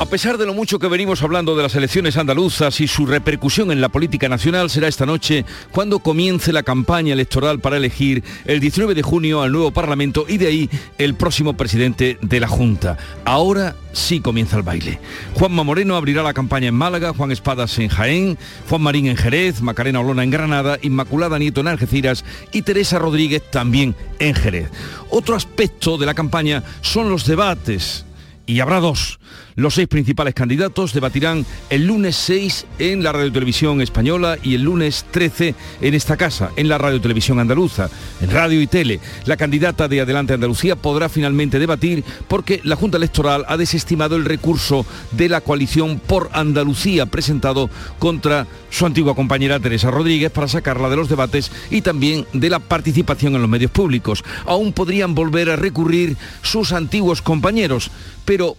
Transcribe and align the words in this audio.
A 0.00 0.06
pesar 0.06 0.38
de 0.38 0.46
lo 0.46 0.54
mucho 0.54 0.78
que 0.78 0.86
venimos 0.86 1.24
hablando 1.24 1.56
de 1.56 1.64
las 1.64 1.74
elecciones 1.74 2.16
andaluzas 2.16 2.80
y 2.80 2.86
su 2.86 3.04
repercusión 3.04 3.72
en 3.72 3.80
la 3.80 3.88
política 3.88 4.28
nacional, 4.28 4.70
será 4.70 4.86
esta 4.86 5.06
noche 5.06 5.44
cuando 5.72 5.98
comience 5.98 6.52
la 6.52 6.62
campaña 6.62 7.14
electoral 7.14 7.58
para 7.58 7.78
elegir 7.78 8.22
el 8.44 8.60
19 8.60 8.94
de 8.94 9.02
junio 9.02 9.42
al 9.42 9.50
nuevo 9.50 9.72
Parlamento 9.72 10.24
y 10.28 10.38
de 10.38 10.46
ahí 10.46 10.70
el 10.98 11.16
próximo 11.16 11.56
presidente 11.56 12.16
de 12.22 12.38
la 12.38 12.46
Junta. 12.46 12.96
Ahora 13.24 13.74
sí 13.92 14.20
comienza 14.20 14.56
el 14.56 14.62
baile. 14.62 15.00
Juanma 15.34 15.64
Moreno 15.64 15.96
abrirá 15.96 16.22
la 16.22 16.32
campaña 16.32 16.68
en 16.68 16.76
Málaga, 16.76 17.12
Juan 17.12 17.32
Espadas 17.32 17.76
en 17.80 17.88
Jaén, 17.88 18.38
Juan 18.68 18.82
Marín 18.82 19.08
en 19.08 19.16
Jerez, 19.16 19.62
Macarena 19.62 19.98
Olona 19.98 20.22
en 20.22 20.30
Granada, 20.30 20.78
Inmaculada 20.80 21.40
Nieto 21.40 21.60
en 21.60 21.68
Algeciras 21.68 22.24
y 22.52 22.62
Teresa 22.62 23.00
Rodríguez 23.00 23.42
también 23.50 23.96
en 24.20 24.36
Jerez. 24.36 24.70
Otro 25.10 25.34
aspecto 25.34 25.98
de 25.98 26.06
la 26.06 26.14
campaña 26.14 26.62
son 26.82 27.10
los 27.10 27.26
debates 27.26 28.04
y 28.46 28.60
habrá 28.60 28.78
dos. 28.78 29.18
Los 29.58 29.74
seis 29.74 29.88
principales 29.88 30.34
candidatos 30.34 30.92
debatirán 30.92 31.44
el 31.68 31.84
lunes 31.84 32.14
6 32.14 32.66
en 32.78 33.02
la 33.02 33.10
Radio 33.10 33.32
Televisión 33.32 33.80
Española 33.80 34.38
y 34.40 34.54
el 34.54 34.62
lunes 34.62 35.04
13 35.10 35.52
en 35.80 35.94
esta 35.94 36.16
casa, 36.16 36.52
en 36.54 36.68
la 36.68 36.78
Radio 36.78 37.00
Televisión 37.00 37.40
Andaluza, 37.40 37.90
en 38.20 38.30
radio 38.30 38.62
y 38.62 38.68
tele. 38.68 39.00
La 39.24 39.36
candidata 39.36 39.88
de 39.88 40.00
Adelante 40.00 40.32
Andalucía 40.32 40.76
podrá 40.76 41.08
finalmente 41.08 41.58
debatir 41.58 42.04
porque 42.28 42.60
la 42.62 42.76
Junta 42.76 42.98
Electoral 42.98 43.44
ha 43.48 43.56
desestimado 43.56 44.14
el 44.14 44.26
recurso 44.26 44.86
de 45.10 45.28
la 45.28 45.40
coalición 45.40 45.98
por 45.98 46.30
Andalucía 46.34 47.06
presentado 47.06 47.68
contra 47.98 48.46
su 48.70 48.86
antigua 48.86 49.16
compañera 49.16 49.58
Teresa 49.58 49.90
Rodríguez 49.90 50.30
para 50.30 50.46
sacarla 50.46 50.88
de 50.88 50.94
los 50.94 51.08
debates 51.08 51.50
y 51.68 51.80
también 51.80 52.26
de 52.32 52.48
la 52.48 52.60
participación 52.60 53.34
en 53.34 53.40
los 53.40 53.50
medios 53.50 53.72
públicos. 53.72 54.22
Aún 54.46 54.72
podrían 54.72 55.16
volver 55.16 55.50
a 55.50 55.56
recurrir 55.56 56.16
sus 56.42 56.72
antiguos 56.72 57.22
compañeros, 57.22 57.90
pero 58.24 58.56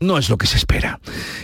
no 0.00 0.18
es 0.18 0.28
lo 0.28 0.38
que 0.38 0.46
se 0.46 0.56
espera. 0.56 1.00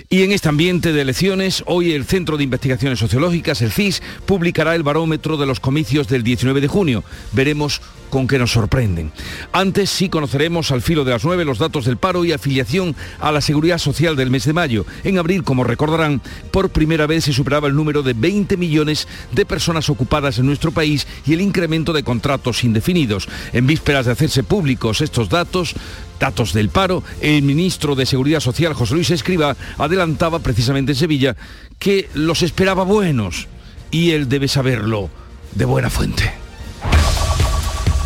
Y 0.08 0.22
en 0.22 0.32
este 0.32 0.48
ambiente 0.48 0.92
de 0.92 1.00
elecciones, 1.00 1.62
hoy 1.66 1.92
el 1.92 2.04
Centro 2.04 2.36
de 2.36 2.44
Investigaciones 2.44 2.98
Sociológicas, 2.98 3.62
el 3.62 3.72
CIS, 3.72 4.02
publicará 4.26 4.74
el 4.74 4.82
barómetro 4.82 5.36
de 5.36 5.46
los 5.46 5.60
comicios 5.60 6.08
del 6.08 6.22
19 6.22 6.60
de 6.60 6.68
junio. 6.68 7.04
Veremos 7.32 7.80
con 8.10 8.26
qué 8.26 8.38
nos 8.38 8.50
sorprenden. 8.50 9.12
Antes 9.52 9.88
sí 9.88 10.08
conoceremos 10.08 10.70
al 10.72 10.82
filo 10.82 11.04
de 11.04 11.12
las 11.12 11.24
9 11.24 11.44
los 11.44 11.58
datos 11.58 11.84
del 11.84 11.96
paro 11.96 12.24
y 12.24 12.32
afiliación 12.32 12.94
a 13.20 13.32
la 13.32 13.40
Seguridad 13.40 13.78
Social 13.78 14.16
del 14.16 14.30
mes 14.30 14.44
de 14.44 14.52
mayo. 14.52 14.84
En 15.04 15.18
abril, 15.18 15.44
como 15.44 15.64
recordarán, 15.64 16.20
por 16.50 16.70
primera 16.70 17.06
vez 17.06 17.24
se 17.24 17.32
superaba 17.32 17.68
el 17.68 17.76
número 17.76 18.02
de 18.02 18.12
20 18.12 18.56
millones 18.56 19.08
de 19.32 19.46
personas 19.46 19.88
ocupadas 19.88 20.38
en 20.38 20.46
nuestro 20.46 20.72
país 20.72 21.06
y 21.24 21.32
el 21.32 21.40
incremento 21.40 21.92
de 21.92 22.02
contratos 22.02 22.64
indefinidos. 22.64 23.28
En 23.52 23.66
vísperas 23.66 24.06
de 24.06 24.12
hacerse 24.12 24.42
públicos 24.42 25.00
estos 25.00 25.28
datos, 25.28 25.74
datos 26.20 26.52
del 26.52 26.68
paro, 26.68 27.02
el 27.20 27.42
ministro 27.42 27.96
de 27.96 28.06
Seguridad 28.06 28.38
Social, 28.38 28.74
José 28.74 28.94
Luis 28.94 29.10
Escriba, 29.10 29.56
adelantaba 29.78 30.38
precisamente 30.38 30.92
en 30.92 30.98
Sevilla 30.98 31.36
que 31.80 32.08
los 32.14 32.42
esperaba 32.42 32.84
buenos 32.84 33.48
y 33.90 34.12
él 34.12 34.28
debe 34.28 34.46
saberlo 34.46 35.10
de 35.52 35.64
buena 35.64 35.90
fuente. 35.90 36.30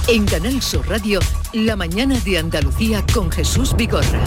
En 0.06 0.24
Canal 0.24 0.62
Sur 0.62 0.88
Radio, 0.88 1.20
La 1.52 1.76
mañana 1.76 2.18
de 2.20 2.38
Andalucía 2.38 3.04
con 3.12 3.30
Jesús 3.30 3.74
Vigorra. 3.76 4.22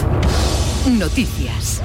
Noticias. 0.86 1.80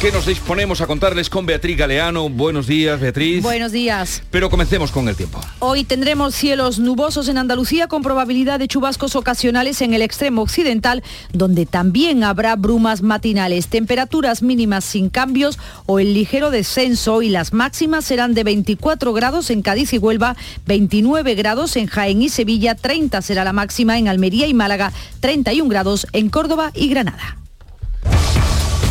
¿Qué 0.00 0.12
nos 0.12 0.26
disponemos 0.26 0.82
a 0.82 0.86
contarles 0.86 1.30
con 1.30 1.46
Beatriz 1.46 1.78
Galeano? 1.78 2.28
Buenos 2.28 2.66
días, 2.66 3.00
Beatriz. 3.00 3.42
Buenos 3.42 3.72
días. 3.72 4.22
Pero 4.30 4.50
comencemos 4.50 4.90
con 4.90 5.08
el 5.08 5.16
tiempo. 5.16 5.40
Hoy 5.60 5.84
tendremos 5.84 6.34
cielos 6.34 6.78
nubosos 6.78 7.28
en 7.28 7.38
Andalucía 7.38 7.88
con 7.88 8.02
probabilidad 8.02 8.58
de 8.58 8.68
chubascos 8.68 9.16
ocasionales 9.16 9.80
en 9.80 9.94
el 9.94 10.02
extremo 10.02 10.42
occidental, 10.42 11.02
donde 11.32 11.64
también 11.64 12.22
habrá 12.22 12.54
brumas 12.56 13.00
matinales, 13.00 13.68
temperaturas 13.68 14.42
mínimas 14.42 14.84
sin 14.84 15.08
cambios 15.08 15.58
o 15.86 15.98
el 15.98 16.12
ligero 16.12 16.50
descenso 16.50 17.22
y 17.22 17.30
las 17.30 17.54
máximas 17.54 18.04
serán 18.04 18.34
de 18.34 18.44
24 18.44 19.12
grados 19.14 19.48
en 19.48 19.62
Cádiz 19.62 19.94
y 19.94 19.98
Huelva, 19.98 20.36
29 20.66 21.34
grados 21.34 21.76
en 21.76 21.86
Jaén 21.86 22.20
y 22.20 22.28
Sevilla, 22.28 22.74
30 22.74 23.22
será 23.22 23.44
la 23.44 23.54
máxima 23.54 23.98
en 23.98 24.08
Almería 24.08 24.46
y 24.46 24.54
Málaga, 24.54 24.92
31 25.20 25.70
grados 25.70 26.06
en 26.12 26.28
Córdoba 26.28 26.72
y 26.74 26.88
Granada. 26.88 27.38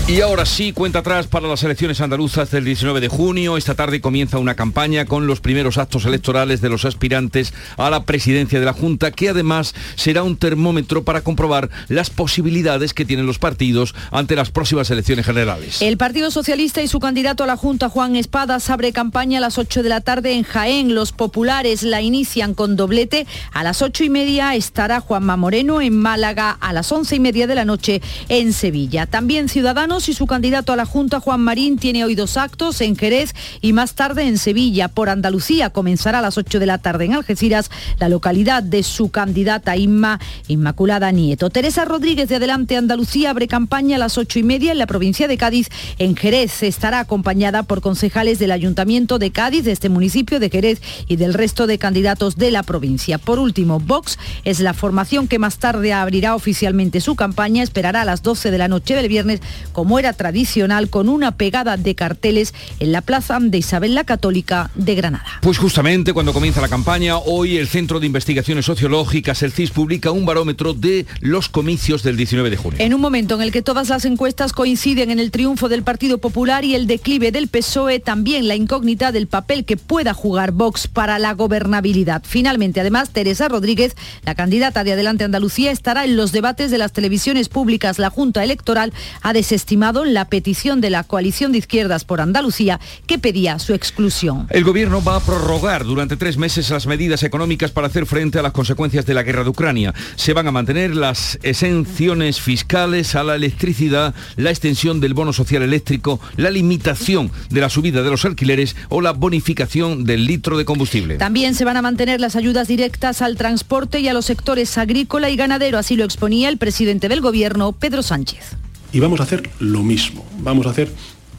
Y 0.06 0.20
ahora 0.20 0.46
sí, 0.46 0.74
cuenta 0.74 1.00
atrás 1.00 1.28
para 1.28 1.48
las 1.48 1.64
elecciones 1.64 2.02
andaluzas 2.02 2.52
del 2.52 2.66
19 2.66 3.00
de 3.00 3.08
junio. 3.08 3.56
Esta 3.56 3.74
tarde 3.74 4.02
comienza 4.02 4.38
una 4.38 4.54
campaña 4.54 5.06
con 5.06 5.28
los 5.28 5.40
primeros 5.40 5.78
actos 5.78 6.04
electorales 6.04 6.60
de 6.60 6.68
los 6.68 6.84
aspirantes 6.84 7.54
a 7.78 7.90
la 7.90 8.04
presidencia 8.04 8.60
de 8.60 8.66
la 8.66 8.74
Junta, 8.74 9.12
que 9.12 9.30
además 9.30 9.74
será 9.96 10.24
un 10.24 10.36
termómetro 10.36 11.06
para 11.06 11.22
comprobar 11.22 11.70
las 11.88 12.10
posibilidades 12.10 12.94
que 12.94 13.06
tienen 13.06 13.26
los 13.26 13.40
partidos 13.40 13.96
ante 14.12 14.36
las 14.36 14.52
próximas 14.52 14.92
elecciones 14.92 15.26
generales. 15.26 15.82
El 15.82 15.96
Partido 15.96 16.32
Socialista 16.32 16.82
y 16.82 16.90
su 16.90 17.00
candidato 17.00 17.46
a 17.46 17.48
la 17.48 17.56
Junta, 17.56 17.88
Juan 17.88 18.18
Espadas, 18.18 18.70
abre 18.70 18.92
campaña 18.92 19.38
a 19.38 19.42
las 19.42 19.58
8 19.58 19.84
de 19.84 19.90
la 19.90 20.02
tarde 20.02 20.34
en 20.34 20.44
Jaén. 20.44 20.96
Los 20.96 21.14
populares 21.14 21.82
la 21.82 22.02
inician 22.02 22.56
con 22.56 22.76
doblete. 22.76 23.26
A 23.54 23.64
las 23.64 23.82
8 23.82 24.04
y 24.04 24.10
media 24.10 24.54
estará 24.54 25.00
Juanma 25.00 25.38
Moreno 25.38 25.80
en 25.80 25.98
Málaga, 25.98 26.52
a 26.60 26.74
las 26.74 26.92
11 26.92 27.16
y 27.16 27.20
media 27.22 27.48
de 27.48 27.56
la 27.56 27.64
noche 27.64 28.02
en 28.28 28.52
Sevilla. 28.52 29.06
También 29.06 29.48
Ciudadanos 29.48 29.93
y 29.94 30.14
su 30.14 30.26
candidato 30.26 30.74
a 30.74 30.76
la 30.76 30.88
Junta, 30.88 31.20
Juan 31.20 31.42
Marín, 31.42 31.78
tiene 31.78 32.04
hoy 32.04 32.16
dos 32.16 32.36
actos 32.36 32.82
en 32.82 32.96
Jerez 32.96 33.36
y 33.62 33.74
más 33.74 33.94
tarde 33.94 34.24
en 34.24 34.40
Sevilla. 34.40 34.88
Por 34.88 35.08
Andalucía 35.08 35.70
comenzará 35.70 36.18
a 36.18 36.22
las 36.24 36.36
8 36.36 36.60
de 36.60 36.66
la 36.66 36.80
tarde 36.80 37.06
en 37.06 37.14
Algeciras, 37.14 37.70
la 38.00 38.10
localidad 38.10 38.64
de 38.64 38.82
su 38.82 39.12
candidata 39.12 39.78
Inma 39.78 40.20
Inmaculada 40.48 41.12
Nieto. 41.12 41.52
Teresa 41.52 41.86
Rodríguez 41.86 42.28
de 42.28 42.38
Adelante 42.38 42.76
Andalucía 42.76 43.30
abre 43.30 43.48
campaña 43.48 43.98
a 43.98 44.00
las 44.00 44.18
8 44.18 44.40
y 44.40 44.44
media 44.44 44.72
en 44.72 44.80
la 44.80 44.88
provincia 44.88 45.28
de 45.28 45.38
Cádiz. 45.38 45.70
En 46.00 46.16
Jerez 46.16 46.64
estará 46.64 47.00
acompañada 47.00 47.62
por 47.62 47.82
concejales 47.82 48.40
del 48.40 48.52
Ayuntamiento 48.52 49.20
de 49.20 49.32
Cádiz, 49.32 49.64
de 49.64 49.74
este 49.74 49.90
municipio 49.90 50.40
de 50.40 50.50
Jerez 50.50 50.82
y 51.08 51.18
del 51.18 51.36
resto 51.36 51.68
de 51.68 51.78
candidatos 51.78 52.36
de 52.36 52.50
la 52.50 52.64
provincia. 52.64 53.20
Por 53.20 53.38
último, 53.38 53.80
Vox 53.80 54.18
es 54.44 54.60
la 54.60 54.74
formación 54.74 55.28
que 55.28 55.38
más 55.38 55.60
tarde 55.60 55.94
abrirá 55.94 56.34
oficialmente 56.34 57.00
su 57.00 57.16
campaña. 57.16 57.62
Esperará 57.62 58.02
a 58.02 58.06
las 58.06 58.24
12 58.24 58.50
de 58.50 58.58
la 58.58 58.68
noche 58.68 58.96
del 58.96 59.08
viernes 59.08 59.42
como 59.84 60.00
era 60.00 60.14
tradicional, 60.14 60.90
con 60.90 61.10
una 61.10 61.36
pegada 61.36 61.76
de 61.76 61.94
carteles 61.94 62.54
en 62.80 62.94
la 62.94 63.02
plaza 63.02 63.38
de 63.42 63.58
Isabel 63.58 63.96
la 63.96 64.06
Católica 64.06 64.72
de 64.76 64.96
Granada. 64.96 65.26
Pues 65.42 65.58
justamente 65.58 66.14
cuando 66.14 66.32
comienza 66.32 66.62
la 66.62 66.70
campaña, 66.70 67.18
hoy 67.18 67.58
el 67.58 67.68
Centro 67.68 68.00
de 68.00 68.06
Investigaciones 68.06 68.64
Sociológicas, 68.64 69.44
el 69.44 69.52
CIS, 69.52 69.72
publica 69.72 70.12
un 70.12 70.26
barómetro 70.26 70.74
de 70.74 71.06
los 71.20 71.50
comicios 71.50 72.02
del 72.02 72.16
19 72.16 72.50
de 72.50 72.56
junio. 72.56 72.78
En 72.80 72.94
un 72.94 73.02
momento 73.02 73.36
en 73.36 73.42
el 73.42 73.52
que 73.52 73.62
todas 73.62 73.90
las 73.90 74.06
encuestas 74.06 74.54
coinciden 74.54 75.12
en 75.12 75.20
el 75.20 75.32
triunfo 75.32 75.68
del 75.68 75.84
Partido 75.84 76.18
Popular 76.18 76.64
y 76.64 76.76
el 76.76 76.88
declive 76.88 77.34
del 77.34 77.50
PSOE, 77.50 78.00
también 78.00 78.48
la 78.48 78.56
incógnita 78.56 79.12
del 79.12 79.28
papel 79.28 79.66
que 79.66 79.76
pueda 79.76 80.14
jugar 80.14 80.54
Vox 80.54 80.88
para 80.88 81.20
la 81.20 81.34
gobernabilidad. 81.34 82.24
Finalmente, 82.26 82.80
además, 82.80 83.10
Teresa 83.10 83.50
Rodríguez, 83.50 83.98
la 84.24 84.34
candidata 84.34 84.86
de 84.86 84.94
Adelante 84.94 85.26
Andalucía, 85.26 85.72
estará 85.72 86.06
en 86.06 86.16
los 86.16 86.32
debates 86.32 86.72
de 86.72 86.78
las 86.78 86.94
televisiones 86.94 87.50
públicas. 87.50 88.00
La 88.00 88.10
Junta 88.10 88.46
Electoral 88.46 88.94
ha 89.22 89.34
desestimado 89.34 89.73
la 90.06 90.30
petición 90.30 90.82
de 90.82 90.90
la 90.90 91.04
coalición 91.04 91.52
de 91.52 91.58
izquierdas 91.58 92.06
por 92.06 92.22
Andalucía 92.22 92.80
que 93.06 93.20
pedía 93.20 93.60
su 93.60 93.74
exclusión. 93.74 94.48
El 94.50 94.64
gobierno 94.64 95.04
va 95.04 95.18
a 95.18 95.20
prorrogar 95.20 95.84
durante 95.84 96.16
tres 96.16 96.38
meses 96.38 96.70
las 96.70 96.88
medidas 96.88 97.24
económicas 97.24 97.72
para 97.72 97.88
hacer 97.88 98.06
frente 98.06 98.40
a 98.40 98.42
las 98.42 98.54
consecuencias 98.54 99.06
de 99.06 99.14
la 99.14 99.24
guerra 99.24 99.44
de 99.44 99.50
Ucrania. 99.50 99.94
Se 100.16 100.34
van 100.34 100.48
a 100.48 100.52
mantener 100.52 100.96
las 100.96 101.38
exenciones 101.44 102.40
fiscales 102.40 103.16
a 103.16 103.24
la 103.24 103.36
electricidad, 103.36 104.14
la 104.38 104.52
extensión 104.52 105.00
del 105.00 105.14
bono 105.14 105.34
social 105.34 105.64
eléctrico, 105.64 106.20
la 106.38 106.50
limitación 106.50 107.32
de 107.50 107.62
la 107.62 107.70
subida 107.70 108.04
de 108.04 108.10
los 108.10 108.24
alquileres 108.24 108.76
o 108.90 109.02
la 109.02 109.12
bonificación 109.12 110.06
del 110.06 110.26
litro 110.26 110.58
de 110.58 110.66
combustible. 110.66 111.18
También 111.18 111.56
se 111.56 111.66
van 111.66 111.78
a 111.78 111.82
mantener 111.82 112.22
las 112.22 112.36
ayudas 112.36 112.68
directas 112.68 113.22
al 113.22 113.36
transporte 113.36 114.00
y 114.00 114.08
a 114.08 114.14
los 114.14 114.26
sectores 114.26 114.78
agrícola 114.78 115.30
y 115.30 115.36
ganadero, 115.36 115.78
así 115.78 115.96
lo 115.96 116.06
exponía 116.06 116.50
el 116.50 116.58
presidente 116.58 117.10
del 117.10 117.22
gobierno, 117.22 117.74
Pedro 117.74 118.02
Sánchez 118.02 118.56
y 118.94 119.00
vamos 119.00 119.20
a 119.20 119.24
hacer 119.24 119.50
lo 119.60 119.84
mismo. 119.84 120.26
Vamos 120.40 120.68
a 120.68 120.70
hacer 120.70 120.90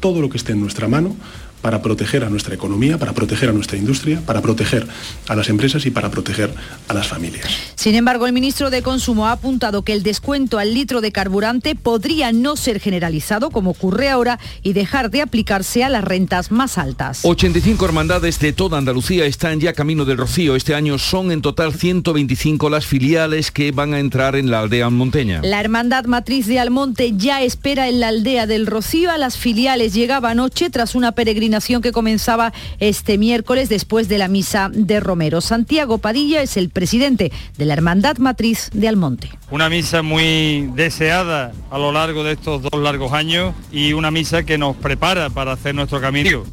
todo 0.01 0.21
lo 0.21 0.29
que 0.29 0.37
esté 0.37 0.53
en 0.53 0.61
nuestra 0.61 0.89
mano 0.89 1.17
para 1.65 1.81
proteger 1.81 2.25
a 2.25 2.29
nuestra 2.29 2.55
economía, 2.55 2.99
para 2.99 3.15
proteger 3.15 3.49
a 3.49 3.53
nuestra 3.55 3.79
industria, 3.79 4.21
para 4.27 4.43
proteger 4.43 4.87
a 5.29 5.35
las 5.35 5.49
empresas 5.49 5.87
y 5.87 5.91
para 5.91 6.11
proteger 6.11 6.53
a 6.89 6.93
las 6.93 7.09
familias. 7.09 7.47
Sin 7.75 7.95
embargo, 7.95 8.27
el 8.27 8.35
ministro 8.35 8.69
de 8.69 8.83
Consumo 8.83 9.29
ha 9.29 9.33
apuntado 9.33 9.81
que 9.81 9.95
el 9.95 10.03
descuento 10.03 10.59
al 10.59 10.75
litro 10.75 11.01
de 11.01 11.11
carburante 11.11 11.75
podría 11.75 12.33
no 12.33 12.57
ser 12.57 12.81
generalizado, 12.81 13.49
como 13.49 13.71
ocurre 13.71 14.11
ahora, 14.11 14.39
y 14.63 14.75
dejar 14.75 15.11
de 15.11 15.23
aplicarse 15.23 15.83
a 15.83 15.89
las 15.89 16.05
rentas 16.05 16.51
más 16.51 16.77
altas. 16.77 17.21
85 17.25 17.83
hermandades 17.87 18.39
de 18.41 18.53
toda 18.53 18.77
Andalucía 18.77 19.25
están 19.25 19.59
ya 19.59 19.73
camino 19.73 20.05
del 20.05 20.19
Rocío. 20.19 20.57
Este 20.57 20.75
año 20.75 20.99
son 20.99 21.33
en 21.33 21.41
total 21.41 21.73
125 21.73 22.69
las 22.69 22.85
filiales 22.85 23.51
que 23.51 23.73
van 23.73 23.95
a 23.95 24.01
entrar 24.01 24.37
en 24.37 24.51
la 24.51 24.61
aldea 24.61 24.91
monteña. 24.91 25.41
La 25.43 25.61
Hermandad 25.61 26.05
Matriz 26.05 26.47
de 26.47 26.59
Almonte 26.59 27.15
ya 27.17 27.41
espera 27.41 27.89
en 27.89 28.01
la 28.01 28.09
aldea 28.09 28.47
del 28.47 28.67
Rocío 28.67 29.11
a 29.11 29.17
las 29.17 29.39
filiales. 29.39 29.95
Llegaba 29.95 30.29
anoche 30.29 30.69
tras 30.69 30.95
una 30.95 31.13
peregrinación 31.13 31.54
que 31.55 31.93
comenzaba 31.93 32.53
este 32.81 33.17
miércoles 33.17 33.69
después 33.69 34.09
de 34.09 34.19
la 34.19 34.27
misa 34.27 34.71
de 34.73 34.99
Romero. 34.99 35.41
Santiago 35.41 35.99
Padilla 35.99 36.43
es 36.43 36.57
el 36.57 36.69
presidente 36.69 37.31
de 37.57 37.65
la 37.65 37.75
Hermandad 37.75 38.19
Matriz 38.19 38.71
de 38.73 38.89
Almonte. 38.89 39.31
Una 39.53 39.71
misa 39.71 40.03
muy 40.03 40.69
deseada 40.75 41.53
a 41.71 41.79
lo 41.79 41.93
largo 41.93 42.25
de 42.25 42.33
estos 42.33 42.63
dos 42.63 42.83
largos 42.83 43.13
años 43.13 43.55
y 43.71 43.93
una 43.93 44.11
misa 44.11 44.43
que 44.43 44.59
nos 44.59 44.75
prepara 44.77 45.31
para 45.31 45.53
hacer 45.53 45.77
nuestro 45.77 46.01
camino. 46.01 46.45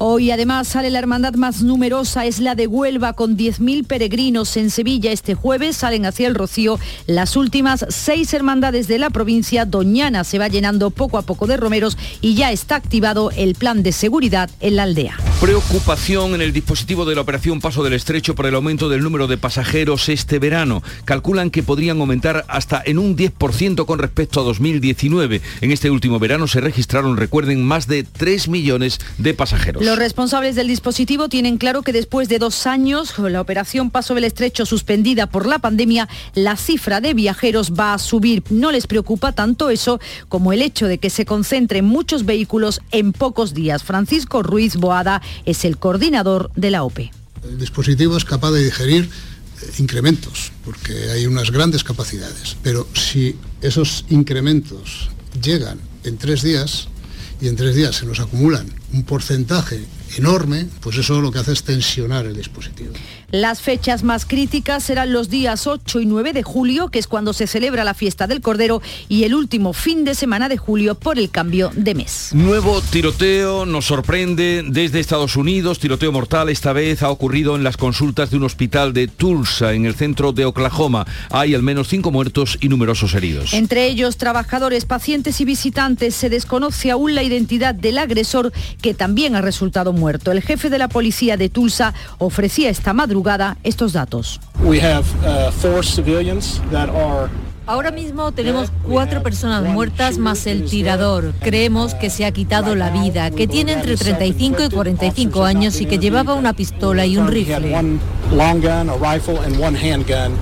Hoy 0.00 0.30
además 0.30 0.68
sale 0.68 0.90
la 0.90 1.00
hermandad 1.00 1.34
más 1.34 1.62
numerosa, 1.62 2.24
es 2.24 2.38
la 2.38 2.54
de 2.54 2.68
Huelva, 2.68 3.14
con 3.14 3.36
10.000 3.36 3.84
peregrinos 3.84 4.56
en 4.56 4.70
Sevilla. 4.70 5.10
Este 5.10 5.34
jueves 5.34 5.76
salen 5.76 6.06
hacia 6.06 6.28
el 6.28 6.36
Rocío 6.36 6.78
las 7.06 7.36
últimas 7.36 7.84
seis 7.88 8.32
hermandades 8.32 8.86
de 8.86 8.98
la 8.98 9.10
provincia. 9.10 9.64
Doñana 9.64 10.22
se 10.22 10.38
va 10.38 10.46
llenando 10.46 10.90
poco 10.90 11.18
a 11.18 11.22
poco 11.22 11.48
de 11.48 11.56
romeros 11.56 11.98
y 12.20 12.34
ya 12.34 12.52
está 12.52 12.76
activado 12.76 13.32
el 13.32 13.56
plan 13.56 13.82
de 13.82 13.90
seguridad 13.90 14.47
en 14.60 14.76
la 14.76 14.82
aldea. 14.84 15.16
Preocupación 15.40 16.34
en 16.34 16.42
el 16.42 16.52
dispositivo 16.52 17.04
de 17.04 17.14
la 17.14 17.20
operación 17.20 17.60
Paso 17.60 17.84
del 17.84 17.92
Estrecho 17.92 18.34
por 18.34 18.46
el 18.46 18.56
aumento 18.56 18.88
del 18.88 19.04
número 19.04 19.28
de 19.28 19.38
pasajeros 19.38 20.08
este 20.08 20.40
verano. 20.40 20.82
Calculan 21.04 21.50
que 21.50 21.62
podrían 21.62 22.00
aumentar 22.00 22.44
hasta 22.48 22.82
en 22.84 22.98
un 22.98 23.16
10% 23.16 23.86
con 23.86 24.00
respecto 24.00 24.40
a 24.40 24.42
2019. 24.42 25.40
En 25.60 25.70
este 25.70 25.92
último 25.92 26.18
verano 26.18 26.48
se 26.48 26.60
registraron, 26.60 27.16
recuerden, 27.16 27.62
más 27.62 27.86
de 27.86 28.02
3 28.02 28.48
millones 28.48 28.98
de 29.18 29.32
pasajeros. 29.32 29.84
Los 29.84 29.96
responsables 29.96 30.56
del 30.56 30.66
dispositivo 30.66 31.28
tienen 31.28 31.56
claro 31.56 31.82
que 31.82 31.92
después 31.92 32.28
de 32.28 32.40
dos 32.40 32.66
años, 32.66 33.12
con 33.12 33.32
la 33.32 33.40
operación 33.40 33.90
Paso 33.90 34.16
del 34.16 34.24
Estrecho 34.24 34.66
suspendida 34.66 35.28
por 35.28 35.46
la 35.46 35.60
pandemia, 35.60 36.08
la 36.34 36.56
cifra 36.56 37.00
de 37.00 37.14
viajeros 37.14 37.74
va 37.78 37.94
a 37.94 37.98
subir. 37.98 38.42
No 38.50 38.72
les 38.72 38.88
preocupa 38.88 39.30
tanto 39.30 39.70
eso 39.70 40.00
como 40.28 40.52
el 40.52 40.62
hecho 40.62 40.88
de 40.88 40.98
que 40.98 41.10
se 41.10 41.24
concentren 41.24 41.84
muchos 41.84 42.24
vehículos 42.24 42.80
en 42.90 43.12
pocos 43.12 43.54
días. 43.54 43.84
Francisco 43.84 44.42
Ruiz 44.42 44.74
Boada 44.74 45.22
es 45.44 45.64
el 45.64 45.78
coordinador 45.78 46.50
de 46.56 46.70
la 46.70 46.82
OPE. 46.84 47.10
El 47.44 47.58
dispositivo 47.58 48.16
es 48.16 48.24
capaz 48.24 48.50
de 48.52 48.64
digerir 48.64 49.04
eh, 49.04 49.70
incrementos, 49.78 50.52
porque 50.64 51.10
hay 51.10 51.26
unas 51.26 51.50
grandes 51.50 51.84
capacidades, 51.84 52.56
pero 52.62 52.86
si 52.94 53.36
esos 53.62 54.04
incrementos 54.10 55.10
llegan 55.42 55.80
en 56.04 56.18
tres 56.18 56.42
días 56.42 56.88
y 57.40 57.48
en 57.48 57.56
tres 57.56 57.74
días 57.74 57.96
se 57.96 58.06
nos 58.06 58.20
acumulan 58.20 58.66
un 58.92 59.04
porcentaje 59.04 59.84
enorme, 60.16 60.66
pues 60.80 60.96
eso 60.98 61.20
lo 61.20 61.30
que 61.30 61.38
hace 61.38 61.52
es 61.52 61.62
tensionar 61.62 62.26
el 62.26 62.36
dispositivo. 62.36 62.92
Las 63.30 63.60
fechas 63.60 64.04
más 64.04 64.24
críticas 64.24 64.82
serán 64.84 65.12
los 65.12 65.28
días 65.28 65.66
8 65.66 66.00
y 66.00 66.06
9 66.06 66.32
de 66.32 66.42
julio, 66.42 66.88
que 66.88 66.98
es 66.98 67.06
cuando 67.06 67.34
se 67.34 67.46
celebra 67.46 67.84
la 67.84 67.92
fiesta 67.92 68.26
del 68.26 68.40
Cordero, 68.40 68.80
y 69.06 69.24
el 69.24 69.34
último 69.34 69.74
fin 69.74 70.02
de 70.06 70.14
semana 70.14 70.48
de 70.48 70.56
julio 70.56 70.94
por 70.94 71.18
el 71.18 71.28
cambio 71.28 71.70
de 71.74 71.94
mes. 71.94 72.30
Nuevo 72.32 72.80
tiroteo 72.80 73.66
nos 73.66 73.84
sorprende 73.84 74.64
desde 74.66 75.00
Estados 75.00 75.36
Unidos. 75.36 75.78
Tiroteo 75.78 76.10
mortal 76.10 76.48
esta 76.48 76.72
vez 76.72 77.02
ha 77.02 77.10
ocurrido 77.10 77.54
en 77.54 77.64
las 77.64 77.76
consultas 77.76 78.30
de 78.30 78.38
un 78.38 78.44
hospital 78.44 78.94
de 78.94 79.08
Tulsa, 79.08 79.74
en 79.74 79.84
el 79.84 79.94
centro 79.94 80.32
de 80.32 80.46
Oklahoma. 80.46 81.06
Hay 81.28 81.54
al 81.54 81.62
menos 81.62 81.88
cinco 81.88 82.10
muertos 82.10 82.56
y 82.62 82.70
numerosos 82.70 83.12
heridos. 83.12 83.52
Entre 83.52 83.88
ellos, 83.88 84.16
trabajadores, 84.16 84.86
pacientes 84.86 85.38
y 85.42 85.44
visitantes. 85.44 86.14
Se 86.14 86.30
desconoce 86.30 86.90
aún 86.90 87.14
la 87.14 87.22
identidad 87.22 87.74
del 87.74 87.98
agresor, 87.98 88.54
que 88.80 88.94
también 88.94 89.36
ha 89.36 89.42
resultado 89.42 89.92
muerto. 89.92 90.32
El 90.32 90.40
jefe 90.40 90.70
de 90.70 90.78
la 90.78 90.88
policía 90.88 91.36
de 91.36 91.50
Tulsa 91.50 91.92
ofrecía 92.16 92.70
esta 92.70 92.94
madrugada 92.94 93.17
estos 93.64 93.92
datos. 93.92 94.40
Ahora 97.68 97.90
mismo 97.90 98.32
tenemos 98.32 98.72
cuatro 98.82 99.22
personas 99.22 99.62
muertas 99.62 100.16
más 100.16 100.46
el 100.46 100.64
tirador. 100.64 101.34
Creemos 101.42 101.94
que 101.94 102.08
se 102.08 102.24
ha 102.24 102.32
quitado 102.32 102.74
la 102.74 102.88
vida, 102.88 103.30
que 103.30 103.46
tiene 103.46 103.74
entre 103.74 103.98
35 103.98 104.64
y 104.64 104.68
45 104.70 105.44
años 105.44 105.78
y 105.82 105.84
que 105.84 105.98
llevaba 105.98 106.32
una 106.32 106.54
pistola 106.54 107.04
y 107.04 107.18
un 107.18 107.28
rifle. 107.28 107.76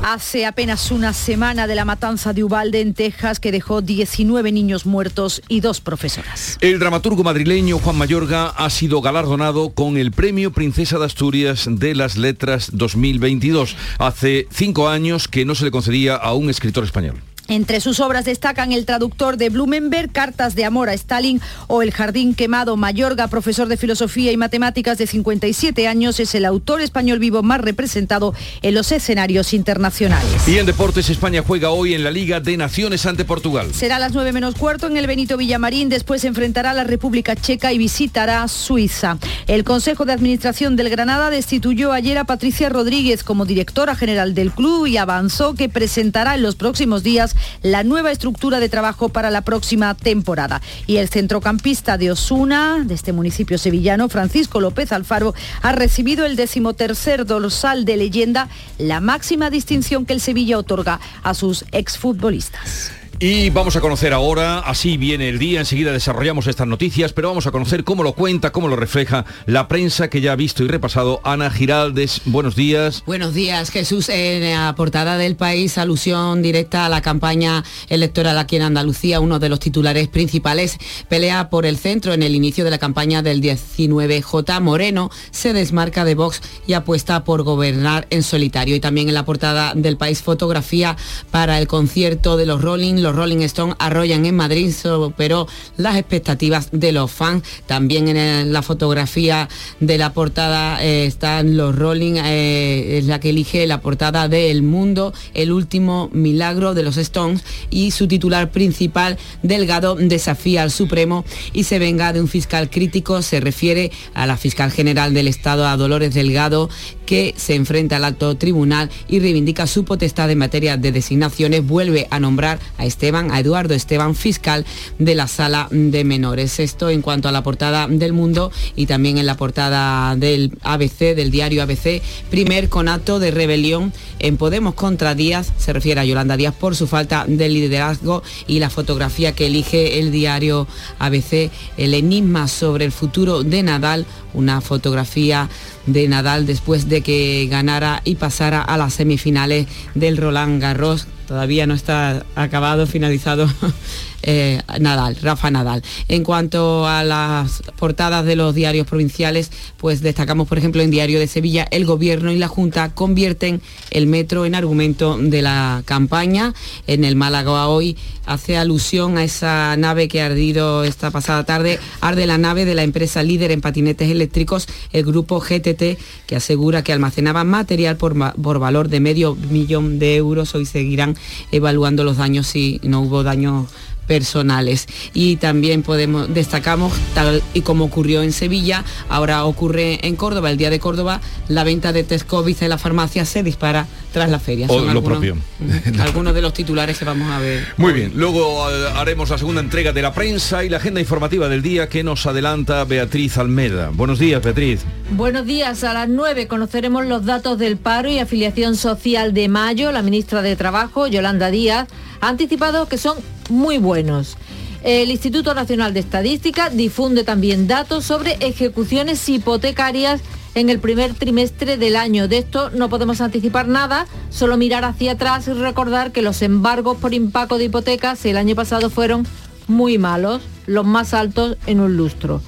Hace 0.04 0.46
apenas 0.46 0.90
una 0.92 1.12
semana 1.12 1.66
de 1.66 1.74
la 1.74 1.84
matanza 1.84 2.32
de 2.32 2.44
Ubalde 2.44 2.80
en 2.80 2.94
Texas 2.94 3.40
que 3.40 3.50
dejó 3.50 3.82
19 3.82 4.52
niños 4.52 4.86
muertos 4.86 5.42
y 5.48 5.60
dos 5.60 5.80
profesoras. 5.80 6.58
El 6.60 6.78
dramaturgo 6.78 7.24
madrileño 7.24 7.78
Juan 7.78 7.98
Mayorga 7.98 8.50
ha 8.50 8.70
sido 8.70 9.00
galardonado 9.00 9.70
con 9.70 9.96
el 9.96 10.12
Premio 10.12 10.52
Princesa 10.52 11.00
de 11.00 11.06
Asturias 11.06 11.66
de 11.68 11.96
las 11.96 12.16
Letras 12.16 12.70
2022. 12.72 13.76
Hace 13.98 14.46
cinco 14.52 14.88
años 14.88 15.26
que 15.26 15.44
no 15.44 15.56
se 15.56 15.64
le 15.64 15.72
concedía 15.72 16.14
a 16.14 16.32
un 16.32 16.50
escritor 16.50 16.84
español. 16.84 17.15
Entre 17.48 17.80
sus 17.80 18.00
obras 18.00 18.24
destacan 18.24 18.72
El 18.72 18.86
traductor 18.86 19.36
de 19.36 19.50
Blumenberg, 19.50 20.10
Cartas 20.10 20.54
de 20.54 20.64
amor 20.64 20.88
a 20.88 20.94
Stalin 20.94 21.40
o 21.68 21.82
El 21.82 21.92
jardín 21.92 22.34
quemado. 22.34 22.76
Mayorga, 22.76 23.28
profesor 23.28 23.68
de 23.68 23.76
filosofía 23.76 24.32
y 24.32 24.36
matemáticas 24.36 24.98
de 24.98 25.06
57 25.06 25.86
años, 25.86 26.18
es 26.18 26.34
el 26.34 26.44
autor 26.44 26.80
español 26.80 27.18
vivo 27.18 27.42
más 27.42 27.60
representado 27.60 28.34
en 28.62 28.74
los 28.74 28.90
escenarios 28.90 29.54
internacionales. 29.54 30.48
Y 30.48 30.58
en 30.58 30.66
deportes, 30.66 31.08
España 31.08 31.42
juega 31.46 31.70
hoy 31.70 31.94
en 31.94 32.02
la 32.02 32.10
Liga 32.10 32.40
de 32.40 32.56
Naciones 32.56 33.06
ante 33.06 33.24
Portugal. 33.24 33.72
Será 33.72 33.96
a 33.96 34.00
las 34.00 34.12
9 34.12 34.32
menos 34.32 34.56
cuarto 34.56 34.88
en 34.88 34.96
el 34.96 35.06
Benito 35.06 35.36
Villamarín, 35.36 35.88
después 35.88 36.24
enfrentará 36.24 36.70
a 36.70 36.74
la 36.74 36.84
República 36.84 37.36
Checa 37.36 37.72
y 37.72 37.78
visitará 37.78 38.48
Suiza. 38.48 39.18
El 39.46 39.62
Consejo 39.62 40.04
de 40.04 40.12
Administración 40.12 40.74
del 40.74 40.90
Granada 40.90 41.30
destituyó 41.30 41.92
ayer 41.92 42.18
a 42.18 42.24
Patricia 42.24 42.68
Rodríguez 42.68 43.22
como 43.22 43.44
directora 43.44 43.94
general 43.94 44.34
del 44.34 44.50
club 44.50 44.86
y 44.86 44.96
avanzó 44.96 45.54
que 45.54 45.68
presentará 45.68 46.34
en 46.34 46.42
los 46.42 46.56
próximos 46.56 47.02
días 47.02 47.35
la 47.62 47.84
nueva 47.84 48.12
estructura 48.12 48.60
de 48.60 48.68
trabajo 48.68 49.08
para 49.08 49.30
la 49.30 49.42
próxima 49.42 49.94
temporada. 49.94 50.62
Y 50.86 50.96
el 50.96 51.08
centrocampista 51.08 51.98
de 51.98 52.10
Osuna, 52.10 52.82
de 52.84 52.94
este 52.94 53.12
municipio 53.12 53.58
sevillano, 53.58 54.08
Francisco 54.08 54.60
López 54.60 54.92
Alfaro, 54.92 55.34
ha 55.62 55.72
recibido 55.72 56.26
el 56.26 56.36
decimotercer 56.36 57.26
dorsal 57.26 57.84
de 57.84 57.96
leyenda, 57.96 58.48
la 58.78 59.00
máxima 59.00 59.50
distinción 59.50 60.06
que 60.06 60.12
el 60.12 60.20
Sevilla 60.20 60.58
otorga 60.58 61.00
a 61.22 61.34
sus 61.34 61.64
exfutbolistas. 61.72 62.92
Y 63.18 63.48
vamos 63.48 63.74
a 63.76 63.80
conocer 63.80 64.12
ahora, 64.12 64.58
así 64.58 64.98
viene 64.98 65.30
el 65.30 65.38
día, 65.38 65.60
enseguida 65.60 65.90
desarrollamos 65.90 66.48
estas 66.48 66.66
noticias, 66.66 67.14
pero 67.14 67.28
vamos 67.28 67.46
a 67.46 67.50
conocer 67.50 67.82
cómo 67.82 68.02
lo 68.02 68.12
cuenta, 68.12 68.52
cómo 68.52 68.68
lo 68.68 68.76
refleja 68.76 69.24
la 69.46 69.68
prensa 69.68 70.10
que 70.10 70.20
ya 70.20 70.32
ha 70.32 70.36
visto 70.36 70.62
y 70.62 70.68
repasado. 70.68 71.22
Ana 71.24 71.50
Giraldes, 71.50 72.20
buenos 72.26 72.56
días. 72.56 73.02
Buenos 73.06 73.32
días, 73.32 73.70
Jesús. 73.70 74.10
En 74.10 74.42
la 74.50 74.74
portada 74.74 75.16
del 75.16 75.34
país, 75.34 75.78
alusión 75.78 76.42
directa 76.42 76.84
a 76.84 76.90
la 76.90 77.00
campaña 77.00 77.64
electoral 77.88 78.36
aquí 78.36 78.56
en 78.56 78.62
Andalucía, 78.62 79.20
uno 79.20 79.38
de 79.38 79.48
los 79.48 79.60
titulares 79.60 80.08
principales, 80.08 80.76
pelea 81.08 81.48
por 81.48 81.64
el 81.64 81.78
centro 81.78 82.12
en 82.12 82.22
el 82.22 82.34
inicio 82.34 82.64
de 82.64 82.70
la 82.70 82.78
campaña 82.78 83.22
del 83.22 83.40
19J. 83.40 84.60
Moreno 84.60 85.10
se 85.30 85.54
desmarca 85.54 86.04
de 86.04 86.16
Vox 86.16 86.42
y 86.66 86.74
apuesta 86.74 87.24
por 87.24 87.44
gobernar 87.44 88.06
en 88.10 88.22
solitario. 88.22 88.76
Y 88.76 88.80
también 88.80 89.08
en 89.08 89.14
la 89.14 89.24
portada 89.24 89.72
del 89.74 89.96
país, 89.96 90.20
fotografía 90.20 90.98
para 91.30 91.58
el 91.58 91.66
concierto 91.66 92.36
de 92.36 92.44
los 92.44 92.60
Rolling 92.60 93.05
los 93.06 93.14
Rolling 93.14 93.42
Stones 93.42 93.76
arrollan 93.78 94.26
en 94.26 94.34
Madrid, 94.34 94.72
superó 94.72 95.46
las 95.76 95.96
expectativas 95.96 96.70
de 96.72 96.90
los 96.90 97.12
fans. 97.12 97.44
También 97.66 98.08
en 98.08 98.52
la 98.52 98.62
fotografía 98.62 99.48
de 99.78 99.96
la 99.96 100.12
portada 100.12 100.82
eh, 100.82 101.06
están 101.06 101.56
los 101.56 101.76
Rolling, 101.76 102.14
eh, 102.16 102.98
es 102.98 103.04
la 103.04 103.20
que 103.20 103.30
elige 103.30 103.64
la 103.68 103.80
portada 103.80 104.28
de 104.28 104.50
El 104.50 104.64
Mundo, 104.64 105.14
el 105.34 105.52
último 105.52 106.10
milagro 106.12 106.74
de 106.74 106.82
los 106.82 106.96
Stones 106.96 107.44
y 107.70 107.92
su 107.92 108.08
titular 108.08 108.50
principal, 108.50 109.18
Delgado, 109.44 109.94
desafía 109.94 110.62
al 110.62 110.72
Supremo 110.72 111.24
y 111.52 111.62
se 111.62 111.78
venga 111.78 112.12
de 112.12 112.20
un 112.20 112.26
fiscal 112.26 112.70
crítico, 112.70 113.22
se 113.22 113.38
refiere 113.38 113.92
a 114.14 114.26
la 114.26 114.36
fiscal 114.36 114.72
general 114.72 115.14
del 115.14 115.28
Estado, 115.28 115.68
a 115.68 115.76
Dolores 115.76 116.12
Delgado, 116.12 116.68
que 117.06 117.34
se 117.36 117.54
enfrenta 117.54 117.96
al 117.96 118.04
alto 118.04 118.36
tribunal 118.36 118.90
y 119.06 119.20
reivindica 119.20 119.68
su 119.68 119.84
potestad 119.84 120.28
en 120.28 120.38
materia 120.38 120.76
de 120.76 120.90
designaciones, 120.90 121.64
vuelve 121.64 122.08
a 122.10 122.18
nombrar 122.18 122.58
a 122.78 122.84
Esteban, 122.96 123.30
a 123.30 123.40
Eduardo 123.40 123.74
Esteban, 123.74 124.14
fiscal 124.14 124.64
de 124.98 125.14
la 125.14 125.28
sala 125.28 125.68
de 125.70 126.02
menores. 126.02 126.58
Esto 126.60 126.88
en 126.88 127.02
cuanto 127.02 127.28
a 127.28 127.32
la 127.32 127.42
portada 127.42 127.88
del 127.88 128.14
mundo 128.14 128.50
y 128.74 128.86
también 128.86 129.18
en 129.18 129.26
la 129.26 129.36
portada 129.36 130.16
del 130.16 130.56
ABC, 130.62 131.14
del 131.14 131.30
diario 131.30 131.62
ABC, 131.62 132.00
primer 132.30 132.70
conato 132.70 133.18
de 133.18 133.32
rebelión 133.32 133.92
en 134.18 134.38
Podemos 134.38 134.72
contra 134.72 135.14
Díaz, 135.14 135.52
se 135.58 135.74
refiere 135.74 136.00
a 136.00 136.06
Yolanda 136.06 136.38
Díaz 136.38 136.54
por 136.54 136.74
su 136.74 136.86
falta 136.86 137.26
de 137.28 137.50
liderazgo 137.50 138.22
y 138.46 138.60
la 138.60 138.70
fotografía 138.70 139.32
que 139.32 139.48
elige 139.48 139.98
el 139.98 140.10
diario 140.10 140.66
ABC, 140.98 141.50
el 141.76 141.92
enigma 141.92 142.48
sobre 142.48 142.86
el 142.86 142.92
futuro 142.92 143.42
de 143.42 143.62
Nadal, 143.62 144.06
una 144.32 144.62
fotografía 144.62 145.50
de 145.84 146.08
Nadal 146.08 146.46
después 146.46 146.88
de 146.88 147.02
que 147.02 147.46
ganara 147.50 148.00
y 148.04 148.14
pasara 148.14 148.62
a 148.62 148.78
las 148.78 148.94
semifinales 148.94 149.66
del 149.94 150.16
Roland 150.16 150.62
Garros. 150.62 151.06
Todavía 151.26 151.66
no 151.66 151.74
está 151.74 152.24
acabado, 152.34 152.86
finalizado 152.86 153.48
eh, 154.26 154.60
Nadal, 154.80 155.16
Rafa 155.22 155.50
Nadal. 155.50 155.82
En 156.08 156.24
cuanto 156.24 156.86
a 156.86 157.04
las 157.04 157.62
portadas 157.78 158.24
de 158.26 158.36
los 158.36 158.54
diarios 158.54 158.86
provinciales, 158.86 159.50
pues 159.78 160.02
destacamos, 160.02 160.48
por 160.48 160.58
ejemplo, 160.58 160.82
en 160.82 160.90
Diario 160.90 161.18
de 161.18 161.28
Sevilla, 161.28 161.66
el 161.70 161.86
Gobierno 161.86 162.32
y 162.32 162.36
la 162.36 162.48
Junta 162.48 162.92
convierten 162.92 163.62
el 163.90 164.06
metro 164.06 164.44
en 164.44 164.54
argumento 164.54 165.16
de 165.16 165.42
la 165.42 165.82
campaña. 165.84 166.52
En 166.86 167.04
el 167.04 167.16
Málaga 167.16 167.68
hoy 167.68 167.96
hace 168.26 168.56
alusión 168.56 169.16
a 169.16 169.24
esa 169.24 169.76
nave 169.76 170.08
que 170.08 170.20
ha 170.20 170.26
ardido 170.26 170.84
esta 170.84 171.10
pasada 171.10 171.44
tarde. 171.44 171.78
Arde 172.00 172.26
la 172.26 172.38
nave 172.38 172.64
de 172.64 172.74
la 172.74 172.82
empresa 172.82 173.22
líder 173.22 173.52
en 173.52 173.60
patinetes 173.60 174.10
eléctricos, 174.10 174.66
el 174.92 175.04
grupo 175.04 175.40
GTT, 175.40 175.98
que 176.26 176.36
asegura 176.36 176.82
que 176.82 176.92
almacenaba 176.92 177.44
material 177.44 177.96
por, 177.96 178.14
valor 178.58 178.88
de 178.88 179.00
medio 179.00 179.36
millón 179.36 179.98
de 179.98 180.16
euros. 180.16 180.54
Hoy 180.54 180.66
seguirán 180.66 181.16
evaluando 181.52 182.04
los 182.04 182.16
daños 182.16 182.48
si 182.48 182.80
no 182.82 183.02
hubo 183.02 183.22
daños 183.22 183.66
personales. 184.06 184.86
Y 185.12 185.36
también 185.36 185.82
podemos, 185.82 186.32
destacamos, 186.32 186.92
tal 187.14 187.42
y 187.54 187.62
como 187.62 187.84
ocurrió 187.84 188.22
en 188.22 188.32
Sevilla, 188.32 188.84
ahora 189.08 189.44
ocurre 189.44 190.06
en 190.06 190.16
Córdoba, 190.16 190.50
el 190.50 190.56
día 190.56 190.70
de 190.70 190.80
Córdoba, 190.80 191.20
la 191.48 191.64
venta 191.64 191.92
de 191.92 192.04
test 192.04 192.26
COVID 192.26 192.56
en 192.60 192.68
la 192.68 192.78
farmacia 192.78 193.24
se 193.24 193.42
dispara 193.42 193.86
tras 194.12 194.30
la 194.30 194.38
feria. 194.38 194.66
O 194.68 194.80
lo 194.80 195.02
propio. 195.02 195.36
algunos 196.00 196.34
de 196.34 196.42
los 196.42 196.54
titulares 196.54 196.98
que 196.98 197.04
vamos 197.04 197.30
a 197.30 197.38
ver. 197.38 197.66
Muy 197.76 197.92
bien, 197.92 198.12
luego 198.14 198.70
eh, 198.70 198.88
haremos 198.94 199.30
la 199.30 199.38
segunda 199.38 199.60
entrega 199.60 199.92
de 199.92 200.02
la 200.02 200.14
prensa 200.14 200.64
y 200.64 200.68
la 200.68 200.78
agenda 200.78 201.00
informativa 201.00 201.48
del 201.48 201.62
día 201.62 201.88
que 201.88 202.02
nos 202.02 202.26
adelanta 202.26 202.84
Beatriz 202.84 203.36
Almeda. 203.38 203.90
Buenos 203.92 204.18
días, 204.18 204.42
Beatriz. 204.42 204.80
Buenos 205.10 205.46
días, 205.46 205.84
a 205.84 205.92
las 205.92 206.08
9 206.08 206.46
conoceremos 206.46 207.06
los 207.06 207.24
datos 207.24 207.58
del 207.58 207.76
paro 207.76 208.08
y 208.08 208.18
afiliación 208.18 208.76
social 208.76 209.34
de 209.34 209.48
mayo. 209.48 209.92
La 209.92 210.02
ministra 210.02 210.42
de 210.42 210.56
Trabajo, 210.56 211.06
Yolanda 211.06 211.50
Díaz, 211.50 211.88
ha 212.20 212.28
anticipado 212.28 212.88
que 212.88 212.98
son 212.98 213.16
muy 213.50 213.78
buenos. 213.78 214.36
El 214.82 215.10
Instituto 215.10 215.54
Nacional 215.54 215.94
de 215.94 216.00
Estadística 216.00 216.70
difunde 216.70 217.24
también 217.24 217.66
datos 217.66 218.04
sobre 218.04 218.36
ejecuciones 218.40 219.28
hipotecarias 219.28 220.20
en 220.54 220.70
el 220.70 220.78
primer 220.78 221.14
trimestre 221.14 221.76
del 221.76 221.96
año. 221.96 222.28
De 222.28 222.38
esto 222.38 222.70
no 222.70 222.88
podemos 222.88 223.20
anticipar 223.20 223.68
nada, 223.68 224.06
solo 224.30 224.56
mirar 224.56 224.84
hacia 224.84 225.12
atrás 225.12 225.48
y 225.48 225.52
recordar 225.52 226.12
que 226.12 226.22
los 226.22 226.40
embargos 226.40 226.96
por 226.98 227.14
impago 227.14 227.58
de 227.58 227.64
hipotecas 227.64 228.24
el 228.24 228.36
año 228.36 228.54
pasado 228.54 228.88
fueron 228.88 229.26
muy 229.66 229.98
malos, 229.98 230.42
los 230.66 230.86
más 230.86 231.14
altos 231.14 231.56
en 231.66 231.80
un 231.80 231.96
lustro. 231.96 232.40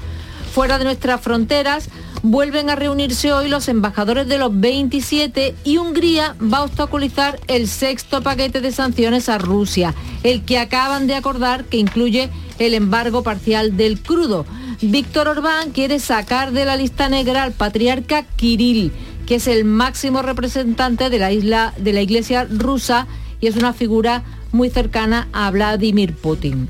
Fuera 0.58 0.78
de 0.78 0.84
nuestras 0.86 1.20
fronteras, 1.20 1.88
vuelven 2.24 2.68
a 2.68 2.74
reunirse 2.74 3.32
hoy 3.32 3.48
los 3.48 3.68
embajadores 3.68 4.26
de 4.26 4.38
los 4.38 4.58
27 4.58 5.54
y 5.62 5.76
Hungría 5.76 6.34
va 6.42 6.58
a 6.58 6.64
obstaculizar 6.64 7.38
el 7.46 7.68
sexto 7.68 8.24
paquete 8.24 8.60
de 8.60 8.72
sanciones 8.72 9.28
a 9.28 9.38
Rusia, 9.38 9.94
el 10.24 10.44
que 10.44 10.58
acaban 10.58 11.06
de 11.06 11.14
acordar 11.14 11.66
que 11.66 11.76
incluye 11.76 12.28
el 12.58 12.74
embargo 12.74 13.22
parcial 13.22 13.76
del 13.76 14.02
crudo. 14.02 14.46
Víctor 14.82 15.28
Orbán 15.28 15.70
quiere 15.70 16.00
sacar 16.00 16.50
de 16.50 16.64
la 16.64 16.76
lista 16.76 17.08
negra 17.08 17.44
al 17.44 17.52
patriarca 17.52 18.24
Kirill, 18.24 18.90
que 19.28 19.36
es 19.36 19.46
el 19.46 19.64
máximo 19.64 20.22
representante 20.22 21.08
de 21.08 21.20
la 21.20 21.30
isla 21.30 21.72
de 21.76 21.92
la 21.92 22.02
Iglesia 22.02 22.48
rusa 22.50 23.06
y 23.40 23.46
es 23.46 23.54
una 23.54 23.74
figura 23.74 24.24
muy 24.50 24.70
cercana 24.70 25.28
a 25.32 25.52
Vladimir 25.52 26.16
Putin. 26.16 26.68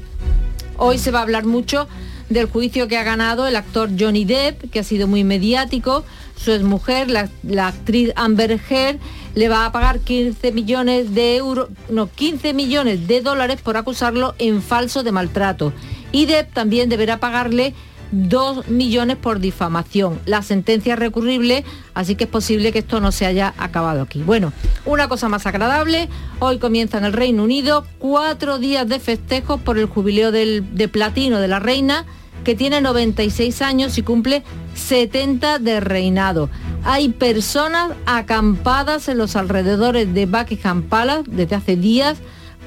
Hoy 0.77 0.99
se 0.99 1.11
va 1.11 1.21
a 1.21 1.23
hablar 1.23 1.47
mucho 1.47 1.89
del 2.29 2.47
juicio 2.47 2.89
que 2.89 2.97
ha 2.99 3.03
ganado 3.03 3.47
el 3.47 3.57
actor 3.57 3.91
Johnny 3.99 4.25
Depp, 4.25 4.71
que 4.71 4.81
ha 4.81 4.85
sido 4.85 5.07
muy 5.07 5.25
mediático. 5.25 6.05
Su 6.37 6.53
exmujer, 6.53 7.11
la, 7.11 7.29
la 7.43 7.69
actriz 7.69 8.13
Amber 8.17 8.61
Heard, 8.69 8.99
le 9.35 9.49
va 9.49 9.65
a 9.67 9.73
pagar 9.73 10.01
15 10.01 10.53
millones 10.53 11.15
de 11.15 11.37
euros, 11.37 11.69
no, 11.89 12.09
15 12.11 12.55
millones 12.55 13.07
de 13.07 13.21
dólares 13.21 13.61
por 13.63 13.77
acusarlo 13.77 14.35
en 14.39 14.63
falso 14.63 15.03
de 15.03 15.13
maltrato. 15.13 15.73
Y 16.13 16.27
Depp 16.27 16.53
también 16.53 16.89
deberá 16.89 17.19
pagarle 17.19 17.75
2 18.13 18.69
millones 18.69 19.17
por 19.17 19.39
difamación. 19.41 20.21
La 20.25 20.43
sentencia 20.43 20.95
es 20.95 20.99
recurrible, 20.99 21.65
así 21.95 22.15
que 22.15 22.25
es 22.25 22.31
posible 22.31 22.73
que 22.73 22.79
esto 22.81 23.01
no 23.01 23.13
se 23.13 23.27
haya 23.27 23.55
acabado 23.59 24.03
aquí. 24.03 24.23
Bueno, 24.23 24.53
una 24.87 25.09
cosa 25.09 25.29
más 25.29 25.47
agradable, 25.47 26.09
hoy 26.39 26.59
comienza 26.59 26.99
en 26.99 27.05
el 27.05 27.13
Reino 27.13 27.45
Unido 27.45 27.85
cuatro 27.99 28.59
días 28.59 28.89
de 28.89 28.99
festejos 28.99 29.61
por 29.61 29.79
el 29.79 29.87
jubileo 29.87 30.33
de 30.33 30.89
platino 30.91 31.41
de 31.41 31.49
la 31.49 31.59
reina 31.59 32.07
que 32.45 32.55
tiene 32.55 32.81
96 32.81 33.63
años 33.63 33.99
y 33.99 34.03
cumple 34.03 34.43
70 34.75 35.59
de 35.59 35.81
reinado. 35.81 36.49
Hay 36.85 37.11
personas 37.11 37.93
acampadas 38.07 39.09
en 39.09 39.19
los 39.19 39.37
alrededores 39.37 40.13
de 40.15 40.27
Buckingham 40.27 40.83
Palace 40.83 41.25
desde 41.27 41.57
hace 41.57 41.77
días 41.77 42.19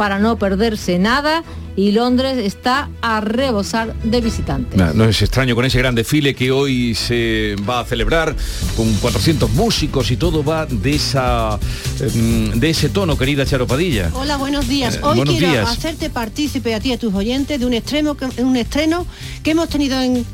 para 0.01 0.17
no 0.17 0.35
perderse 0.35 0.97
nada 0.97 1.43
y 1.75 1.91
Londres 1.91 2.39
está 2.39 2.89
a 3.03 3.21
rebosar 3.21 3.93
de 4.01 4.19
visitantes. 4.19 4.95
No, 4.95 5.05
es 5.05 5.21
extraño 5.21 5.53
con 5.53 5.63
ese 5.63 5.77
gran 5.77 5.93
desfile 5.93 6.33
que 6.33 6.49
hoy 6.49 6.95
se 6.95 7.55
va 7.69 7.81
a 7.81 7.85
celebrar 7.85 8.35
con 8.75 8.91
400 8.95 9.51
músicos 9.51 10.09
y 10.09 10.17
todo 10.17 10.43
va 10.43 10.65
de 10.65 10.95
esa 10.95 11.59
em, 11.99 12.49
de 12.59 12.71
ese 12.71 12.89
tono, 12.89 13.15
querida 13.15 13.45
Charo 13.45 13.67
Padilla. 13.67 14.09
Hola, 14.13 14.37
buenos 14.37 14.67
días. 14.67 14.95
Eh, 14.95 15.01
hoy 15.03 15.21
quiero 15.21 15.67
hacerte 15.67 16.09
partícipe 16.09 16.73
a 16.73 16.79
ti 16.79 16.89
y 16.89 16.93
a 16.93 16.97
tus 16.97 17.13
oyentes 17.13 17.59
de 17.59 17.65
un 17.67 17.75
estreno 17.75 18.17
un 18.37 18.57
estreno 18.57 19.05
que 19.43 19.51
hemos 19.51 19.69
tenido 19.69 20.01
en 20.01 20.25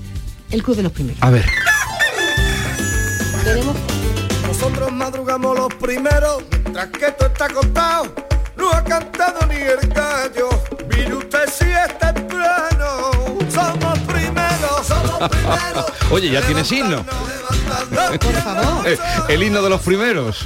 el 0.49 0.63
Club 0.63 0.77
de 0.77 0.83
los 0.83 0.93
Primeros. 0.93 1.21
A 1.21 1.29
ver. 1.29 1.45
Nosotros 4.47 4.93
madrugamos 4.93 5.57
los 5.57 5.73
primeros, 5.73 6.41
mientras 6.63 6.87
que 6.87 7.07
esto 7.07 7.25
está 7.25 7.49
contado 7.49 8.27
no 8.57 8.71
ha 8.71 8.83
cantado 8.83 9.45
ni 9.47 9.55
el 9.55 9.87
gallo. 9.89 10.49
Mire 10.89 11.15
usted 11.15 11.49
si 11.51 11.65
es 11.65 11.97
temprano. 11.99 13.11
Somos 13.53 13.99
primeros, 13.99 14.87
somos 14.87 15.29
primeros. 15.29 15.85
Oye, 16.11 16.29
ya 16.31 16.41
tienes 16.41 16.71
himno. 16.71 17.03
Por 18.19 18.33
favor. 18.33 18.87
Eh, 18.87 18.97
el 19.29 19.43
himno 19.43 19.61
de 19.61 19.69
los 19.69 19.81
primeros. 19.81 20.45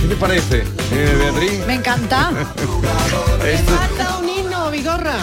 ¿Qué 0.00 0.08
te 0.08 0.16
parece, 0.16 0.64
eh, 0.92 1.16
Beatriz? 1.18 1.66
Me 1.66 1.74
encanta. 1.74 2.30
Esto- 3.44 3.72
Vigorra. 4.84 5.16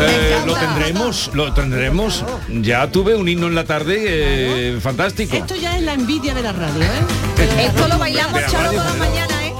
Eh, 0.00 0.42
lo 0.46 0.54
tendremos, 0.54 1.30
lo 1.34 1.52
tendremos. 1.52 2.24
Ya 2.48 2.90
tuve 2.90 3.14
un 3.14 3.28
himno 3.28 3.48
en 3.48 3.54
la 3.54 3.64
tarde 3.64 3.96
eh, 3.98 4.80
fantástico. 4.80 5.36
Esto 5.36 5.56
ya 5.56 5.76
es 5.76 5.82
la 5.82 5.92
envidia 5.92 6.32
de 6.32 6.42
la 6.42 6.52
radio, 6.52 6.84
¿eh? 6.84 7.66
Esto 7.66 7.86
lo 7.86 7.98
bailamos 7.98 8.40
radio, 8.50 8.70
toda 8.70 8.84
la 8.84 8.94
mañana, 8.94 9.46
¿eh? 9.46 9.52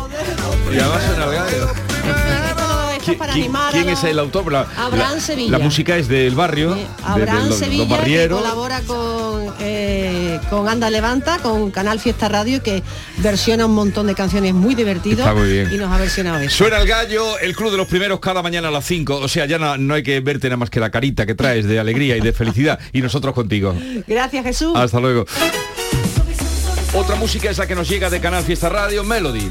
Y 0.72 0.78
además 0.78 1.02
en 1.04 2.32
el 2.32 2.43
radio. 3.04 3.12
Esto 3.12 3.12
es 3.12 3.16
¿Qui- 3.16 3.18
para 3.18 3.32
animar 3.34 3.68
a 3.68 3.72
¿Quién 3.72 3.86
los- 3.90 3.98
es 4.04 4.10
el 4.10 4.18
autor? 4.18 4.52
La, 4.52 4.60
Abraham 4.76 5.14
la- 5.14 5.20
Sevilla. 5.20 5.50
la 5.58 5.58
música 5.64 5.96
es 5.96 6.08
del 6.08 6.34
barrio, 6.34 6.70
de- 6.74 6.80
de 6.82 6.86
Abraham 7.04 7.48
los 7.48 7.58
Sevilla 7.58 8.04
que 8.04 8.28
colabora 8.28 8.80
con, 8.82 9.54
eh, 9.60 10.40
con 10.50 10.68
Anda 10.68 10.90
Levanta, 10.90 11.38
con 11.38 11.70
Canal 11.70 12.00
Fiesta 12.00 12.28
Radio, 12.28 12.62
que 12.62 12.82
versiona 13.18 13.66
un 13.66 13.74
montón 13.74 14.06
de 14.06 14.14
canciones 14.14 14.54
muy 14.54 14.74
divertidas 14.74 15.20
Está 15.20 15.34
muy 15.34 15.48
bien. 15.50 15.72
y 15.72 15.76
nos 15.76 15.92
ha 15.92 15.98
versionado 15.98 16.38
eso. 16.40 16.56
Suena 16.56 16.78
el 16.78 16.86
gallo, 16.88 17.38
el 17.38 17.54
club 17.54 17.70
de 17.70 17.76
los 17.76 17.86
primeros 17.88 18.20
cada 18.20 18.42
mañana 18.42 18.68
a 18.68 18.70
las 18.70 18.84
5. 18.84 19.16
O 19.16 19.28
sea, 19.28 19.46
ya 19.46 19.58
no, 19.58 19.76
no 19.76 19.94
hay 19.94 20.02
que 20.02 20.20
verte 20.20 20.48
nada 20.48 20.56
más 20.56 20.70
que 20.70 20.80
la 20.80 20.90
carita 20.90 21.26
que 21.26 21.34
traes 21.34 21.66
de 21.66 21.78
alegría 21.78 22.16
y 22.16 22.20
de 22.20 22.32
felicidad. 22.32 22.78
Y 22.92 23.00
nosotros 23.00 23.34
contigo. 23.34 23.74
Gracias 24.06 24.44
Jesús. 24.44 24.72
Hasta 24.76 25.00
luego. 25.00 25.24
Otra 26.94 27.16
música 27.16 27.50
es 27.50 27.58
la 27.58 27.66
que 27.66 27.74
nos 27.74 27.88
llega 27.88 28.08
de 28.08 28.20
Canal 28.20 28.44
Fiesta 28.44 28.68
Radio, 28.68 29.02
Melody. 29.02 29.48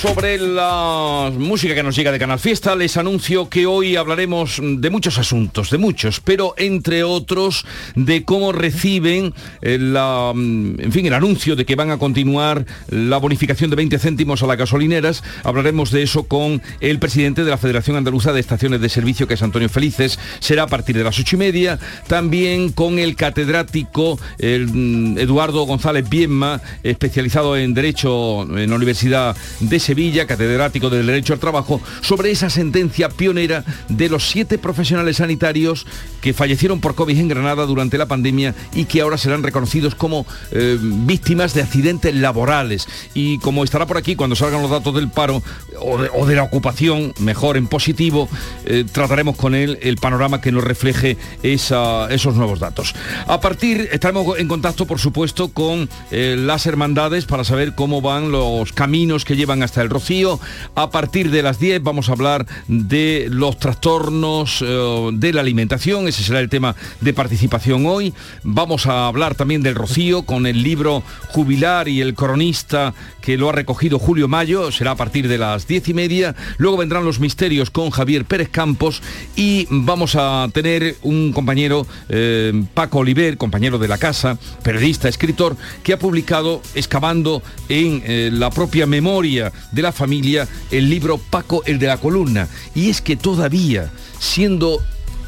Sobre 0.00 0.38
la 0.38 1.30
música 1.36 1.74
que 1.74 1.82
nos 1.82 1.96
llega 1.96 2.10
de 2.10 2.18
Canal 2.18 2.38
Fiesta, 2.38 2.74
les 2.74 2.96
anuncio 2.96 3.48
que 3.48 3.66
hoy 3.66 3.96
hablaremos 3.96 4.60
de 4.62 4.90
muchos 4.90 5.18
asuntos, 5.18 5.70
de 5.70 5.78
muchos, 5.78 6.20
pero 6.20 6.54
entre 6.56 7.04
otros 7.04 7.64
de 7.94 8.24
cómo 8.24 8.52
reciben 8.52 9.34
eh, 9.62 9.78
la, 9.78 10.32
mm, 10.34 10.80
en 10.80 10.92
fin, 10.92 11.06
el 11.06 11.14
anuncio 11.14 11.56
de 11.56 11.64
que 11.64 11.76
van 11.76 11.90
a 11.90 11.98
continuar 11.98 12.64
la 12.88 13.18
bonificación 13.18 13.70
de 13.70 13.76
20 13.76 13.98
céntimos 13.98 14.42
a 14.42 14.46
las 14.46 14.56
gasolineras. 14.56 15.22
Hablaremos 15.44 15.90
de 15.90 16.02
eso 16.02 16.24
con 16.24 16.62
el 16.80 16.98
presidente 16.98 17.44
de 17.44 17.50
la 17.50 17.58
Federación 17.58 17.96
Andaluza 17.96 18.32
de 18.32 18.40
Estaciones 18.40 18.80
de 18.80 18.88
Servicio, 18.88 19.28
que 19.28 19.34
es 19.34 19.42
Antonio 19.42 19.68
Felices. 19.68 20.18
Será 20.40 20.64
a 20.64 20.68
partir 20.68 20.96
de 20.96 21.04
las 21.04 21.18
ocho 21.18 21.36
y 21.36 21.38
media. 21.38 21.78
También 22.06 22.72
con 22.72 22.98
el 22.98 23.16
catedrático 23.16 24.18
mm, 24.38 25.18
Eduardo 25.18 25.64
González 25.64 26.08
Bienma, 26.08 26.60
especializado 26.82 27.56
en 27.56 27.74
Derecho 27.74 28.42
en 28.42 28.70
la 28.70 28.76
Universidad 28.76 29.36
de 29.60 29.80
Sevilla, 29.84 30.26
catedrático 30.26 30.88
del 30.90 31.06
Derecho 31.06 31.34
al 31.34 31.38
Trabajo, 31.38 31.80
sobre 32.00 32.30
esa 32.30 32.48
sentencia 32.48 33.08
pionera 33.10 33.64
de 33.88 34.08
los 34.08 34.28
siete 34.28 34.58
profesionales 34.58 35.18
sanitarios 35.18 35.86
que 36.20 36.32
fallecieron 36.32 36.80
por 36.80 36.94
COVID 36.94 37.18
en 37.18 37.28
Granada 37.28 37.66
durante 37.66 37.98
la 37.98 38.06
pandemia 38.06 38.54
y 38.74 38.86
que 38.86 39.02
ahora 39.02 39.18
serán 39.18 39.42
reconocidos 39.42 39.94
como 39.94 40.26
eh, 40.52 40.78
víctimas 40.80 41.52
de 41.52 41.62
accidentes 41.62 42.14
laborales. 42.14 42.88
Y 43.12 43.38
como 43.38 43.62
estará 43.62 43.86
por 43.86 43.98
aquí 43.98 44.16
cuando 44.16 44.36
salgan 44.36 44.62
los 44.62 44.70
datos 44.70 44.94
del 44.94 45.10
paro 45.10 45.42
o 45.80 46.26
de, 46.26 46.34
la 46.34 46.42
ocupación, 46.42 47.12
mejor 47.18 47.56
en 47.56 47.66
positivo, 47.66 48.28
eh, 48.64 48.84
trataremos 48.90 49.36
con 49.36 49.54
él 49.54 49.78
el 49.82 49.96
panorama 49.96 50.40
que 50.40 50.50
nos 50.50 50.64
refleje 50.64 51.18
esos 51.42 52.34
nuevos 52.36 52.58
datos. 52.58 52.94
A 53.26 53.40
partir, 53.40 53.88
estaremos 53.92 54.38
en 54.38 54.48
contacto, 54.48 54.86
por 54.86 54.98
supuesto, 54.98 55.48
con 55.48 55.88
eh, 56.10 56.36
las 56.38 56.66
hermandades 56.66 57.26
para 57.26 57.44
saber 57.44 57.74
cómo 57.74 58.00
van 58.00 58.30
los 58.32 58.72
caminos 58.72 59.24
que 59.24 59.36
llevan 59.36 59.62
hasta 59.64 59.82
el 59.82 59.90
Rocío. 59.90 60.38
A 60.74 60.90
partir 60.90 61.30
de 61.30 61.42
las 61.42 61.58
10 61.58 61.82
vamos 61.82 62.08
a 62.08 62.12
hablar 62.12 62.46
de 62.68 63.26
los 63.30 63.58
trastornos 63.58 64.62
eh, 64.62 65.10
de 65.12 65.32
la 65.32 65.40
alimentación, 65.40 66.08
ese 66.08 66.22
será 66.22 66.40
el 66.40 66.48
tema 66.48 66.76
de 67.00 67.12
participación 67.12 67.86
hoy. 67.86 68.14
Vamos 68.42 68.86
a 68.86 69.06
hablar 69.06 69.34
también 69.34 69.62
del 69.62 69.74
Rocío 69.74 70.22
con 70.22 70.46
el 70.46 70.62
libro 70.62 71.02
Jubilar 71.28 71.88
y 71.88 72.00
el 72.00 72.14
cronista 72.14 72.94
que 73.20 73.38
lo 73.38 73.48
ha 73.48 73.52
recogido 73.52 73.98
Julio 73.98 74.28
Mayo, 74.28 74.70
será 74.70 74.92
a 74.92 74.96
partir 74.96 75.28
de 75.28 75.38
las 75.38 75.66
10 75.66 75.88
y 75.88 75.94
media. 75.94 76.34
Luego 76.58 76.76
vendrán 76.76 77.06
los 77.06 77.20
misterios 77.20 77.70
con 77.70 77.88
Javier 77.90 78.26
Pérez 78.26 78.50
Campos 78.50 79.00
y 79.34 79.66
vamos 79.70 80.14
a 80.14 80.46
tener 80.52 80.96
un 81.02 81.32
compañero, 81.32 81.86
eh, 82.10 82.64
Paco 82.74 82.98
Oliver, 82.98 83.38
compañero 83.38 83.78
de 83.78 83.88
la 83.88 83.96
casa, 83.96 84.38
periodista, 84.62 85.08
escritor, 85.08 85.56
que 85.82 85.94
ha 85.94 85.98
publicado, 85.98 86.60
excavando 86.74 87.42
en 87.70 88.02
eh, 88.04 88.30
la 88.30 88.50
propia 88.50 88.86
memoria 88.86 89.52
de 89.72 89.82
la 89.82 89.92
familia, 89.92 90.48
el 90.70 90.90
libro 90.90 91.18
Paco 91.18 91.62
el 91.66 91.78
de 91.78 91.86
la 91.86 91.98
columna. 91.98 92.48
Y 92.74 92.90
es 92.90 93.00
que 93.00 93.16
todavía, 93.16 93.90
siendo 94.18 94.80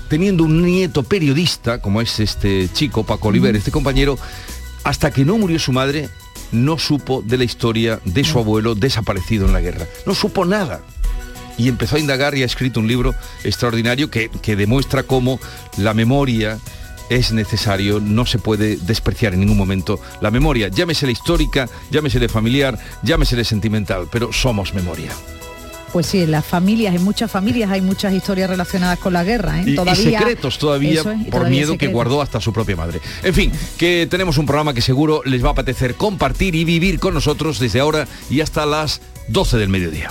teniendo 0.09 0.45
un 0.45 0.62
nieto 0.62 1.02
periodista, 1.02 1.80
como 1.80 2.00
es 2.00 2.21
este 2.21 2.68
chico, 2.73 3.04
Paco 3.04 3.28
Oliver, 3.28 3.56
este 3.56 3.71
compañero, 3.71 4.18
hasta 4.85 5.11
que 5.11 5.25
no 5.25 5.37
murió 5.37 5.59
su 5.59 5.73
madre, 5.73 6.09
no 6.52 6.78
supo 6.78 7.23
de 7.23 7.38
la 7.38 7.45
historia 7.45 8.00
de 8.04 8.25
su 8.25 8.38
abuelo 8.38 8.75
desaparecido 8.75 9.47
en 9.47 9.52
la 9.52 9.61
guerra. 9.61 9.87
No 10.06 10.14
supo 10.14 10.45
nada. 10.45 10.80
Y 11.59 11.68
empezó 11.68 11.97
a 11.97 11.99
indagar 11.99 12.35
y 12.37 12.42
ha 12.42 12.47
escrito 12.47 12.80
un 12.80 12.87
libro 12.87 13.14
extraordinario 13.42 14.11
que, 14.11 14.30
demuestra 14.56 15.02
cómo 15.02 15.40
la 15.76 15.95
memoria 15.95 16.59
es 17.10 17.32
necesario, 17.32 18.00
no 18.00 18.26
se 18.26 18.38
puede 18.38 18.76
despreciar 18.76 19.34
en 19.34 19.40
ningún 19.40 19.56
momento 19.56 20.00
la 20.20 20.30
memoria. 20.30 20.68
Llámese 20.68 21.06
la 21.06 21.12
histórica, 21.12 21.68
llámese 21.90 22.18
de 22.18 22.28
familiar, 22.28 22.78
llámese 23.02 23.36
de 23.36 23.44
sentimental, 23.44 24.08
pero 24.10 24.32
somos 24.32 24.75
memoria. 24.75 25.12
Pues 25.92 26.06
sí, 26.06 26.20
en 26.20 26.30
las 26.30 26.44
familias, 26.44 26.94
en 26.94 27.02
muchas 27.02 27.30
familias 27.30 27.70
hay 27.70 27.80
muchas 27.80 28.12
historias 28.12 28.50
relacionadas 28.50 28.98
con 28.98 29.12
la 29.12 29.25
guerra. 29.25 29.62
¿eh? 29.62 29.64
Y, 29.70 29.96
secretos 29.96 30.58
todavía 30.58 31.02
por 31.30 31.48
miedo 31.48 31.78
que 31.78 31.86
guardó 31.86 32.20
hasta 32.20 32.40
su 32.40 32.52
propia 32.52 32.76
madre. 32.76 33.00
En 33.22 33.32
fin, 33.32 33.52
que 33.78 34.06
tenemos 34.10 34.36
un 34.36 34.46
programa 34.46 34.75
que 34.75 34.82
seguro 34.82 35.22
les 35.25 35.42
va 35.42 35.48
a 35.48 35.52
apetecer 35.52 35.94
compartir 35.94 36.54
y 36.54 36.64
vivir 36.64 36.98
con 36.98 37.14
nosotros 37.14 37.58
desde 37.58 37.80
ahora 37.80 38.06
y 38.28 38.40
hasta 38.40 38.66
las 38.66 39.00
12 39.28 39.56
del 39.56 39.68
mediodía. 39.70 40.10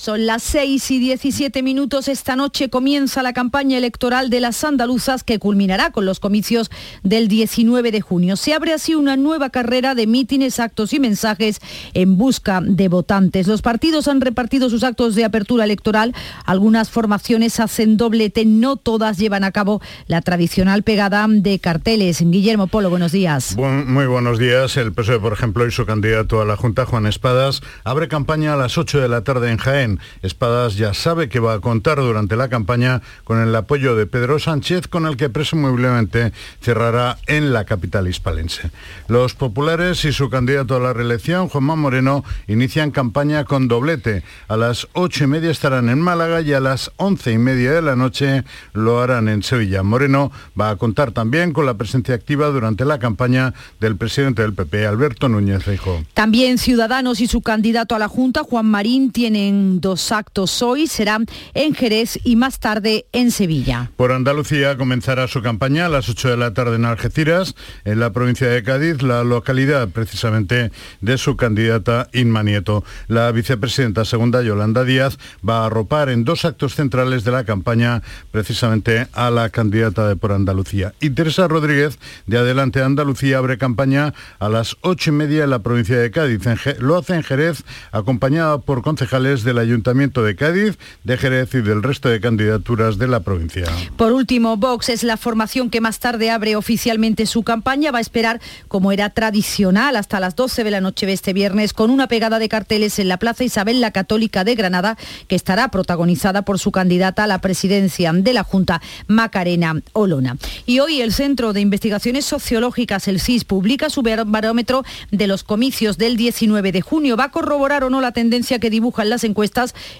Son 0.00 0.24
las 0.24 0.42
6 0.44 0.92
y 0.92 0.98
17 0.98 1.62
minutos. 1.62 2.08
Esta 2.08 2.34
noche 2.34 2.70
comienza 2.70 3.22
la 3.22 3.34
campaña 3.34 3.76
electoral 3.76 4.30
de 4.30 4.40
las 4.40 4.64
andaluzas 4.64 5.24
que 5.24 5.38
culminará 5.38 5.90
con 5.90 6.06
los 6.06 6.20
comicios 6.20 6.70
del 7.02 7.28
19 7.28 7.92
de 7.92 8.00
junio. 8.00 8.36
Se 8.36 8.54
abre 8.54 8.72
así 8.72 8.94
una 8.94 9.18
nueva 9.18 9.50
carrera 9.50 9.94
de 9.94 10.06
mítines, 10.06 10.58
actos 10.58 10.94
y 10.94 11.00
mensajes 11.00 11.60
en 11.92 12.16
busca 12.16 12.62
de 12.62 12.88
votantes. 12.88 13.46
Los 13.46 13.60
partidos 13.60 14.08
han 14.08 14.22
repartido 14.22 14.70
sus 14.70 14.84
actos 14.84 15.14
de 15.16 15.26
apertura 15.26 15.64
electoral. 15.64 16.14
Algunas 16.46 16.88
formaciones 16.88 17.60
hacen 17.60 17.98
doblete, 17.98 18.46
no 18.46 18.76
todas 18.76 19.18
llevan 19.18 19.44
a 19.44 19.52
cabo 19.52 19.82
la 20.06 20.22
tradicional 20.22 20.82
pegada 20.82 21.26
de 21.28 21.58
carteles. 21.58 22.22
Guillermo 22.22 22.68
Polo, 22.68 22.88
buenos 22.88 23.12
días. 23.12 23.54
muy 23.58 24.06
buenos 24.06 24.38
días. 24.38 24.78
El 24.78 24.94
PSOE, 24.94 25.20
por 25.20 25.34
ejemplo, 25.34 25.66
y 25.66 25.70
su 25.70 25.84
candidato 25.84 26.40
a 26.40 26.46
la 26.46 26.56
Junta, 26.56 26.86
Juan 26.86 27.04
Espadas, 27.04 27.60
abre 27.84 28.08
campaña 28.08 28.54
a 28.54 28.56
las 28.56 28.78
8 28.78 28.98
de 28.98 29.08
la 29.10 29.24
tarde 29.24 29.50
en 29.50 29.58
Jaén 29.58 29.89
Espadas 30.22 30.76
ya 30.76 30.94
sabe 30.94 31.28
que 31.28 31.40
va 31.40 31.54
a 31.54 31.60
contar 31.60 31.98
durante 31.98 32.36
la 32.36 32.48
campaña 32.48 33.02
con 33.24 33.40
el 33.40 33.54
apoyo 33.56 33.96
de 33.96 34.06
Pedro 34.06 34.38
Sánchez, 34.38 34.86
con 34.86 35.06
el 35.06 35.16
que 35.16 35.30
presumiblemente 35.30 36.32
cerrará 36.60 37.18
en 37.26 37.52
la 37.52 37.64
capital 37.64 38.08
hispalense. 38.08 38.70
Los 39.08 39.34
populares 39.34 40.04
y 40.04 40.12
su 40.12 40.30
candidato 40.30 40.76
a 40.76 40.80
la 40.80 40.92
reelección, 40.92 41.48
Juanma 41.48 41.76
Moreno, 41.76 42.24
inician 42.46 42.90
campaña 42.90 43.44
con 43.44 43.68
doblete. 43.68 44.22
A 44.48 44.56
las 44.56 44.88
ocho 44.92 45.24
y 45.24 45.26
media 45.26 45.50
estarán 45.50 45.88
en 45.88 46.00
Málaga 46.00 46.40
y 46.40 46.52
a 46.52 46.60
las 46.60 46.90
once 46.96 47.32
y 47.32 47.38
media 47.38 47.72
de 47.72 47.82
la 47.82 47.96
noche 47.96 48.44
lo 48.72 49.00
harán 49.00 49.28
en 49.28 49.42
Sevilla. 49.42 49.82
Moreno 49.82 50.30
va 50.58 50.70
a 50.70 50.76
contar 50.76 51.12
también 51.12 51.52
con 51.52 51.66
la 51.66 51.74
presencia 51.74 52.14
activa 52.14 52.48
durante 52.48 52.84
la 52.84 52.98
campaña 52.98 53.54
del 53.80 53.96
presidente 53.96 54.42
del 54.42 54.54
PP, 54.54 54.86
Alberto 54.86 55.28
Núñez 55.28 55.64
Feijóo. 55.64 56.04
También 56.14 56.58
Ciudadanos 56.58 57.20
y 57.20 57.26
su 57.26 57.40
candidato 57.40 57.94
a 57.94 57.98
la 57.98 58.08
Junta, 58.08 58.42
Juan 58.42 58.66
Marín, 58.66 59.10
tienen 59.12 59.79
dos 59.80 60.12
actos 60.12 60.62
hoy, 60.62 60.86
serán 60.86 61.26
en 61.54 61.74
Jerez 61.74 62.18
y 62.24 62.36
más 62.36 62.60
tarde 62.60 63.06
en 63.12 63.30
Sevilla. 63.30 63.90
Por 63.96 64.12
Andalucía 64.12 64.76
comenzará 64.76 65.28
su 65.28 65.42
campaña 65.42 65.86
a 65.86 65.88
las 65.88 66.08
8 66.08 66.30
de 66.30 66.36
la 66.36 66.54
tarde 66.54 66.76
en 66.76 66.84
Algeciras, 66.84 67.54
en 67.84 68.00
la 68.00 68.12
provincia 68.12 68.48
de 68.48 68.62
Cádiz, 68.62 69.02
la 69.02 69.24
localidad 69.24 69.88
precisamente 69.88 70.70
de 71.00 71.18
su 71.18 71.36
candidata 71.36 72.08
Inma 72.12 72.42
Nieto. 72.42 72.84
La 73.08 73.30
vicepresidenta 73.32 74.04
segunda, 74.04 74.42
Yolanda 74.42 74.84
Díaz, 74.84 75.18
va 75.46 75.62
a 75.62 75.66
arropar 75.66 76.08
en 76.08 76.24
dos 76.24 76.44
actos 76.44 76.74
centrales 76.74 77.24
de 77.24 77.32
la 77.32 77.44
campaña 77.44 78.02
precisamente 78.30 79.08
a 79.12 79.30
la 79.30 79.48
candidata 79.48 80.08
de 80.08 80.16
Por 80.16 80.32
Andalucía. 80.32 80.94
Y 81.00 81.10
Teresa 81.10 81.48
Rodríguez, 81.48 81.98
de 82.26 82.38
Adelante 82.38 82.82
Andalucía, 82.82 83.38
abre 83.38 83.58
campaña 83.58 84.14
a 84.38 84.48
las 84.48 84.76
ocho 84.82 85.10
y 85.10 85.14
media 85.14 85.44
en 85.44 85.50
la 85.50 85.60
provincia 85.60 85.98
de 85.98 86.10
Cádiz. 86.10 86.40
lo 86.78 86.96
hace 86.96 87.14
en 87.14 87.22
Jerez, 87.22 87.64
acompañada 87.92 88.58
por 88.58 88.82
concejales 88.82 89.44
de 89.44 89.54
la 89.54 89.64
Ayuntamiento 89.70 90.24
de 90.24 90.34
Cádiz, 90.34 90.78
de 91.04 91.16
Jerez 91.16 91.54
y 91.54 91.60
del 91.60 91.82
resto 91.82 92.08
de 92.08 92.20
candidaturas 92.20 92.98
de 92.98 93.06
la 93.06 93.20
provincia. 93.20 93.64
Por 93.96 94.12
último, 94.12 94.56
Vox 94.56 94.88
es 94.88 95.04
la 95.04 95.16
formación 95.16 95.70
que 95.70 95.80
más 95.80 96.00
tarde 96.00 96.30
abre 96.30 96.56
oficialmente 96.56 97.26
su 97.26 97.44
campaña. 97.44 97.92
Va 97.92 97.98
a 97.98 98.00
esperar, 98.00 98.40
como 98.66 98.90
era 98.90 99.10
tradicional, 99.10 99.94
hasta 99.94 100.18
las 100.18 100.34
12 100.34 100.64
de 100.64 100.70
la 100.70 100.80
noche 100.80 101.06
de 101.06 101.12
este 101.12 101.32
viernes, 101.32 101.72
con 101.72 101.90
una 101.90 102.08
pegada 102.08 102.40
de 102.40 102.48
carteles 102.48 102.98
en 102.98 103.08
la 103.08 103.18
Plaza 103.18 103.44
Isabel 103.44 103.80
la 103.80 103.92
Católica 103.92 104.42
de 104.42 104.56
Granada, 104.56 104.96
que 105.28 105.36
estará 105.36 105.68
protagonizada 105.68 106.42
por 106.42 106.58
su 106.58 106.72
candidata 106.72 107.24
a 107.24 107.26
la 107.28 107.40
presidencia 107.40 108.12
de 108.12 108.32
la 108.32 108.42
Junta, 108.42 108.82
Macarena 109.06 109.80
Olona. 109.92 110.36
Y 110.66 110.80
hoy 110.80 111.00
el 111.00 111.12
Centro 111.12 111.52
de 111.52 111.60
Investigaciones 111.60 112.24
Sociológicas, 112.24 113.06
el 113.06 113.20
CIS, 113.20 113.44
publica 113.44 113.88
su 113.88 114.02
barómetro 114.02 114.84
de 115.10 115.26
los 115.26 115.44
comicios 115.44 115.96
del 115.96 116.16
19 116.16 116.72
de 116.72 116.80
junio. 116.80 117.16
Va 117.16 117.24
a 117.24 117.30
corroborar 117.30 117.84
o 117.84 117.90
no 117.90 118.00
la 118.00 118.12
tendencia 118.12 118.58
que 118.58 118.70
dibujan 118.70 119.10
las 119.10 119.24
encuestas, 119.24 119.49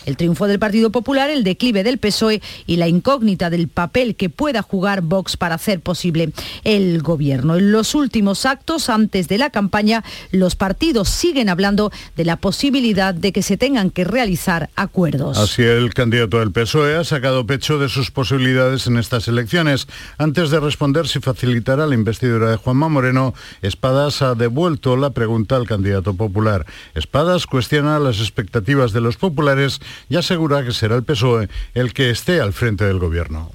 el 0.06 0.16
triunfo 0.16 0.46
del 0.46 0.58
Partido 0.58 0.90
Popular, 0.90 1.30
el 1.30 1.44
declive 1.44 1.82
del 1.82 1.98
PSOE 1.98 2.40
y 2.66 2.76
la 2.76 2.88
incógnita 2.88 3.50
del 3.50 3.68
papel 3.68 4.14
que 4.14 4.30
pueda 4.30 4.62
jugar 4.62 5.02
Vox 5.02 5.36
para 5.36 5.56
hacer 5.56 5.80
posible 5.80 6.32
el 6.64 7.02
gobierno. 7.02 7.56
En 7.56 7.72
los 7.72 7.94
últimos 7.94 8.46
actos, 8.46 8.88
antes 8.88 9.28
de 9.28 9.38
la 9.38 9.50
campaña, 9.50 10.04
los 10.30 10.56
partidos 10.56 11.08
siguen 11.08 11.48
hablando 11.48 11.90
de 12.16 12.24
la 12.24 12.36
posibilidad 12.36 13.14
de 13.14 13.32
que 13.32 13.42
se 13.42 13.56
tengan 13.56 13.90
que 13.90 14.04
realizar 14.04 14.70
acuerdos. 14.76 15.38
Así 15.38 15.62
el 15.62 15.92
candidato 15.94 16.38
del 16.38 16.52
PSOE 16.52 16.96
ha 16.96 17.04
sacado 17.04 17.46
pecho 17.46 17.78
de 17.78 17.88
sus 17.88 18.10
posibilidades 18.10 18.86
en 18.86 18.96
estas 18.96 19.26
elecciones. 19.28 19.88
Antes 20.18 20.50
de 20.50 20.60
responder 20.60 21.08
si 21.08 21.20
facilitará 21.20 21.86
la 21.86 21.94
investidura 21.94 22.50
de 22.50 22.56
Juanma 22.56 22.88
Moreno, 22.88 23.34
Espadas 23.62 24.22
ha 24.22 24.34
devuelto 24.34 24.96
la 24.96 25.10
pregunta 25.10 25.56
al 25.56 25.66
candidato 25.66 26.14
popular. 26.14 26.66
Espadas 26.94 27.46
cuestiona 27.46 27.98
las 27.98 28.20
expectativas 28.20 28.92
de 28.92 29.00
los 29.00 29.16
populares 29.16 29.39
y 30.08 30.16
asegura 30.16 30.64
que 30.64 30.72
será 30.72 30.96
el 30.96 31.02
PSOE 31.04 31.48
el 31.74 31.92
que 31.92 32.10
esté 32.10 32.40
al 32.40 32.52
frente 32.52 32.84
del 32.84 32.98
gobierno. 32.98 33.50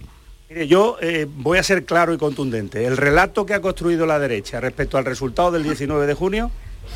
Mire, 0.50 0.68
yo 0.68 0.98
eh, 1.02 1.28
voy 1.30 1.58
a 1.58 1.64
ser 1.64 1.86
claro 1.86 2.14
y 2.14 2.18
contundente. 2.18 2.86
El 2.86 2.98
relato 2.98 3.46
que 3.46 3.54
ha 3.54 3.62
construido 3.62 4.06
la 4.06 4.20
derecha 4.20 4.60
respecto 4.60 4.98
al 4.98 5.06
resultado 5.06 5.52
del 5.52 5.64
19 5.64 6.06
de 6.08 6.14
junio 6.14 6.52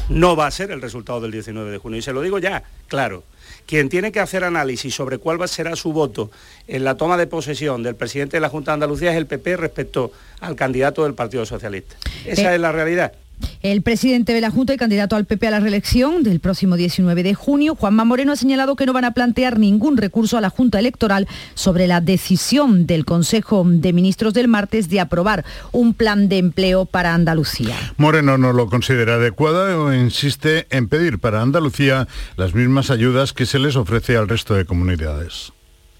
no 0.09 0.35
va 0.35 0.47
a 0.47 0.51
ser 0.51 0.71
el 0.71 0.81
resultado 0.81 1.19
del 1.21 1.31
19 1.31 1.71
de 1.71 1.77
junio. 1.77 1.99
Y 1.99 2.01
se 2.01 2.13
lo 2.13 2.21
digo 2.21 2.39
ya, 2.39 2.63
claro. 2.87 3.23
Quien 3.65 3.89
tiene 3.89 4.11
que 4.11 4.19
hacer 4.19 4.43
análisis 4.43 4.95
sobre 4.95 5.19
cuál 5.19 5.47
será 5.47 5.75
su 5.75 5.93
voto 5.93 6.31
en 6.67 6.83
la 6.83 6.95
toma 6.95 7.17
de 7.17 7.27
posesión 7.27 7.83
del 7.83 7.95
presidente 7.95 8.37
de 8.37 8.41
la 8.41 8.49
Junta 8.49 8.71
de 8.71 8.73
Andalucía 8.75 9.11
es 9.11 9.17
el 9.17 9.27
PP 9.27 9.57
respecto 9.57 10.11
al 10.39 10.55
candidato 10.55 11.03
del 11.03 11.13
Partido 11.13 11.45
Socialista. 11.45 11.95
Esa 12.25 12.51
Eh, 12.51 12.55
es 12.55 12.61
la 12.61 12.71
realidad. 12.71 13.13
El 13.61 13.81
presidente 13.81 14.33
de 14.33 14.41
la 14.41 14.51
Junta 14.51 14.73
y 14.73 14.77
candidato 14.77 15.15
al 15.15 15.25
PP 15.25 15.47
a 15.47 15.51
la 15.51 15.59
reelección 15.59 16.23
del 16.23 16.39
próximo 16.39 16.77
19 16.77 17.23
de 17.23 17.33
junio, 17.33 17.75
Juanma 17.75 18.05
Moreno, 18.05 18.31
ha 18.31 18.35
señalado 18.35 18.75
que 18.75 18.85
no 18.85 18.93
van 18.93 19.05
a 19.05 19.11
plantear 19.11 19.59
ningún 19.59 19.97
recurso 19.97 20.37
a 20.37 20.41
la 20.41 20.49
Junta 20.49 20.79
Electoral 20.79 21.27
sobre 21.55 21.87
la 21.87 22.01
decisión 22.01 22.87
del 22.87 23.05
Consejo 23.05 23.63
de 23.65 23.93
Ministros 23.93 24.33
del 24.33 24.47
martes 24.47 24.89
de 24.89 24.99
aprobar 24.99 25.43
un 25.71 25.93
plan 25.93 26.29
de 26.29 26.37
empleo 26.37 26.85
para 26.85 27.13
Andalucía. 27.13 27.75
Moreno 27.97 28.37
no 28.37 28.53
lo 28.53 28.67
considera 28.67 29.15
adecuada 29.15 29.77
o 29.77 29.93
insiste 29.93 30.67
en 30.69 30.87
pedir 30.87 31.19
para 31.19 31.41
Andalucía 31.41 32.07
las 32.37 32.53
mismas 32.53 32.89
ayudas 32.91 33.33
que 33.33 33.45
se 33.45 33.59
les 33.59 33.75
ofrece 33.75 34.15
al 34.15 34.27
resto 34.27 34.53
de 34.53 34.65
comunidades. 34.65 35.51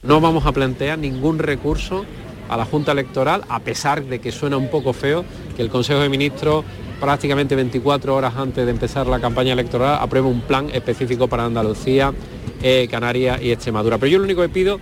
No 0.01 0.21
vamos 0.21 0.45
a 0.45 0.53
plantear 0.53 0.97
ningún 0.97 1.39
recurso 1.39 2.05
a 2.49 2.57
la 2.57 2.65
Junta 2.65 2.91
Electoral, 2.91 3.43
a 3.47 3.59
pesar 3.59 4.03
de 4.03 4.19
que 4.19 4.31
suena 4.31 4.57
un 4.57 4.69
poco 4.69 4.93
feo 4.93 5.23
que 5.55 5.61
el 5.61 5.69
Consejo 5.69 5.99
de 5.99 6.09
Ministros 6.09 6.65
prácticamente 6.99 7.55
24 7.55 8.15
horas 8.15 8.35
antes 8.35 8.65
de 8.65 8.71
empezar 8.71 9.07
la 9.07 9.19
campaña 9.19 9.53
electoral 9.53 9.97
apruebe 10.01 10.27
un 10.27 10.41
plan 10.41 10.69
específico 10.71 11.27
para 11.27 11.45
Andalucía, 11.45 12.13
eh, 12.61 12.87
Canarias 12.89 13.41
y 13.41 13.51
Extremadura. 13.51 13.97
Pero 13.97 14.11
yo 14.11 14.17
lo 14.19 14.25
único 14.25 14.41
que 14.41 14.49
pido 14.49 14.79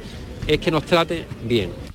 es 0.48 0.60
que 0.60 0.72
nos 0.72 0.84
trate 0.84 1.26
bien. 1.44 1.87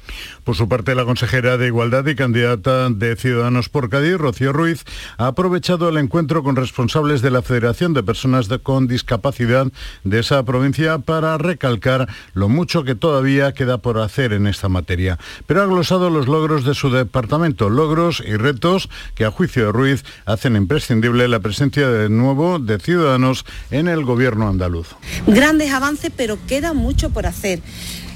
Por 0.45 0.57
su 0.57 0.69
parte, 0.69 0.95
la 0.95 1.05
consejera 1.05 1.57
de 1.57 1.67
Igualdad 1.67 2.07
y 2.07 2.15
candidata 2.15 2.91
de 2.91 3.17
Ciudadanos 3.17 3.69
por 3.69 3.91
Cádiz, 3.91 4.17
Rocío 4.19 4.53
Ruiz, 4.53 4.85
ha 5.19 5.29
aprovechado 5.29 5.89
el 5.89 5.97
encuentro 5.97 6.43
con 6.43 6.57
responsables 6.57 7.23
de 7.23 7.31
la 7.31 7.43
Federación 7.43 7.93
de 7.93 8.03
Personas 8.03 8.49
con 8.63 8.87
Discapacidad 8.87 9.69
de 10.05 10.19
esa 10.19 10.43
provincia 10.43 10.99
para 10.99 11.39
recalcar 11.39 12.09
lo 12.35 12.49
mucho 12.49 12.85
que 12.85 12.95
todavía 12.95 13.53
queda 13.53 13.79
por 13.79 13.99
hacer 13.99 14.33
en 14.33 14.47
esta 14.47 14.69
materia. 14.69 15.19
Pero 15.47 15.63
ha 15.63 15.67
glosado 15.67 16.11
los 16.11 16.29
logros 16.29 16.65
de 16.65 16.75
su 16.75 16.91
departamento, 16.91 17.71
logros 17.71 18.23
y 18.27 18.37
retos 18.37 18.89
que 19.15 19.25
a 19.25 19.31
juicio 19.31 19.67
de 19.67 19.73
Ruiz 19.73 20.05
hacen 20.27 20.57
imprescindible 20.57 21.29
la 21.29 21.41
presencia 21.41 21.89
de 21.89 22.09
nuevo 22.09 22.59
de 22.59 22.79
Ciudadanos 22.79 23.45
en 23.71 23.89
el 23.89 24.05
gobierno 24.05 24.49
andaluz. 24.49 24.89
grandes 25.27 25.73
avances, 25.73 26.13
pero 26.17 26.39
queda 26.47 26.73
mucho 26.73 27.11
por 27.11 27.27
hacer. 27.27 27.61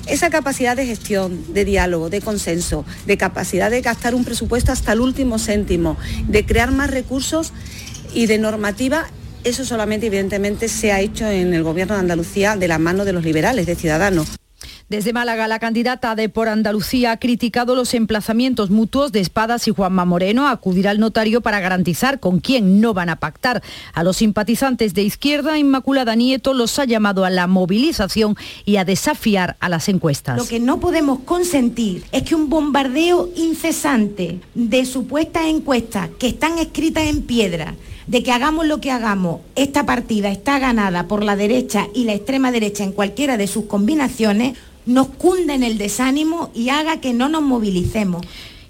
Esa 0.07 0.31
capacidad 0.31 0.77
de 0.77 0.87
gestión, 0.87 1.53
de 1.53 1.65
diálogo, 1.65 2.11
de 2.11 2.21
consenso, 2.21 2.85
de 3.07 3.17
capacidad 3.17 3.71
de 3.73 3.81
gastar 3.81 4.15
un 4.15 4.25
presupuesto 4.25 4.71
hasta 4.71 4.93
el 4.93 5.01
último 5.01 5.39
céntimo, 5.39 5.97
de 6.29 6.47
crear 6.47 6.71
más 6.71 6.91
recursos 6.91 7.53
y 8.15 8.27
de 8.27 8.39
normativa, 8.39 9.09
eso 9.43 9.65
solamente 9.65 10.07
evidentemente 10.07 10.69
se 10.69 10.93
ha 10.93 11.01
hecho 11.01 11.29
en 11.29 11.55
el 11.55 11.65
gobierno 11.65 11.95
de 11.95 12.01
Andalucía 12.01 12.57
de 12.57 12.69
la 12.69 12.79
mano 12.79 13.05
de 13.05 13.13
los 13.13 13.25
liberales, 13.25 13.67
de 13.67 13.75
Ciudadanos. 13.75 14.29
Desde 14.89 15.13
Málaga, 15.13 15.49
la 15.49 15.59
candidata 15.59 16.15
de 16.15 16.29
Por 16.29 16.49
Andalucía 16.49 17.11
ha 17.11 17.17
criticado 17.17 17.75
los 17.75 17.93
emplazamientos 17.93 18.71
mutuos 18.71 19.11
de 19.11 19.19
Espadas 19.19 19.67
y 19.67 19.73
Juanma 19.73 20.05
Moreno 20.05 20.47
a 20.47 20.53
acudir 20.53 20.87
al 20.87 21.01
notario 21.01 21.41
para 21.41 21.59
garantizar 21.59 22.21
con 22.21 22.39
quién 22.39 22.81
no 22.81 22.95
van 22.95 23.09
a 23.09 23.17
pactar. 23.17 23.65
A 23.95 24.05
los 24.05 24.19
simpatizantes 24.19 24.95
de 24.95 25.03
izquierda, 25.03 25.59
Inmaculada 25.59 26.15
Nieto 26.15 26.55
los 26.55 26.79
ha 26.79 26.85
llamado 26.85 27.25
a 27.25 27.31
la 27.31 27.49
movilización 27.49 28.37
y 28.65 28.77
a 28.77 28.85
desafiar 28.85 29.57
a 29.59 29.69
las 29.69 29.89
encuestas. 29.89 30.39
Lo 30.39 30.47
que 30.47 30.61
no 30.61 30.79
podemos 30.79 31.19
consentir 31.25 32.05
es 32.13 32.23
que 32.23 32.37
un 32.37 32.49
bombardeo 32.49 33.31
incesante 33.35 34.39
de 34.55 34.85
supuestas 34.85 35.47
encuestas 35.47 36.11
que 36.17 36.29
están 36.29 36.61
escritas 36.61 37.09
en 37.09 37.23
piedra, 37.23 37.75
de 38.07 38.23
que 38.23 38.31
hagamos 38.31 38.69
lo 38.69 38.81
que 38.81 38.93
hagamos, 38.93 39.41
esta 39.57 39.85
partida 39.85 40.31
está 40.31 40.61
ganada 40.61 41.09
por 41.09 41.25
la 41.25 41.35
derecha 41.35 41.89
y 41.93 42.05
la 42.05 42.13
extrema 42.13 42.53
derecha 42.53 42.85
en 42.85 42.93
cualquiera 42.93 43.37
de 43.37 43.49
sus 43.49 43.65
combinaciones, 43.65 44.57
nos 44.87 45.09
cunde 45.09 45.55
en 45.55 45.63
el 45.63 45.79
desánimo 45.79 46.51
y 46.55 46.71
haga 46.71 47.01
que 47.01 47.13
no 47.13 47.29
nos 47.29 47.43
movilicemos. 47.43 48.25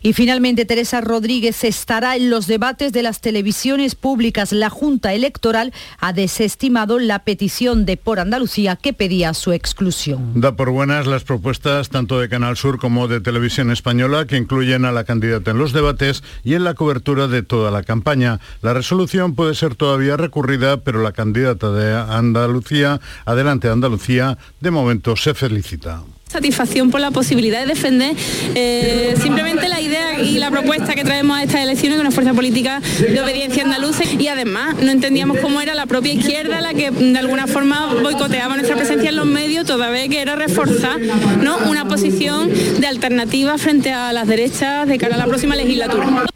Y 0.06 0.12
finalmente 0.12 0.64
Teresa 0.64 1.00
Rodríguez 1.00 1.64
estará 1.64 2.14
en 2.14 2.30
los 2.30 2.46
debates 2.46 2.92
de 2.92 3.02
las 3.02 3.20
televisiones 3.20 3.96
públicas. 3.96 4.52
La 4.52 4.70
Junta 4.70 5.12
Electoral 5.12 5.72
ha 5.98 6.12
desestimado 6.12 7.00
la 7.00 7.24
petición 7.24 7.86
de 7.86 7.96
Por 7.96 8.20
Andalucía 8.20 8.76
que 8.76 8.92
pedía 8.92 9.34
su 9.34 9.50
exclusión. 9.50 10.40
Da 10.40 10.54
por 10.54 10.70
buenas 10.70 11.08
las 11.08 11.24
propuestas 11.24 11.88
tanto 11.88 12.20
de 12.20 12.28
Canal 12.28 12.56
Sur 12.56 12.78
como 12.78 13.08
de 13.08 13.20
Televisión 13.20 13.72
Española 13.72 14.28
que 14.28 14.36
incluyen 14.36 14.84
a 14.84 14.92
la 14.92 15.02
candidata 15.02 15.50
en 15.50 15.58
los 15.58 15.72
debates 15.72 16.22
y 16.44 16.54
en 16.54 16.62
la 16.62 16.74
cobertura 16.74 17.26
de 17.26 17.42
toda 17.42 17.72
la 17.72 17.82
campaña. 17.82 18.38
La 18.62 18.74
resolución 18.74 19.34
puede 19.34 19.56
ser 19.56 19.74
todavía 19.74 20.16
recurrida, 20.16 20.76
pero 20.76 21.02
la 21.02 21.10
candidata 21.10 21.72
de 21.72 21.96
Andalucía, 21.96 23.00
Adelante 23.24 23.68
Andalucía, 23.68 24.38
de 24.60 24.70
momento 24.70 25.16
se 25.16 25.34
felicita. 25.34 26.04
Satisfacción 26.36 26.90
por 26.90 27.00
la 27.00 27.10
posibilidad 27.10 27.60
de 27.60 27.66
defender 27.66 28.14
eh, 28.54 29.14
simplemente 29.22 29.70
la 29.70 29.80
idea 29.80 30.20
y 30.20 30.38
la 30.38 30.50
propuesta 30.50 30.94
que 30.94 31.02
traemos 31.02 31.38
a 31.38 31.42
estas 31.42 31.62
elecciones 31.62 31.96
de 31.96 32.02
una 32.02 32.10
fuerza 32.10 32.34
política 32.34 32.82
de 32.98 33.18
obediencia 33.22 33.64
andaluza 33.64 34.04
y 34.04 34.28
además 34.28 34.76
no 34.82 34.90
entendíamos 34.90 35.38
cómo 35.38 35.62
era 35.62 35.74
la 35.74 35.86
propia 35.86 36.12
izquierda 36.12 36.60
la 36.60 36.74
que 36.74 36.90
de 36.90 37.18
alguna 37.18 37.46
forma 37.46 37.94
boicoteaba 38.02 38.54
nuestra 38.56 38.76
presencia 38.76 39.08
en 39.08 39.16
los 39.16 39.26
medios 39.26 39.64
toda 39.64 39.88
vez 39.88 40.10
que 40.10 40.20
era 40.20 40.36
reforzar 40.36 41.00
¿no? 41.42 41.56
una 41.70 41.88
posición 41.88 42.50
de 42.78 42.86
alternativa 42.86 43.56
frente 43.56 43.92
a 43.92 44.12
las 44.12 44.26
derechas 44.26 44.86
de 44.86 44.98
cara 44.98 45.14
a 45.14 45.18
la 45.18 45.26
próxima 45.26 45.56
legislatura. 45.56 46.26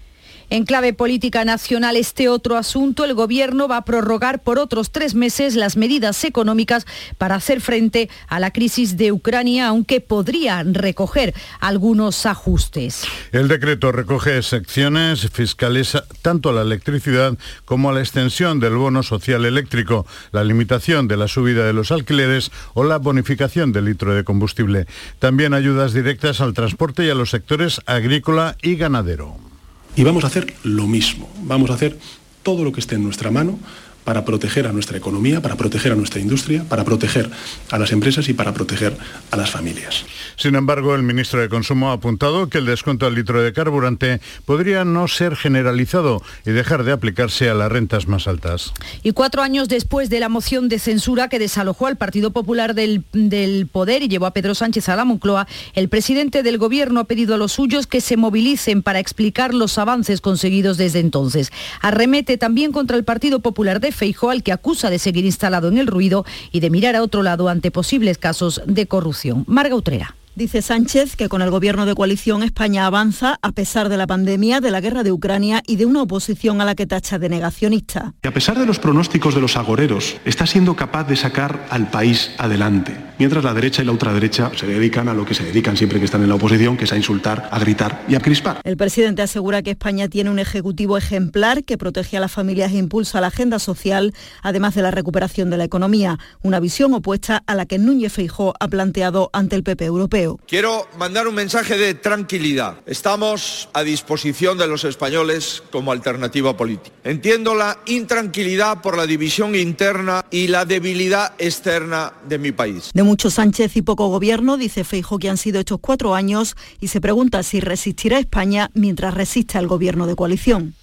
En 0.52 0.64
clave 0.64 0.92
política 0.92 1.44
nacional, 1.44 1.96
este 1.96 2.28
otro 2.28 2.56
asunto, 2.56 3.04
el 3.04 3.14
Gobierno 3.14 3.68
va 3.68 3.76
a 3.76 3.84
prorrogar 3.84 4.42
por 4.42 4.58
otros 4.58 4.90
tres 4.90 5.14
meses 5.14 5.54
las 5.54 5.76
medidas 5.76 6.24
económicas 6.24 6.88
para 7.18 7.36
hacer 7.36 7.60
frente 7.60 8.10
a 8.26 8.40
la 8.40 8.52
crisis 8.52 8.96
de 8.96 9.12
Ucrania, 9.12 9.68
aunque 9.68 10.00
podría 10.00 10.64
recoger 10.64 11.34
algunos 11.60 12.26
ajustes. 12.26 13.04
El 13.30 13.46
decreto 13.46 13.92
recoge 13.92 14.42
secciones 14.42 15.30
fiscales 15.30 15.96
tanto 16.20 16.48
a 16.48 16.52
la 16.52 16.62
electricidad 16.62 17.38
como 17.64 17.90
a 17.90 17.92
la 17.92 18.00
extensión 18.00 18.58
del 18.58 18.74
bono 18.74 19.04
social 19.04 19.44
eléctrico, 19.44 20.04
la 20.32 20.42
limitación 20.42 21.06
de 21.06 21.16
la 21.16 21.28
subida 21.28 21.64
de 21.64 21.74
los 21.74 21.92
alquileres 21.92 22.50
o 22.74 22.82
la 22.82 22.98
bonificación 22.98 23.70
del 23.70 23.84
litro 23.84 24.16
de 24.16 24.24
combustible. 24.24 24.88
También 25.20 25.54
ayudas 25.54 25.92
directas 25.92 26.40
al 26.40 26.54
transporte 26.54 27.04
y 27.04 27.10
a 27.10 27.14
los 27.14 27.30
sectores 27.30 27.80
agrícola 27.86 28.56
y 28.62 28.74
ganadero. 28.74 29.49
Y 29.96 30.04
vamos 30.04 30.24
a 30.24 30.28
hacer 30.28 30.54
lo 30.62 30.86
mismo, 30.86 31.28
vamos 31.42 31.70
a 31.70 31.74
hacer 31.74 31.98
todo 32.42 32.64
lo 32.64 32.72
que 32.72 32.80
esté 32.80 32.94
en 32.94 33.04
nuestra 33.04 33.30
mano 33.30 33.58
para 34.04 34.24
proteger 34.24 34.66
a 34.66 34.72
nuestra 34.72 34.98
economía, 34.98 35.40
para 35.40 35.56
proteger 35.56 35.92
a 35.92 35.94
nuestra 35.94 36.20
industria, 36.20 36.64
para 36.68 36.84
proteger 36.84 37.30
a 37.70 37.78
las 37.78 37.92
empresas 37.92 38.28
y 38.28 38.34
para 38.34 38.52
proteger 38.52 38.96
a 39.30 39.36
las 39.36 39.50
familias. 39.50 40.04
Sin 40.36 40.54
embargo, 40.54 40.94
el 40.94 41.02
ministro 41.02 41.40
de 41.40 41.48
Consumo 41.48 41.90
ha 41.90 41.94
apuntado 41.94 42.48
que 42.48 42.58
el 42.58 42.66
descuento 42.66 43.06
al 43.06 43.14
litro 43.14 43.42
de 43.42 43.52
carburante 43.52 44.20
podría 44.44 44.84
no 44.84 45.06
ser 45.08 45.36
generalizado 45.36 46.22
y 46.46 46.50
dejar 46.50 46.84
de 46.84 46.92
aplicarse 46.92 47.50
a 47.50 47.54
las 47.54 47.70
rentas 47.70 48.08
más 48.08 48.26
altas. 48.26 48.72
Y 49.02 49.12
cuatro 49.12 49.42
años 49.42 49.68
después 49.68 50.08
de 50.10 50.20
la 50.20 50.28
moción 50.28 50.68
de 50.68 50.78
censura 50.78 51.28
que 51.28 51.38
desalojó 51.38 51.86
al 51.86 51.96
Partido 51.96 52.30
Popular 52.30 52.74
del, 52.74 53.04
del 53.12 53.66
poder 53.66 54.02
y 54.02 54.08
llevó 54.08 54.26
a 54.26 54.32
Pedro 54.32 54.54
Sánchez 54.54 54.88
a 54.88 54.96
la 54.96 55.04
Moncloa, 55.04 55.46
el 55.74 55.88
presidente 55.88 56.42
del 56.42 56.58
Gobierno 56.58 57.00
ha 57.00 57.04
pedido 57.04 57.34
a 57.34 57.38
los 57.38 57.52
suyos 57.52 57.86
que 57.86 58.00
se 58.00 58.16
movilicen 58.16 58.82
para 58.82 58.98
explicar 58.98 59.54
los 59.54 59.78
avances 59.78 60.20
conseguidos 60.20 60.76
desde 60.76 61.00
entonces. 61.00 61.52
Arremete 61.80 62.38
también 62.38 62.72
contra 62.72 62.96
el 62.96 63.04
Partido 63.04 63.40
Popular 63.40 63.80
de 63.80 63.89
Feijóo, 63.92 64.30
al 64.30 64.42
que 64.42 64.52
acusa 64.52 64.90
de 64.90 64.98
seguir 64.98 65.24
instalado 65.24 65.68
en 65.68 65.78
el 65.78 65.86
ruido 65.86 66.24
y 66.52 66.60
de 66.60 66.70
mirar 66.70 66.96
a 66.96 67.02
otro 67.02 67.22
lado 67.22 67.48
ante 67.48 67.70
posibles 67.70 68.18
casos 68.18 68.62
de 68.66 68.86
corrupción. 68.86 69.44
Marga 69.46 69.74
Utrera. 69.74 70.16
Dice 70.40 70.62
Sánchez 70.62 71.16
que 71.16 71.28
con 71.28 71.42
el 71.42 71.50
gobierno 71.50 71.84
de 71.84 71.94
coalición 71.94 72.42
España 72.42 72.86
avanza 72.86 73.38
a 73.42 73.52
pesar 73.52 73.90
de 73.90 73.98
la 73.98 74.06
pandemia, 74.06 74.62
de 74.62 74.70
la 74.70 74.80
guerra 74.80 75.02
de 75.02 75.12
Ucrania 75.12 75.62
y 75.66 75.76
de 75.76 75.84
una 75.84 76.00
oposición 76.00 76.62
a 76.62 76.64
la 76.64 76.74
que 76.74 76.86
tacha 76.86 77.18
de 77.18 77.28
negacionista. 77.28 78.14
Y 78.22 78.26
a 78.28 78.32
pesar 78.32 78.58
de 78.58 78.64
los 78.64 78.78
pronósticos 78.78 79.34
de 79.34 79.42
los 79.42 79.58
agoreros, 79.58 80.16
está 80.24 80.46
siendo 80.46 80.74
capaz 80.76 81.04
de 81.04 81.16
sacar 81.16 81.66
al 81.68 81.90
país 81.90 82.30
adelante. 82.38 82.96
Mientras 83.18 83.44
la 83.44 83.52
derecha 83.52 83.82
y 83.82 83.84
la 83.84 83.92
ultraderecha 83.92 84.50
se 84.56 84.66
dedican 84.66 85.06
a 85.10 85.12
lo 85.12 85.26
que 85.26 85.34
se 85.34 85.44
dedican 85.44 85.76
siempre 85.76 85.98
que 85.98 86.06
están 86.06 86.22
en 86.22 86.30
la 86.30 86.36
oposición, 86.36 86.78
que 86.78 86.84
es 86.84 86.92
a 86.94 86.96
insultar, 86.96 87.50
a 87.52 87.58
gritar 87.58 88.02
y 88.08 88.14
a 88.14 88.20
crispar. 88.20 88.62
El 88.64 88.78
presidente 88.78 89.20
asegura 89.20 89.60
que 89.60 89.72
España 89.72 90.08
tiene 90.08 90.30
un 90.30 90.38
ejecutivo 90.38 90.96
ejemplar 90.96 91.64
que 91.64 91.76
protege 91.76 92.16
a 92.16 92.20
las 92.20 92.32
familias 92.32 92.72
e 92.72 92.78
impulsa 92.78 93.20
la 93.20 93.26
agenda 93.26 93.58
social, 93.58 94.14
además 94.42 94.74
de 94.74 94.80
la 94.80 94.90
recuperación 94.90 95.50
de 95.50 95.58
la 95.58 95.64
economía, 95.64 96.18
una 96.40 96.60
visión 96.60 96.94
opuesta 96.94 97.42
a 97.46 97.54
la 97.54 97.66
que 97.66 97.78
Núñez 97.78 98.14
Feijó 98.14 98.54
ha 98.58 98.68
planteado 98.68 99.28
ante 99.34 99.54
el 99.54 99.64
PP 99.64 99.84
europeo. 99.84 100.29
Quiero 100.46 100.86
mandar 100.98 101.26
un 101.28 101.34
mensaje 101.34 101.76
de 101.76 101.94
tranquilidad. 101.94 102.80
Estamos 102.86 103.68
a 103.72 103.82
disposición 103.82 104.58
de 104.58 104.66
los 104.66 104.84
españoles 104.84 105.62
como 105.70 105.92
alternativa 105.92 106.56
política. 106.56 106.94
Entiendo 107.04 107.54
la 107.54 107.78
intranquilidad 107.86 108.82
por 108.82 108.96
la 108.96 109.06
división 109.06 109.54
interna 109.54 110.24
y 110.30 110.48
la 110.48 110.64
debilidad 110.64 111.32
externa 111.38 112.12
de 112.28 112.38
mi 112.38 112.52
país. 112.52 112.90
De 112.94 113.02
mucho 113.02 113.30
Sánchez 113.30 113.76
y 113.76 113.82
poco 113.82 114.08
gobierno, 114.08 114.56
dice 114.56 114.84
Feijo 114.84 115.18
que 115.18 115.30
han 115.30 115.36
sido 115.36 115.60
estos 115.60 115.80
cuatro 115.80 116.14
años 116.14 116.56
y 116.80 116.88
se 116.88 117.00
pregunta 117.00 117.42
si 117.42 117.60
resistirá 117.60 118.18
España 118.18 118.70
mientras 118.74 119.14
resista 119.14 119.58
el 119.58 119.66
gobierno 119.66 120.06
de 120.06 120.16
coalición. 120.16 120.74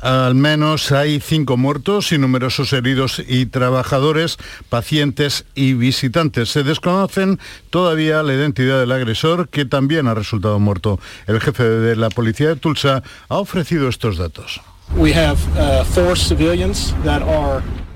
Al 0.00 0.36
menos 0.36 0.92
hay 0.92 1.20
cinco 1.20 1.56
muertos 1.56 2.12
y 2.12 2.18
numerosos 2.18 2.72
heridos 2.72 3.20
y 3.26 3.46
trabajadores, 3.46 4.38
pacientes 4.68 5.44
y 5.56 5.74
visitantes. 5.74 6.50
Se 6.50 6.62
desconocen 6.62 7.40
todavía 7.70 8.22
la 8.22 8.34
identidad 8.34 8.78
del 8.78 8.92
agresor 8.92 9.48
que 9.48 9.64
también 9.64 10.06
ha 10.06 10.14
resultado 10.14 10.58
muerto. 10.60 11.00
El 11.26 11.40
jefe 11.40 11.64
de 11.64 11.96
la 11.96 12.10
policía 12.10 12.48
de 12.48 12.56
Tulsa 12.56 13.02
ha 13.28 13.38
ofrecido 13.38 13.88
estos 13.88 14.18
datos. 14.18 14.60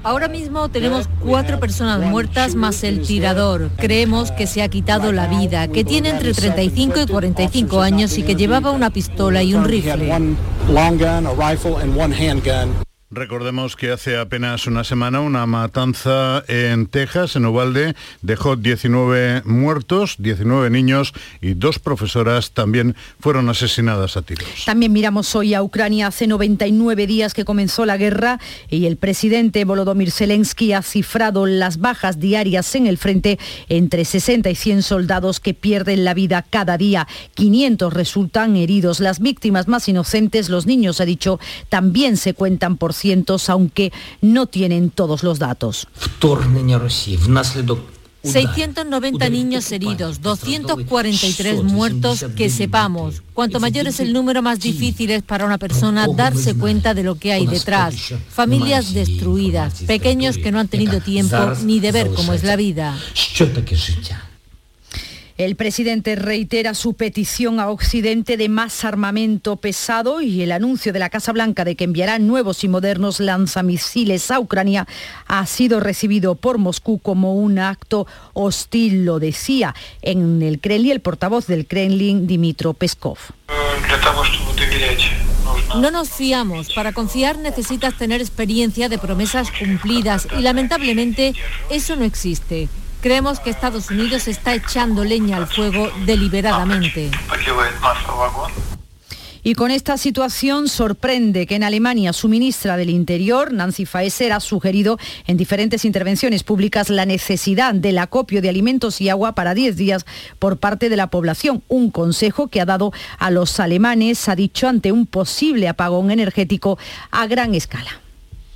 Ahora 0.05 0.29
mismo 0.29 0.69
tenemos 0.69 1.09
cuatro 1.21 1.61
personas 1.61 2.01
muertas 2.01 2.55
más 2.55 2.83
el 2.85 3.03
tirador. 3.03 3.71
Creemos 3.77 4.31
que 4.31 4.47
se 4.47 4.63
ha 4.63 4.69
quitado 4.69 5.13
la 5.13 5.27
vida, 5.27 5.69
que 5.69 5.85
tiene 5.85 6.11
entre 6.11 6.33
35 6.33 7.01
y 7.01 7.07
45 7.07 7.81
años 7.81 8.17
y 8.17 8.23
que 8.23 8.35
llevaba 8.35 8.71
una 8.71 8.91
pistola 8.91 9.43
y 9.43 9.55
un 9.55 9.65
rifle. 9.65 10.11
Recordemos 13.11 13.75
que 13.75 13.91
hace 13.91 14.19
apenas 14.19 14.67
una 14.67 14.85
semana 14.85 15.21
una 15.21 15.47
matanza 15.47 16.45
en 16.47 16.87
Texas, 16.87 17.37
en 17.37 17.47
Uvalde, 17.47 17.95
dejó 18.21 18.55
19 18.55 19.45
muertos, 19.47 20.17
19 20.19 20.69
niños 20.69 21.15
y 21.41 21.55
dos 21.55 21.79
profesoras 21.79 22.51
también 22.51 22.97
fueron 23.19 23.49
asesinadas 23.49 24.19
a 24.19 24.23
tiros. 24.23 24.47
También 24.67 24.93
miramos 24.93 25.35
hoy 25.35 25.55
a 25.55 25.63
Ucrania. 25.63 26.09
Hace 26.09 26.27
99 26.27 27.07
días 27.07 27.33
que 27.33 27.47
comenzó 27.47 27.87
la 27.87 27.97
guerra 27.97 28.41
y 28.69 28.85
el 28.85 28.99
presidente 28.99 29.65
Volodymyr 29.65 30.11
Zelensky 30.11 30.75
ha 30.75 30.83
cifrado 30.83 31.47
las 31.47 31.79
bajas 31.79 32.21
diarias 32.21 32.75
en 32.75 32.87
el 32.87 32.99
frente 32.99 33.39
entre 33.71 34.05
60 34.05 34.51
y 34.51 34.55
100 34.55 34.83
soldados 34.83 35.41
que 35.41 35.55
pierden 35.55 36.05
la 36.05 36.13
vida 36.13 36.45
cada 36.51 36.77
día. 36.77 37.09
500 37.37 37.91
resultan 37.91 38.57
heridos. 38.57 39.01
Las 39.01 39.21
víctimas 39.21 39.67
más 39.67 39.89
inocentes, 39.89 40.51
los 40.51 40.67
niños, 40.67 41.01
ha 41.01 41.07
dicho, 41.07 41.41
también 41.71 42.19
se 42.19 42.35
cuentan 42.35 42.77
por 42.77 42.98
aunque 43.49 43.93
no 44.21 44.47
tienen 44.47 44.91
todos 44.91 45.23
los 45.23 45.39
datos. 45.39 45.87
690 48.25 49.29
niños 49.31 49.71
heridos, 49.71 50.21
243 50.21 51.63
muertos 51.63 52.27
que 52.37 52.51
sepamos. 52.51 53.23
Cuanto 53.33 53.61
mayor 53.61 53.87
es 53.87 54.01
el 54.01 54.13
número, 54.13 54.43
más 54.43 54.61
difícil 54.61 55.11
es 55.11 55.23
para 55.23 55.47
una 55.47 55.59
persona 55.59 56.07
darse 56.09 56.55
cuenta 56.55 56.95
de 56.95 57.05
lo 57.05 57.15
que 57.15 57.33
hay 57.33 57.47
detrás. 57.47 57.95
Familias 58.29 58.93
destruidas, 58.93 59.83
pequeños 59.87 60.37
que 60.37 60.51
no 60.51 60.59
han 60.59 60.69
tenido 60.69 61.01
tiempo 61.01 61.37
ni 61.65 61.81
de 61.81 61.93
ver 61.93 62.11
cómo 62.11 62.33
es 62.33 62.43
la 62.43 62.57
vida. 62.57 62.99
El 65.39 65.55
presidente 65.55 66.17
reitera 66.17 66.75
su 66.75 66.95
petición 66.95 67.61
a 67.61 67.71
Occidente 67.71 68.37
de 68.37 68.49
más 68.49 68.85
armamento 68.85 69.55
pesado 69.55 70.21
y 70.21 70.43
el 70.43 70.51
anuncio 70.51 70.93
de 70.93 70.99
la 70.99 71.11
Casa 71.11 71.31
Blanca 71.31 71.65
de 71.65 71.77
que 71.77 71.85
enviará 71.85 72.19
nuevos 72.19 72.65
y 72.65 72.69
modernos 72.69 73.21
lanzamisiles 73.21 74.33
a 74.33 74.41
Ucrania 74.41 74.89
ha 75.29 75.47
sido 75.47 75.79
recibido 75.79 76.35
por 76.35 76.59
Moscú 76.59 76.99
como 76.99 77.37
un 77.37 77.61
acto 77.61 78.09
hostil, 78.33 79.05
lo 79.05 79.21
decía 79.21 79.77
en 80.03 80.43
el 80.43 80.59
Kremlin 80.59 80.91
el 80.91 81.01
portavoz 81.01 81.47
del 81.47 81.69
Kremlin, 81.69 82.27
Dimitro 82.27 82.75
Peskov. 82.75 83.19
No 85.77 85.93
nos 85.93 86.09
fiamos. 86.09 86.73
Para 86.73 86.93
confiar 86.93 87.39
necesitas 87.39 87.97
tener 87.97 88.21
experiencia 88.21 88.89
de 88.89 88.99
promesas 88.99 89.53
cumplidas 89.53 90.27
y 90.37 90.43
lamentablemente 90.43 91.33
eso 91.71 91.95
no 91.95 92.05
existe. 92.05 92.69
Creemos 93.01 93.39
que 93.39 93.51
Estados 93.51 93.91
Unidos 93.91 94.27
está 94.27 94.55
echando 94.55 95.05
leña 95.05 95.37
al 95.37 95.47
fuego 95.47 95.89
deliberadamente. 96.05 97.11
Y 99.45 99.55
con 99.55 99.71
esta 99.71 99.97
situación 99.97 100.69
sorprende 100.69 101.47
que 101.47 101.55
en 101.55 101.63
Alemania 101.63 102.13
su 102.13 102.29
ministra 102.29 102.77
del 102.77 102.91
Interior, 102.91 103.53
Nancy 103.53 103.87
Faeser, 103.87 104.33
ha 104.33 104.41
sugerido 104.41 104.99
en 105.29 105.37
diferentes 105.37 105.85
intervenciones 105.85 106.43
públicas 106.43 106.91
la 106.91 107.07
necesidad 107.07 107.73
del 107.73 107.99
acopio 107.99 108.43
de 108.43 108.49
alimentos 108.49 109.01
y 109.01 109.09
agua 109.09 109.37
para 109.37 109.55
10 109.55 109.77
días 109.77 110.05
por 110.41 110.59
parte 110.59 110.89
de 110.89 110.97
la 110.97 111.07
población. 111.07 111.63
Un 111.69 111.93
consejo 111.93 112.49
que 112.49 112.61
ha 112.61 112.67
dado 112.67 112.93
a 113.19 113.31
los 113.31 113.61
alemanes, 113.61 114.29
ha 114.29 114.35
dicho, 114.35 114.69
ante 114.69 114.91
un 114.91 115.07
posible 115.07 115.69
apagón 115.69 116.11
energético 116.11 116.77
a 117.13 117.29
gran 117.29 117.55
escala. 117.55 118.01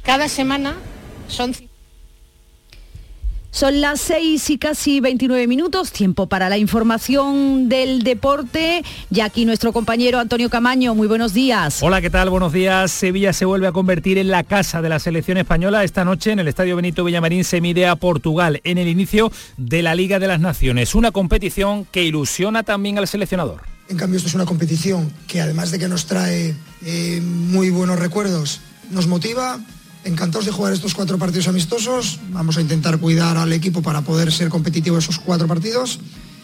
Cada 0.03 0.29
semana 0.29 0.75
son 1.29 1.55
son 3.53 3.83
las 3.83 4.01
6 4.01 4.49
y 4.51 4.59
casi 4.59 5.01
29 5.01 5.47
minutos, 5.47 5.93
tiempo 5.93 6.27
para 6.27 6.49
la 6.49 6.57
información 6.57 7.69
del 7.69 8.03
deporte. 8.03 8.83
Ya 9.11 9.27
aquí 9.27 9.45
nuestro 9.45 9.75
compañero 9.75 10.19
Antonio 10.19 10.49
Camaño, 10.49 10.95
muy 10.95 11.07
buenos 11.07 11.35
días. 11.35 11.83
Hola, 11.83 12.01
¿qué 12.01 12.09
tal? 12.09 12.31
Buenos 12.31 12.55
días. 12.55 12.91
Sevilla 12.91 13.35
se 13.35 13.45
vuelve 13.45 13.67
a 13.67 13.73
convertir 13.73 14.17
en 14.17 14.29
la 14.29 14.43
casa 14.43 14.81
de 14.81 14.89
la 14.89 14.99
selección 14.99 15.37
española. 15.37 15.85
Esta 15.85 16.03
noche 16.05 16.33
en 16.33 16.39
el 16.39 16.49
Estadio 16.49 16.77
Benito 16.77 17.05
Villamarín 17.05 17.45
se 17.45 17.61
mide 17.61 17.87
a 17.87 17.95
Portugal 17.95 18.63
en 18.65 18.79
el 18.79 18.89
inicio 18.89 19.31
de 19.59 19.83
la 19.83 19.95
Liga 19.95 20.19
de 20.19 20.29
las 20.29 20.41
Naciones. 20.41 20.95
Una 20.95 21.13
competición 21.13 21.85
que 21.85 22.05
ilusiona 22.05 22.63
también 22.63 22.97
al 22.97 23.07
seleccionador. 23.07 23.61
En 23.91 23.99
cambio, 23.99 24.17
esto 24.17 24.29
es 24.29 24.35
una 24.35 24.47
competición 24.47 25.13
que 25.27 25.43
además 25.43 25.71
de 25.71 25.79
que 25.79 25.89
nos 25.89 26.07
trae 26.07 26.57
eh, 26.87 27.21
muy 27.23 27.69
buenos 27.69 27.99
recuerdos, 27.99 28.63
nos 28.91 29.07
motiva, 29.07 29.61
encantados 30.05 30.47
de 30.47 30.53
jugar 30.53 30.73
estos 30.73 30.95
cuatro 30.95 31.19
partidos 31.19 31.49
amistosos. 31.49 32.21
Vamos 32.31 32.57
a 32.57 32.61
intentar 32.61 32.99
cuidar 32.99 33.37
al 33.37 33.53
equipo 33.53 33.83
para 33.83 34.03
poder 34.03 34.33
ser 34.33 34.49
competitivo 34.49 34.99
esos 34.99 35.19
cuatro 35.19 35.47
partidos 35.47 35.99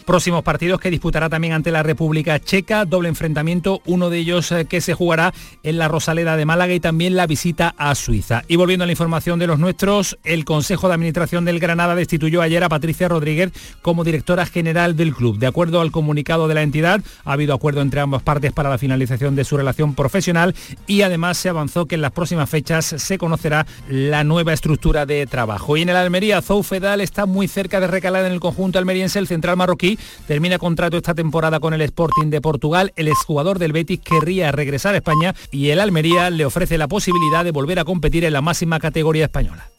próximos 0.09 0.41
partidos 0.41 0.79
que 0.79 0.89
disputará 0.89 1.29
también 1.29 1.53
ante 1.53 1.69
la 1.69 1.83
República 1.83 2.39
Checa, 2.39 2.85
doble 2.85 3.09
enfrentamiento, 3.09 3.83
uno 3.85 4.09
de 4.09 4.17
ellos 4.17 4.51
eh, 4.51 4.65
que 4.65 4.81
se 4.81 4.95
jugará 4.95 5.35
en 5.61 5.77
la 5.77 5.87
Rosaleda 5.87 6.35
de 6.35 6.47
Málaga 6.47 6.73
y 6.73 6.79
también 6.79 7.15
la 7.15 7.27
visita 7.27 7.75
a 7.77 7.93
Suiza. 7.93 8.41
Y 8.47 8.55
volviendo 8.55 8.85
a 8.85 8.85
la 8.87 8.91
información 8.91 9.37
de 9.37 9.45
los 9.45 9.59
nuestros, 9.59 10.17
el 10.23 10.45
Consejo 10.45 10.87
de 10.87 10.95
Administración 10.95 11.45
del 11.45 11.59
Granada 11.59 11.93
destituyó 11.93 12.41
ayer 12.41 12.63
a 12.63 12.69
Patricia 12.69 13.07
Rodríguez 13.07 13.51
como 13.83 14.03
directora 14.03 14.47
general 14.47 14.95
del 14.95 15.13
club. 15.13 15.37
De 15.37 15.45
acuerdo 15.45 15.79
al 15.79 15.91
comunicado 15.91 16.47
de 16.47 16.55
la 16.55 16.63
entidad, 16.63 17.01
ha 17.23 17.33
habido 17.33 17.53
acuerdo 17.53 17.81
entre 17.81 17.99
ambas 17.99 18.23
partes 18.23 18.51
para 18.51 18.71
la 18.71 18.79
finalización 18.79 19.35
de 19.35 19.43
su 19.43 19.57
relación 19.57 19.93
profesional 19.93 20.55
y 20.87 21.03
además 21.03 21.37
se 21.37 21.49
avanzó 21.49 21.85
que 21.85 21.93
en 21.93 22.01
las 22.01 22.13
próximas 22.13 22.49
fechas 22.49 22.95
se 22.97 23.19
conocerá 23.19 23.67
la 23.87 24.23
nueva 24.23 24.53
estructura 24.53 25.05
de 25.05 25.27
trabajo. 25.27 25.77
Y 25.77 25.83
en 25.83 25.89
el 25.89 25.97
Almería, 25.97 26.41
Zoufedal 26.41 26.99
está 26.99 27.27
muy 27.27 27.47
cerca 27.47 27.79
de 27.79 27.85
recalar 27.85 28.25
en 28.25 28.31
el 28.31 28.39
conjunto 28.39 28.79
almeriense 28.79 29.19
el 29.19 29.27
central 29.27 29.55
marroquí 29.55 29.98
termina 30.27 30.57
contrato 30.57 30.97
esta 30.97 31.13
temporada 31.13 31.59
con 31.59 31.73
el 31.73 31.81
Sporting 31.81 32.29
de 32.29 32.41
Portugal. 32.41 32.93
El 32.95 33.07
exjugador 33.07 33.59
del 33.59 33.73
Betis 33.73 33.99
querría 33.99 34.51
regresar 34.51 34.93
a 34.93 34.97
España 34.97 35.35
y 35.51 35.69
el 35.69 35.79
Almería 35.79 36.29
le 36.29 36.45
ofrece 36.45 36.77
la 36.77 36.87
posibilidad 36.87 37.43
de 37.43 37.51
volver 37.51 37.79
a 37.79 37.85
competir 37.85 38.23
en 38.25 38.33
la 38.33 38.41
máxima 38.41 38.79
categoría 38.79 39.25
española. 39.25 39.69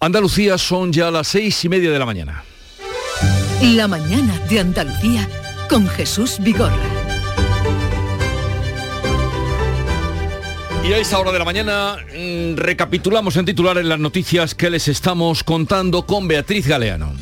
Andalucía 0.00 0.58
son 0.58 0.92
ya 0.92 1.10
las 1.10 1.28
seis 1.28 1.64
y 1.64 1.68
media 1.68 1.90
de 1.90 1.98
la 1.98 2.06
mañana. 2.06 2.42
La 3.62 3.86
mañana 3.86 4.36
de 4.48 4.58
Andalucía 4.58 5.28
con 5.68 5.86
Jesús 5.86 6.38
Vigorra. 6.40 6.76
Y 10.84 10.92
a 10.92 10.98
esta 10.98 11.20
hora 11.20 11.30
de 11.30 11.38
la 11.38 11.44
mañana 11.44 11.96
mm, 12.12 12.56
recapitulamos 12.56 13.36
en 13.36 13.44
titulares 13.44 13.84
las 13.84 14.00
noticias 14.00 14.56
que 14.56 14.68
les 14.68 14.88
estamos 14.88 15.44
contando 15.44 16.04
con 16.04 16.26
Beatriz 16.26 16.66
Galeano. 16.66 17.12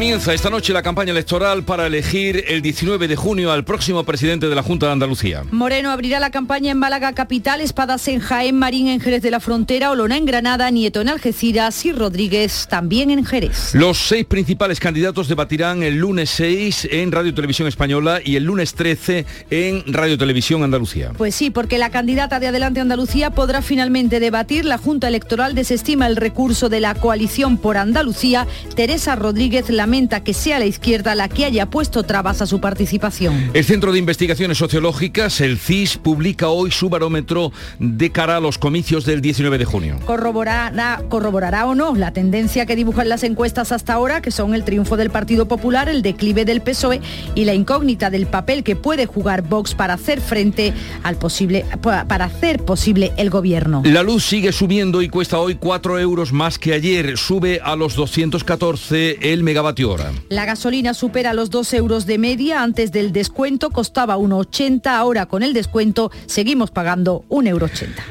Comienza 0.00 0.32
esta 0.32 0.48
noche 0.48 0.72
la 0.72 0.80
campaña 0.80 1.10
electoral 1.10 1.62
para 1.62 1.86
elegir 1.86 2.42
el 2.48 2.62
19 2.62 3.06
de 3.06 3.16
junio 3.16 3.52
al 3.52 3.66
próximo 3.66 4.02
presidente 4.02 4.48
de 4.48 4.54
la 4.54 4.62
Junta 4.62 4.86
de 4.86 4.92
Andalucía. 4.92 5.44
Moreno 5.50 5.90
abrirá 5.90 6.18
la 6.18 6.30
campaña 6.30 6.70
en 6.70 6.78
Málaga 6.78 7.12
Capital, 7.12 7.60
Espadas 7.60 8.08
en 8.08 8.18
Jaén, 8.18 8.56
Marín 8.56 8.88
en 8.88 9.00
Jerez 9.00 9.20
de 9.20 9.30
la 9.30 9.40
Frontera, 9.40 9.90
Olona 9.90 10.16
en 10.16 10.24
Granada, 10.24 10.70
Nieto 10.70 11.02
en 11.02 11.10
Algeciras 11.10 11.84
y 11.84 11.92
Rodríguez 11.92 12.66
también 12.70 13.10
en 13.10 13.26
Jerez. 13.26 13.74
Los 13.74 13.98
seis 13.98 14.24
principales 14.24 14.80
candidatos 14.80 15.28
debatirán 15.28 15.82
el 15.82 15.98
lunes 15.98 16.30
6 16.30 16.88
en 16.92 17.12
Radio 17.12 17.34
Televisión 17.34 17.68
Española 17.68 18.20
y 18.24 18.36
el 18.36 18.44
lunes 18.44 18.72
13 18.72 19.26
en 19.50 19.84
Radio 19.92 20.16
Televisión 20.16 20.62
Andalucía. 20.62 21.12
Pues 21.18 21.34
sí, 21.34 21.50
porque 21.50 21.76
la 21.76 21.90
candidata 21.90 22.40
de 22.40 22.46
Adelante 22.46 22.80
Andalucía 22.80 23.32
podrá 23.32 23.60
finalmente 23.60 24.18
debatir. 24.18 24.64
La 24.64 24.78
Junta 24.78 25.08
Electoral 25.08 25.54
desestima 25.54 26.06
el 26.06 26.16
recurso 26.16 26.70
de 26.70 26.80
la 26.80 26.94
coalición 26.94 27.58
por 27.58 27.76
Andalucía. 27.76 28.46
Teresa 28.74 29.14
Rodríguez 29.14 29.68
lamenta 29.90 30.22
que 30.22 30.34
sea 30.34 30.60
la 30.60 30.66
izquierda 30.66 31.16
la 31.16 31.28
que 31.28 31.44
haya 31.44 31.66
puesto 31.66 32.04
trabas 32.04 32.40
a 32.40 32.46
su 32.46 32.60
participación. 32.60 33.50
El 33.54 33.64
Centro 33.64 33.90
de 33.90 33.98
Investigaciones 33.98 34.56
Sociológicas, 34.56 35.40
el 35.40 35.58
CIS, 35.58 35.96
publica 35.96 36.48
hoy 36.48 36.70
su 36.70 36.88
barómetro 36.88 37.50
de 37.80 38.12
cara 38.12 38.36
a 38.36 38.40
los 38.40 38.56
comicios 38.56 39.04
del 39.04 39.20
19 39.20 39.58
de 39.58 39.64
junio. 39.64 39.98
Corroborará, 40.06 41.02
corroborará 41.08 41.66
o 41.66 41.74
no 41.74 41.96
la 41.96 42.12
tendencia 42.12 42.66
que 42.66 42.76
dibujan 42.76 43.08
las 43.08 43.24
encuestas 43.24 43.72
hasta 43.72 43.94
ahora, 43.94 44.22
que 44.22 44.30
son 44.30 44.54
el 44.54 44.62
triunfo 44.62 44.96
del 44.96 45.10
Partido 45.10 45.48
Popular, 45.48 45.88
el 45.88 46.02
declive 46.02 46.44
del 46.44 46.60
PSOE 46.60 47.00
y 47.34 47.44
la 47.44 47.54
incógnita 47.54 48.10
del 48.10 48.28
papel 48.28 48.62
que 48.62 48.76
puede 48.76 49.06
jugar 49.06 49.42
Vox 49.42 49.74
para 49.74 49.94
hacer 49.94 50.20
frente 50.20 50.72
al 51.02 51.16
posible, 51.16 51.64
para 51.80 52.26
hacer 52.26 52.64
posible 52.64 53.10
el 53.16 53.28
gobierno. 53.28 53.82
La 53.84 54.04
luz 54.04 54.24
sigue 54.24 54.52
subiendo 54.52 55.02
y 55.02 55.08
cuesta 55.08 55.40
hoy 55.40 55.56
4 55.56 55.98
euros 55.98 56.32
más 56.32 56.60
que 56.60 56.74
ayer. 56.74 57.18
Sube 57.18 57.60
a 57.64 57.74
los 57.74 57.96
214 57.96 59.32
el 59.32 59.42
megavatio 59.42 59.79
la 60.28 60.44
gasolina 60.44 60.92
supera 60.92 61.32
los 61.32 61.48
2 61.48 61.72
euros 61.74 62.04
de 62.04 62.18
media. 62.18 62.62
Antes 62.62 62.92
del 62.92 63.12
descuento 63.12 63.70
costaba 63.70 64.16
1,80. 64.18 64.86
Ahora 64.86 65.26
con 65.26 65.42
el 65.42 65.54
descuento 65.54 66.10
seguimos 66.26 66.70
pagando 66.70 67.24
1,80 67.30 67.48
euro. 67.48 67.68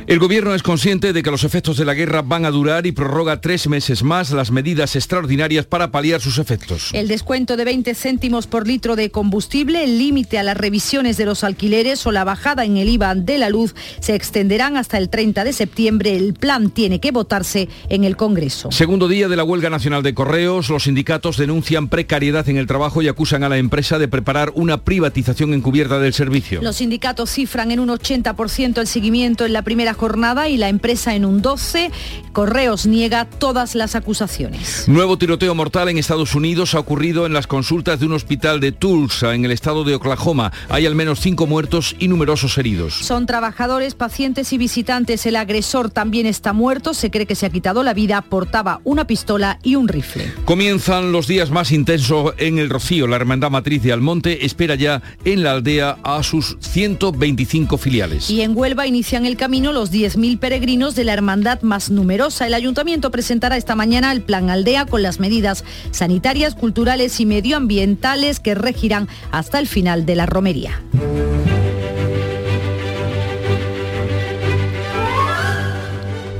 El 0.07 0.19
gobierno 0.19 0.55
es 0.55 0.63
consciente 0.63 1.13
de 1.13 1.21
que 1.21 1.29
los 1.29 1.43
efectos 1.43 1.77
de 1.77 1.85
la 1.85 1.93
guerra 1.93 2.23
van 2.23 2.45
a 2.45 2.51
durar 2.51 2.87
y 2.87 2.91
prorroga 2.91 3.39
tres 3.41 3.67
meses 3.67 4.01
más 4.01 4.31
las 4.31 4.51
medidas 4.51 4.95
extraordinarias 4.95 5.65
para 5.65 5.91
paliar 5.91 6.21
sus 6.21 6.39
efectos. 6.39 6.89
El 6.93 7.07
descuento 7.07 7.55
de 7.55 7.65
20 7.65 7.93
céntimos 7.93 8.47
por 8.47 8.67
litro 8.67 8.95
de 8.95 9.11
combustible, 9.11 9.83
el 9.83 9.99
límite 9.99 10.39
a 10.39 10.43
las 10.43 10.57
revisiones 10.57 11.17
de 11.17 11.25
los 11.25 11.43
alquileres 11.43 12.05
o 12.07 12.11
la 12.11 12.23
bajada 12.23 12.65
en 12.65 12.77
el 12.77 12.89
IVA 12.89 13.13
de 13.15 13.37
la 13.37 13.49
luz 13.49 13.75
se 13.99 14.15
extenderán 14.15 14.75
hasta 14.75 14.97
el 14.97 15.09
30 15.09 15.43
de 15.43 15.53
septiembre. 15.53 16.15
El 16.15 16.33
plan 16.33 16.71
tiene 16.71 16.99
que 16.99 17.11
votarse 17.11 17.69
en 17.89 18.03
el 18.03 18.15
Congreso. 18.15 18.71
Segundo 18.71 19.07
día 19.07 19.27
de 19.27 19.35
la 19.35 19.43
huelga 19.43 19.69
nacional 19.69 20.01
de 20.01 20.13
correos, 20.13 20.69
los 20.69 20.83
sindicatos 20.83 21.37
de 21.37 21.47
denuncian 21.59 21.89
precariedad 21.89 22.47
en 22.47 22.55
el 22.55 22.67
trabajo 22.67 23.01
y 23.01 23.09
acusan 23.09 23.43
a 23.43 23.49
la 23.49 23.57
empresa 23.57 23.99
de 23.99 24.07
preparar 24.07 24.53
una 24.55 24.85
privatización 24.85 25.53
encubierta 25.53 25.99
del 25.99 26.13
servicio. 26.13 26.61
Los 26.61 26.77
sindicatos 26.77 27.29
cifran 27.31 27.71
en 27.71 27.81
un 27.81 27.89
80% 27.89 28.77
el 28.77 28.87
seguimiento 28.87 29.45
en 29.45 29.51
la 29.51 29.61
primera 29.61 29.93
jornada 29.93 30.47
y 30.47 30.55
la 30.55 30.69
empresa 30.69 31.15
en 31.15 31.25
un 31.25 31.41
12%. 31.41 31.91
Correos 32.31 32.85
niega 32.85 33.25
todas 33.25 33.75
las 33.75 33.95
acusaciones. 33.95 34.87
Nuevo 34.87 35.17
tiroteo 35.17 35.53
mortal 35.53 35.89
en 35.89 35.97
Estados 35.97 36.33
Unidos 36.33 36.75
ha 36.75 36.79
ocurrido 36.79 37.25
en 37.25 37.33
las 37.33 37.47
consultas 37.47 37.99
de 37.99 38.05
un 38.05 38.13
hospital 38.13 38.61
de 38.61 38.71
Tulsa, 38.71 39.35
en 39.35 39.43
el 39.43 39.51
estado 39.51 39.83
de 39.83 39.95
Oklahoma. 39.95 40.53
Hay 40.69 40.85
al 40.85 40.95
menos 40.95 41.19
cinco 41.19 41.45
muertos 41.45 41.93
y 41.99 42.07
numerosos 42.07 42.57
heridos. 42.57 42.93
Son 42.93 43.25
trabajadores, 43.25 43.95
pacientes 43.95 44.53
y 44.53 44.57
visitantes. 44.57 45.25
El 45.25 45.35
agresor 45.35 45.89
también 45.89 46.25
está 46.25 46.53
muerto. 46.53 46.93
Se 46.93 47.11
cree 47.11 47.25
que 47.25 47.35
se 47.35 47.47
ha 47.47 47.49
quitado 47.49 47.83
la 47.83 47.93
vida. 47.93 48.21
Portaba 48.21 48.79
una 48.85 49.05
pistola 49.05 49.59
y 49.61 49.75
un 49.75 49.89
rifle. 49.89 50.31
Comienzan 50.45 51.11
los 51.11 51.27
días 51.27 51.48
más 51.51 51.71
intensos 51.71 52.33
en 52.37 52.59
el 52.59 52.69
Rocío. 52.69 53.07
La 53.07 53.15
Hermandad 53.15 53.49
Matriz 53.49 53.83
de 53.83 53.93
Almonte 53.93 54.45
espera 54.45 54.75
ya 54.75 55.01
en 55.25 55.43
la 55.43 55.51
aldea 55.51 55.97
a 56.03 56.21
sus 56.23 56.57
125 56.59 57.77
filiales. 57.77 58.29
Y 58.29 58.41
en 58.41 58.57
Huelva 58.57 58.87
inician 58.87 59.25
el 59.25 59.37
camino 59.37 59.71
los 59.71 59.91
10.000 59.91 60.39
peregrinos 60.39 60.95
de 60.95 61.03
la 61.03 61.13
hermandad 61.13 61.61
más 61.61 61.89
numerosa. 61.89 62.47
El 62.47 62.53
ayuntamiento 62.53 63.11
presentará 63.11 63.57
esta 63.57 63.75
mañana 63.75 64.11
el 64.11 64.21
plan 64.21 64.49
aldea 64.49 64.85
con 64.85 65.03
las 65.03 65.19
medidas 65.19 65.63
sanitarias, 65.91 66.55
culturales 66.55 67.19
y 67.19 67.25
medioambientales 67.25 68.39
que 68.39 68.55
regirán 68.55 69.07
hasta 69.31 69.59
el 69.59 69.67
final 69.67 70.05
de 70.05 70.15
la 70.15 70.25
romería. 70.25 70.81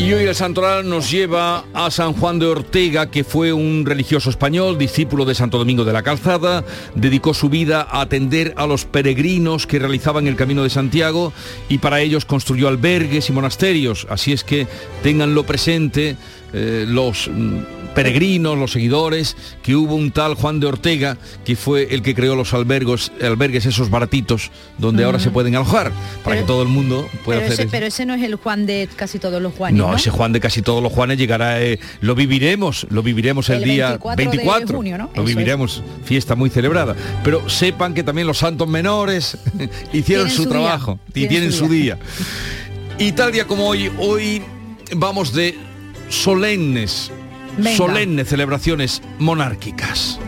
Y 0.10 0.14
hoy 0.14 0.24
el 0.24 0.34
santoral 0.34 0.90
nos 0.90 1.12
lleva 1.12 1.66
a 1.72 1.92
San 1.92 2.14
Juan 2.14 2.40
de 2.40 2.48
Ortega, 2.48 3.12
que 3.12 3.24
fue 3.24 3.54
un 3.54 3.86
religioso 3.86 4.32
español, 4.32 4.80
discípulo 4.80 5.24
de 5.24 5.36
Santo 5.36 5.60
Domingo 5.60 5.86
de 5.86 5.94
la 5.94 6.02
Calzada, 6.02 6.66
dedicó 6.96 7.36
su 7.36 7.48
vida 7.48 7.88
a 7.88 8.02
atender 8.02 8.56
a 8.58 8.66
los 8.66 8.86
peregrinos 8.86 9.68
que 9.68 9.78
realizaban 9.78 10.26
el 10.26 10.36
Camino 10.36 10.64
de 10.64 10.72
Santiago 10.72 11.32
y 11.70 11.78
para 11.78 12.02
ellos 12.02 12.26
construyó 12.26 12.70
albergues 12.70 13.30
y 13.30 13.34
monasterios. 13.34 14.08
Así 14.10 14.34
es 14.34 14.44
que 14.44 14.66
ténganlo 15.04 15.44
presente 15.44 16.18
eh, 16.54 16.86
los 16.88 17.30
mm, 17.32 17.94
peregrinos, 17.94 18.58
los 18.58 18.72
seguidores, 18.72 19.36
que 19.62 19.76
hubo 19.76 19.96
un 19.96 20.12
tal 20.12 20.36
Juan 20.36 20.60
de 20.60 20.68
Ortega, 20.68 21.18
que 21.46 21.56
fue 21.56 21.88
el 21.92 22.02
que 22.02 22.16
creó 22.16 22.36
los 22.36 22.54
albergos, 22.54 23.12
albergues 23.22 23.66
esos 23.66 23.90
baratitos, 23.90 24.52
donde 24.78 25.04
ahora 25.04 25.20
se 25.20 25.32
pueden 25.32 25.56
alojar, 25.56 25.92
para 26.24 26.38
que 26.38 26.44
todo 26.44 26.62
el 26.62 26.70
mundo 26.70 27.08
pueda 27.26 27.40
pero 27.40 27.54
hacer... 27.54 27.66
Ese, 27.66 27.72
pero 27.72 27.86
ese 27.86 28.06
no 28.06 28.14
es 28.14 28.24
el 28.24 28.36
Juan 28.36 28.66
de 28.66 28.88
casi 28.96 29.20
todos 29.20 29.42
los 29.42 29.54
Juanes, 29.54 29.78
¿no? 29.78 29.96
ese 29.96 30.10
Juan 30.12 30.32
de 30.34 30.40
casi 30.40 30.62
todos 30.62 30.82
los 30.82 30.92
Juanes 30.94 31.18
llegará, 31.18 31.62
eh, 31.62 31.80
lo 32.02 32.16
viviremos, 32.16 32.88
lo 32.90 33.04
viviremos 33.04 33.50
el, 33.50 33.64
día 33.64 34.00
24. 34.16 34.82
Lo 35.16 35.24
viviremos, 35.24 35.84
fiesta 36.04 36.36
muy 36.36 36.50
celebrada. 36.50 36.96
Pero 37.24 37.50
sepan 37.50 37.94
que 37.94 38.04
también 38.04 38.28
los 38.28 38.38
santos 38.38 38.68
menores 38.68 39.38
hicieron 39.94 40.30
su, 40.30 40.48
trabajo 40.48 41.00
y 41.14 41.28
tienen 41.28 41.52
su 41.52 41.68
día. 41.68 41.98
Y 42.98 43.12
tal 43.14 43.32
día 43.32 43.46
como 43.46 43.68
hoy, 43.68 43.92
hoy 43.98 44.42
vamos 44.96 45.34
de 45.34 45.69
solemnes, 46.10 47.12
solemnes 47.76 48.28
celebraciones 48.28 49.02
monárquicas 49.20 50.20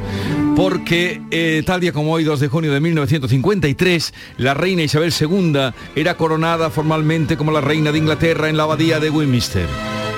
porque 0.56 1.22
eh, 1.32 1.64
tal 1.66 1.82
día 1.82 1.92
como 1.92 2.12
hoy, 2.14 2.24
2 2.24 2.40
de 2.40 2.48
junio 2.48 2.74
de 2.74 2.80
1953, 2.80 4.14
la 4.38 4.54
reina 4.54 4.84
Isabel 4.84 5.14
II 5.18 5.72
era 5.96 6.18
coronada 6.18 6.70
formalmente 6.70 7.38
como 7.38 7.52
la 7.52 7.62
reina 7.62 7.92
de 7.92 7.98
Inglaterra 7.98 8.50
en 8.50 8.58
la 8.58 8.64
abadía 8.64 9.00
de 9.00 9.10
Westminster. 9.10 9.68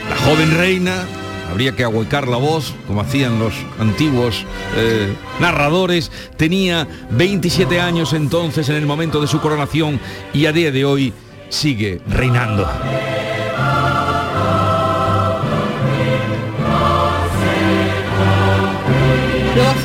La 0.10 0.18
joven 0.18 0.52
reina 0.58 1.06
habría 1.50 1.76
que 1.76 1.84
ahuecar 1.84 2.28
la 2.28 2.38
voz, 2.38 2.74
como 2.88 3.02
hacían 3.02 3.40
los 3.40 3.54
antiguos 3.80 4.46
eh, 4.76 5.14
narradores, 5.40 6.12
tenía 6.36 6.88
27 7.12 7.80
años 7.80 8.14
entonces 8.14 8.70
en 8.70 8.76
el 8.76 8.86
momento 8.86 9.22
de 9.22 9.28
su 9.28 9.40
coronación 9.40 10.00
y 10.34 10.48
a 10.48 10.52
día 10.52 10.72
de 10.72 10.84
hoy 10.84 11.14
sigue 11.50 12.02
reinando. 12.08 12.68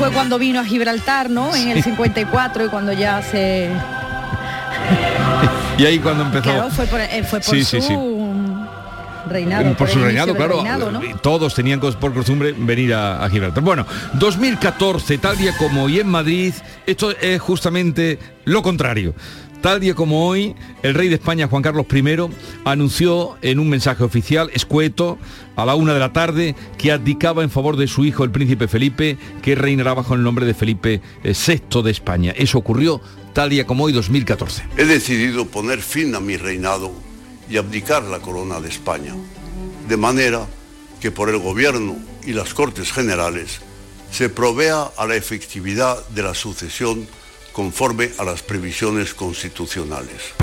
Fue 0.09 0.15
cuando 0.15 0.39
vino 0.39 0.59
a 0.59 0.65
Gibraltar, 0.65 1.29
¿no? 1.29 1.55
En 1.55 1.69
el 1.69 1.83
54 1.83 2.65
y 2.65 2.69
cuando 2.69 2.93
ya 2.93 3.21
se... 3.21 3.69
y 5.77 5.85
ahí 5.85 5.99
cuando 5.99 6.23
empezó... 6.23 6.43
Claro, 6.43 6.69
fue 6.69 6.87
por, 6.87 6.99
eh, 6.99 7.23
fue 7.23 7.39
por 7.39 7.63
su... 7.63 8.19
Reinado, 9.27 9.75
por, 9.75 9.87
su 9.87 9.99
reinado, 9.99 10.33
claro. 10.33 10.63
Todos 11.21 11.53
tenían 11.53 11.79
por 11.79 12.13
costumbre 12.15 12.55
venir 12.57 12.95
a, 12.95 13.23
a, 13.23 13.29
Gibraltar. 13.29 13.63
Bueno, 13.63 13.85
2014, 14.13 15.19
tal 15.19 15.37
día 15.37 15.55
como 15.55 15.83
hoy 15.83 15.99
en 15.99 16.07
Madrid, 16.07 16.51
esto 16.87 17.11
es 17.11 17.39
justamente 17.39 18.17
lo 18.45 18.63
contrario. 18.63 19.13
Tal 19.61 19.81
día 19.81 19.93
como 19.93 20.25
hoy, 20.25 20.55
el 20.83 20.93
rey 20.93 21.09
de 21.09 21.15
España, 21.15 21.49
Juan 21.49 21.61
Carlos 21.61 21.85
I, 21.93 22.29
anunció 22.63 23.37
en 23.41 23.59
un 23.59 23.67
mensaje 23.67 24.05
oficial, 24.05 24.49
escueto, 24.53 25.17
a 25.57 25.65
la 25.65 25.75
una 25.75 25.93
de 25.93 25.99
la 25.99 26.13
tarde, 26.13 26.55
que 26.77 26.93
abdicaba 26.93 27.43
en 27.43 27.49
favor 27.49 27.75
de 27.75 27.87
su 27.87 28.05
hijo, 28.05 28.23
el 28.23 28.31
príncipe 28.31 28.69
Felipe, 28.69 29.17
que 29.41 29.55
reinará 29.55 29.93
bajo 29.93 30.13
el 30.13 30.23
nombre 30.23 30.45
de 30.45 30.53
Felipe 30.53 31.01
VI 31.23 31.31
eh, 31.53 31.83
de 31.83 31.91
España. 31.91 32.33
Eso 32.37 32.57
ocurrió 32.57 33.01
tal 33.33 33.49
día 33.49 33.67
como 33.67 33.83
hoy, 33.83 33.91
2014. 33.91 34.63
He 34.77 34.85
decidido 34.85 35.45
poner 35.45 35.81
fin 35.81 36.15
a 36.15 36.21
mi 36.21 36.37
reinado 36.37 36.93
y 37.49 37.57
abdicar 37.57 38.03
la 38.03 38.19
corona 38.19 38.61
de 38.61 38.69
España, 38.69 39.13
de 39.89 39.97
manera 39.97 40.47
que 41.01 41.11
por 41.11 41.29
el 41.29 41.37
gobierno 41.37 41.97
y 42.25 42.31
las 42.31 42.53
Cortes 42.53 42.93
Generales 42.93 43.59
se 44.09 44.29
provea 44.29 44.89
a 44.95 45.05
la 45.05 45.17
efectividad 45.17 46.07
de 46.09 46.23
la 46.23 46.33
sucesión 46.33 47.07
conforme 47.51 48.09
a 48.17 48.23
las 48.23 48.41
previsiones 48.41 49.13
constitucionales. 49.13 50.33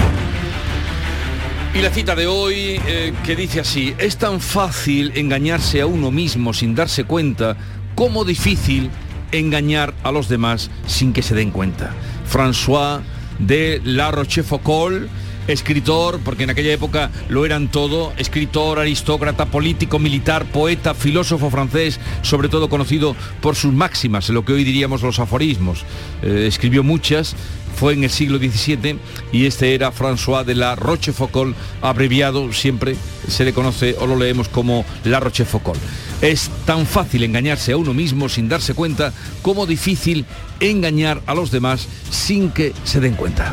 Y 1.75 1.83
la 1.83 1.91
cita 1.91 2.15
de 2.15 2.27
hoy 2.27 2.81
eh, 2.87 3.13
que 3.25 3.37
dice 3.37 3.61
así, 3.61 3.95
es 3.99 4.17
tan 4.17 4.41
fácil 4.41 5.13
engañarse 5.15 5.83
a 5.83 5.87
uno 5.87 6.11
mismo 6.11 6.55
sin 6.55 6.75
darse 6.75 7.05
cuenta 7.05 7.57
como 7.95 8.25
difícil 8.25 8.91
engañar 9.33 9.95
a 10.03 10.11
los 10.11 10.29
demás 10.29 10.71
sin 10.87 11.13
que 11.13 11.23
se 11.23 11.35
den 11.35 11.51
cuenta. 11.51 11.93
François 12.31 13.03
de 13.39 13.81
La 13.85 14.11
Rochefoucauld 14.11 15.09
escritor, 15.49 16.21
porque 16.25 16.45
en 16.45 16.51
aquella 16.51 16.73
época 16.73 17.11
lo 17.29 17.45
eran 17.45 17.71
todo, 17.71 18.13
escritor, 18.17 18.79
aristócrata, 18.79 19.47
político, 19.47 19.99
militar, 19.99 20.45
poeta, 20.47 20.95
filósofo 20.95 21.51
francés, 21.51 22.01
sobre 22.23 22.49
todo 22.49 22.69
conocido 22.69 23.17
por 23.41 23.57
sus 23.57 23.73
máximas, 23.73 24.29
lo 24.29 24.45
que 24.45 24.53
hoy 24.53 24.65
diríamos 24.65 25.03
los 25.03 25.19
aforismos. 25.19 25.85
Eh, 26.23 26.45
escribió 26.49 26.83
muchas, 26.83 27.37
fue 27.77 27.93
en 27.93 28.05
el 28.05 28.11
siglo 28.11 28.39
XVII 28.39 28.99
y 29.33 29.47
este 29.47 29.75
era 29.75 29.93
François 29.93 30.45
de 30.45 30.55
la 30.55 30.75
Rochefoucauld, 30.75 31.55
abreviado 31.83 32.53
siempre 32.53 32.97
se 33.29 33.45
le 33.45 33.53
conoce 33.53 33.97
o 34.01 34.07
lo 34.07 34.17
leemos 34.17 34.49
como 34.49 34.85
la 35.05 35.21
Rochefoucauld. 35.21 35.79
Es 36.23 36.51
tan 36.65 36.87
fácil 36.87 37.23
engañarse 37.23 37.73
a 37.73 37.77
uno 37.77 37.93
mismo 37.93 38.29
sin 38.29 38.49
darse 38.49 38.75
cuenta 38.75 39.13
como 39.43 39.67
difícil 39.67 40.25
engañar 40.61 41.21
a 41.27 41.35
los 41.35 41.51
demás 41.51 41.87
sin 42.11 42.51
que 42.51 42.73
se 42.85 43.01
den 43.01 43.15
cuenta. 43.15 43.53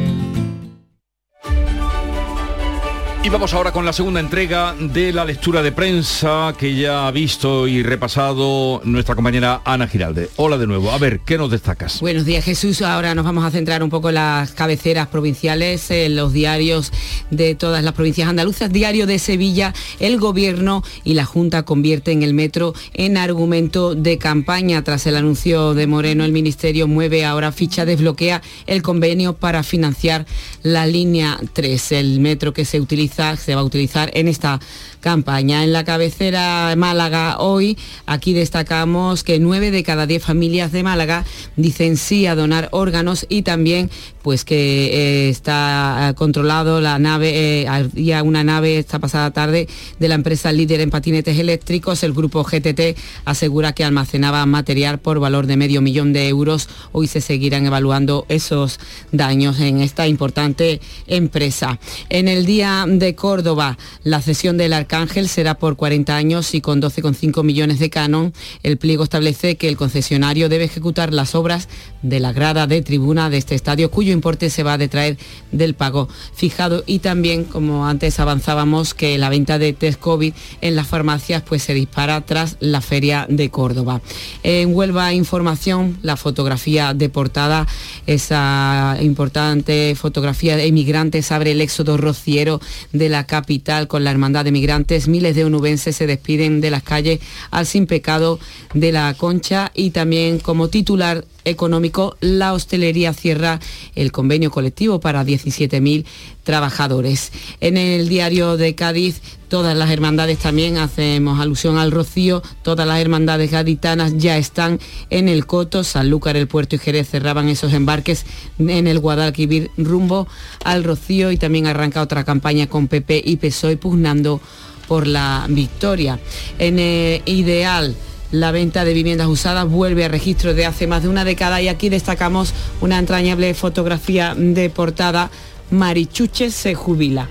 Y 3.23 3.29
vamos 3.29 3.53
ahora 3.53 3.71
con 3.71 3.85
la 3.85 3.93
segunda 3.93 4.19
entrega 4.19 4.73
de 4.79 5.13
la 5.13 5.23
lectura 5.23 5.61
de 5.61 5.71
prensa 5.71 6.55
que 6.57 6.75
ya 6.75 7.05
ha 7.05 7.11
visto 7.11 7.67
y 7.67 7.83
repasado 7.83 8.81
nuestra 8.83 9.13
compañera 9.13 9.61
Ana 9.63 9.87
Giralde. 9.87 10.31
Hola 10.37 10.57
de 10.57 10.65
nuevo. 10.65 10.89
A 10.89 10.97
ver, 10.97 11.19
¿qué 11.19 11.37
nos 11.37 11.51
destacas? 11.51 11.99
Buenos 11.99 12.25
días 12.25 12.43
Jesús. 12.43 12.81
Ahora 12.81 13.13
nos 13.13 13.23
vamos 13.23 13.45
a 13.45 13.51
centrar 13.51 13.83
un 13.83 13.91
poco 13.91 14.09
en 14.09 14.15
las 14.15 14.53
cabeceras 14.53 15.07
provinciales, 15.07 15.91
en 15.91 16.15
los 16.15 16.33
diarios 16.33 16.91
de 17.29 17.53
todas 17.53 17.83
las 17.83 17.93
provincias 17.93 18.27
andaluzas. 18.27 18.73
Diario 18.73 19.05
de 19.05 19.19
Sevilla, 19.19 19.75
el 19.99 20.19
gobierno 20.19 20.83
y 21.03 21.13
la 21.13 21.25
Junta 21.25 21.61
convierten 21.61 22.23
el 22.23 22.33
metro 22.33 22.73
en 22.91 23.17
argumento 23.17 23.93
de 23.93 24.17
campaña. 24.17 24.83
Tras 24.83 25.05
el 25.05 25.15
anuncio 25.15 25.75
de 25.75 25.85
Moreno, 25.85 26.25
el 26.25 26.31
Ministerio 26.31 26.87
mueve 26.87 27.23
ahora 27.23 27.51
ficha, 27.51 27.85
desbloquea 27.85 28.41
el 28.65 28.81
convenio 28.81 29.33
para 29.33 29.61
financiar 29.61 30.25
la 30.63 30.87
línea 30.87 31.39
3, 31.53 31.91
el 31.91 32.19
metro 32.19 32.51
que 32.51 32.65
se 32.65 32.81
utiliza 32.81 33.10
se 33.37 33.55
va 33.55 33.61
a 33.61 33.63
utilizar 33.63 34.09
en 34.13 34.27
esta 34.27 34.59
campaña. 35.01 35.63
En 35.63 35.73
la 35.73 35.83
cabecera 35.83 36.73
Málaga 36.77 37.39
hoy, 37.39 37.77
aquí 38.05 38.33
destacamos 38.33 39.23
que 39.23 39.39
nueve 39.39 39.71
de 39.71 39.83
cada 39.83 40.05
diez 40.05 40.23
familias 40.23 40.71
de 40.71 40.83
Málaga 40.83 41.25
dicen 41.57 41.97
sí 41.97 42.27
a 42.27 42.35
donar 42.35 42.69
órganos 42.71 43.25
y 43.27 43.41
también 43.41 43.89
pues 44.21 44.45
que 44.45 45.25
eh, 45.25 45.29
está 45.29 46.09
eh, 46.09 46.13
controlado 46.13 46.79
la 46.79 46.99
nave, 46.99 47.61
eh, 47.61 47.67
había 47.67 48.23
una 48.23 48.43
nave 48.43 48.77
esta 48.77 48.99
pasada 48.99 49.31
tarde 49.31 49.67
de 49.99 50.07
la 50.07 50.15
empresa 50.15 50.51
líder 50.51 50.81
en 50.81 50.89
patinetes 50.89 51.39
eléctricos, 51.39 52.03
el 52.03 52.13
grupo 52.13 52.43
GTT 52.43 52.97
asegura 53.25 53.73
que 53.73 53.83
almacenaba 53.83 54.45
material 54.45 54.99
por 54.99 55.19
valor 55.19 55.47
de 55.47 55.57
medio 55.57 55.81
millón 55.81 56.13
de 56.13 56.27
euros. 56.27 56.69
Hoy 56.91 57.07
se 57.07 57.21
seguirán 57.21 57.65
evaluando 57.65 58.25
esos 58.29 58.79
daños 59.11 59.59
en 59.59 59.81
esta 59.81 60.07
importante 60.07 60.81
empresa. 61.07 61.79
En 62.09 62.27
el 62.27 62.45
día 62.45 62.85
de 62.87 63.15
Córdoba, 63.15 63.77
la 64.03 64.21
cesión 64.21 64.57
del 64.57 64.73
Arcángel 64.91 65.29
será 65.29 65.57
por 65.57 65.77
40 65.77 66.17
años 66.17 66.53
y 66.53 66.59
con 66.59 66.81
12,5 66.81 67.45
millones 67.45 67.79
de 67.79 67.89
canon. 67.89 68.33
El 68.61 68.77
pliego 68.77 69.05
establece 69.05 69.55
que 69.55 69.69
el 69.69 69.77
concesionario 69.77 70.49
debe 70.49 70.65
ejecutar 70.65 71.13
las 71.13 71.33
obras 71.33 71.69
de 72.01 72.19
la 72.19 72.33
grada 72.33 72.67
de 72.67 72.81
tribuna 72.81 73.29
de 73.29 73.37
este 73.37 73.55
estadio, 73.55 73.89
cuyo 73.89 74.11
importe 74.11 74.49
se 74.49 74.63
va 74.63 74.73
a 74.73 74.77
detraer 74.77 75.17
del 75.53 75.75
pago 75.75 76.09
fijado. 76.33 76.83
Y 76.87 76.99
también, 76.99 77.45
como 77.45 77.87
antes 77.87 78.19
avanzábamos, 78.19 78.93
que 78.93 79.17
la 79.17 79.29
venta 79.29 79.57
de 79.57 79.71
test 79.71 79.97
COVID 79.97 80.33
en 80.59 80.75
las 80.75 80.87
farmacias 80.87 81.41
pues, 81.41 81.63
se 81.63 81.73
dispara 81.73 82.19
tras 82.25 82.57
la 82.59 82.81
feria 82.81 83.25
de 83.29 83.49
Córdoba. 83.49 84.01
En 84.43 84.75
Huelva 84.75 85.13
Información, 85.13 85.99
la 86.01 86.17
fotografía 86.17 86.93
de 86.93 87.07
portada, 87.07 87.65
esa 88.07 88.97
importante 89.01 89.93
fotografía 89.95 90.57
de 90.57 90.65
emigrantes 90.65 91.31
abre 91.31 91.51
el 91.51 91.61
éxodo 91.61 91.97
rociero 91.97 92.59
de 92.91 93.09
la 93.09 93.25
capital 93.25 93.87
con 93.87 94.03
la 94.03 94.11
hermandad 94.11 94.45
de 94.45 94.51
migrantes. 94.51 95.07
Miles 95.07 95.35
de 95.35 95.45
onubenses 95.45 95.95
se 95.95 96.07
despiden 96.07 96.61
de 96.61 96.71
las 96.71 96.83
calles 96.83 97.19
al 97.51 97.65
sin 97.65 97.85
pecado 97.85 98.39
de 98.73 98.91
la 98.91 99.13
Concha 99.13 99.71
y 99.73 99.91
también 99.91 100.39
como 100.39 100.67
titular 100.69 101.25
económico, 101.45 102.15
la 102.21 102.53
hostelería 102.53 103.13
cierra 103.13 103.59
el 103.95 104.11
convenio 104.11 104.51
colectivo 104.51 104.99
para 104.99 105.23
17.000 105.23 106.05
trabajadores. 106.43 107.31
En 107.59 107.77
el 107.77 108.09
diario 108.09 108.57
de 108.57 108.75
Cádiz, 108.75 109.21
todas 109.47 109.75
las 109.75 109.91
hermandades 109.91 110.39
también 110.39 110.77
hacemos 110.77 111.39
alusión 111.39 111.77
al 111.77 111.91
Rocío, 111.91 112.41
todas 112.63 112.87
las 112.87 112.99
hermandades 112.99 113.51
gaditanas 113.51 114.17
ya 114.17 114.37
están 114.37 114.79
en 115.09 115.29
el 115.29 115.45
Coto, 115.45 115.83
Sanlúcar, 115.83 116.37
el 116.37 116.47
Puerto 116.47 116.75
y 116.75 116.79
Jerez 116.79 117.09
cerraban 117.09 117.49
esos 117.49 117.73
embarques 117.73 118.25
en 118.59 118.87
el 118.87 118.99
Guadalquivir 118.99 119.71
rumbo 119.77 120.27
al 120.63 120.83
Rocío 120.83 121.31
y 121.31 121.37
también 121.37 121.67
arranca 121.67 122.01
otra 122.01 122.23
campaña 122.23 122.67
con 122.67 122.87
PP 122.87 123.21
y 123.25 123.37
PSOE 123.37 123.77
pugnando 123.77 124.41
por 124.87 125.07
la 125.07 125.45
victoria. 125.47 126.19
En 126.59 126.79
el 126.79 127.21
Ideal, 127.25 127.95
la 128.31 128.51
venta 128.51 128.85
de 128.85 128.93
viviendas 128.93 129.27
usadas 129.27 129.67
vuelve 129.69 130.05
a 130.05 130.07
registro 130.07 130.53
de 130.53 130.65
hace 130.65 130.87
más 130.87 131.03
de 131.03 131.09
una 131.09 131.25
década 131.25 131.61
y 131.61 131.67
aquí 131.67 131.89
destacamos 131.89 132.53
una 132.79 132.97
entrañable 132.97 133.53
fotografía 133.53 134.33
de 134.35 134.69
portada. 134.69 135.29
Marichuche 135.69 136.51
se 136.51 136.73
jubila. 136.73 137.29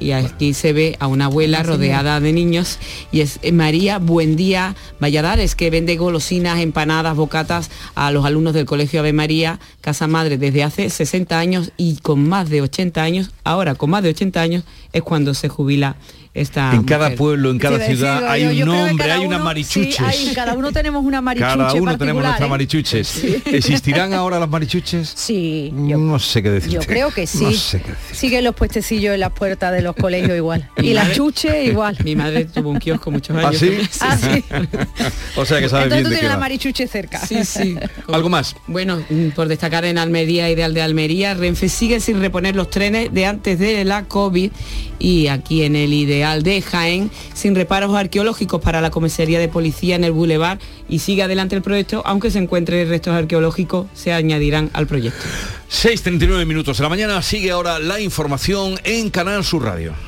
Y 0.00 0.12
aquí 0.12 0.54
se 0.54 0.72
ve 0.72 0.96
a 1.00 1.08
una 1.08 1.24
abuela 1.24 1.64
rodeada 1.64 2.20
de 2.20 2.32
niños 2.32 2.78
y 3.10 3.20
es 3.20 3.40
María 3.52 3.98
Buendía 3.98 4.76
Valladares 5.00 5.56
que 5.56 5.70
vende 5.70 5.96
golosinas, 5.96 6.60
empanadas, 6.60 7.16
bocatas 7.16 7.68
a 7.96 8.12
los 8.12 8.24
alumnos 8.24 8.54
del 8.54 8.64
Colegio 8.64 9.00
Ave 9.00 9.12
María, 9.12 9.58
Casa 9.80 10.06
Madre, 10.06 10.38
desde 10.38 10.62
hace 10.62 10.88
60 10.88 11.36
años 11.36 11.72
y 11.76 11.96
con 11.96 12.28
más 12.28 12.48
de 12.48 12.62
80 12.62 13.02
años, 13.02 13.30
ahora 13.42 13.74
con 13.74 13.90
más 13.90 14.04
de 14.04 14.10
80 14.10 14.40
años 14.40 14.64
es 14.92 15.02
cuando 15.02 15.34
se 15.34 15.48
jubila 15.48 15.96
esta 16.40 16.72
En 16.74 16.84
cada 16.84 17.14
pueblo, 17.14 17.50
en 17.50 17.58
cada 17.58 17.78
Sí, 17.78 17.94
ciudad 17.96 18.18
digo 18.20 18.30
hay 18.30 18.42
yo, 18.42 18.48
un 18.50 18.56
yo 18.56 18.66
nombre, 18.66 19.12
hay 19.12 19.24
una 19.26 19.36
uno- 19.36 19.44
marichuches. 19.44 19.96
sí, 19.96 20.28
hay- 20.28 20.34
cada 20.34 20.54
uno 20.54 20.72
tenemos 20.72 21.04
una 21.04 21.20
marichuche 21.22 21.56
Cada 21.56 21.72
uno 21.74 21.98
tenemos 21.98 22.22
nuestras 22.22 22.46
¿eh? 22.46 22.50
marichuches. 22.50 23.06
Sí. 23.08 23.42
¿Existirán 23.46 24.12
ahora 24.14 24.38
las 24.38 24.48
marichuches? 24.48 25.12
Sí, 25.14 25.70
no 25.72 26.18
sé 26.18 26.42
qué 26.42 26.50
decir. 26.50 26.70
Yo 26.72 26.80
creo 26.80 27.10
que 27.12 27.26
sí. 27.26 27.44
No 27.44 27.52
sé. 27.52 27.82
Siguen 28.12 28.44
los 28.44 28.54
puestecillos 28.54 29.14
en 29.14 29.20
las 29.20 29.32
puertas 29.32 29.72
de 29.72 29.82
los 29.82 29.94
colegios 29.96 30.36
igual. 30.36 30.68
Y 30.82 30.94
las 30.94 31.12
chuches 31.12 31.66
igual. 31.66 31.96
Mi 32.04 32.14
madre 32.16 32.44
tuvo 32.46 32.70
un 32.70 32.78
kiosco 32.78 33.10
muchos 33.10 33.36
¿Ah, 33.36 33.48
años. 33.48 33.56
sí? 33.60 33.78
Ah, 34.00 34.16
sí. 34.16 34.44
O 35.36 35.44
sea 35.44 35.60
que 35.60 35.68
sabes 35.68 35.84
Entonces 35.84 35.90
bien 35.90 36.02
tú 36.04 36.08
de 36.10 36.16
tienes 36.16 36.30
la 36.30 36.36
marichuche 36.38 36.86
cerca. 36.86 37.18
Sí, 37.26 37.44
sí. 37.44 37.76
¿Algo 38.12 38.28
más? 38.28 38.54
Bueno, 38.66 39.02
mm, 39.08 39.28
por 39.30 39.48
destacar 39.48 39.84
en 39.84 39.98
Almería, 39.98 40.50
Ideal 40.50 40.74
de 40.74 40.82
Almería, 40.82 41.34
Renfe 41.34 41.68
sigue 41.68 42.00
sin 42.00 42.20
reponer 42.20 42.56
los 42.56 42.70
trenes 42.70 43.12
de 43.12 43.26
antes 43.26 43.58
de 43.58 43.84
la 43.84 44.04
COVID 44.04 44.50
y 44.98 45.26
aquí 45.28 45.62
en 45.62 45.76
el 45.76 45.92
Ideal 45.92 46.27
de 46.36 46.62
Jaén, 46.62 47.10
sin 47.34 47.54
reparos 47.54 47.94
arqueológicos 47.94 48.60
para 48.60 48.80
la 48.80 48.90
comisaría 48.90 49.38
de 49.38 49.48
policía 49.48 49.96
en 49.96 50.04
el 50.04 50.12
Boulevard 50.12 50.58
y 50.88 51.00
sigue 51.00 51.22
adelante 51.22 51.56
el 51.56 51.62
proyecto, 51.62 52.02
aunque 52.04 52.30
se 52.30 52.38
encuentre 52.38 52.84
restos 52.84 53.14
arqueológicos, 53.14 53.86
se 53.94 54.12
añadirán 54.12 54.70
al 54.72 54.86
proyecto. 54.86 55.24
6.39 55.70 56.46
minutos 56.46 56.78
de 56.78 56.82
la 56.82 56.88
mañana, 56.88 57.22
sigue 57.22 57.50
ahora 57.50 57.78
la 57.78 58.00
información 58.00 58.78
en 58.84 59.10
Canal 59.10 59.44
Sur 59.44 59.64
Radio. 59.64 60.07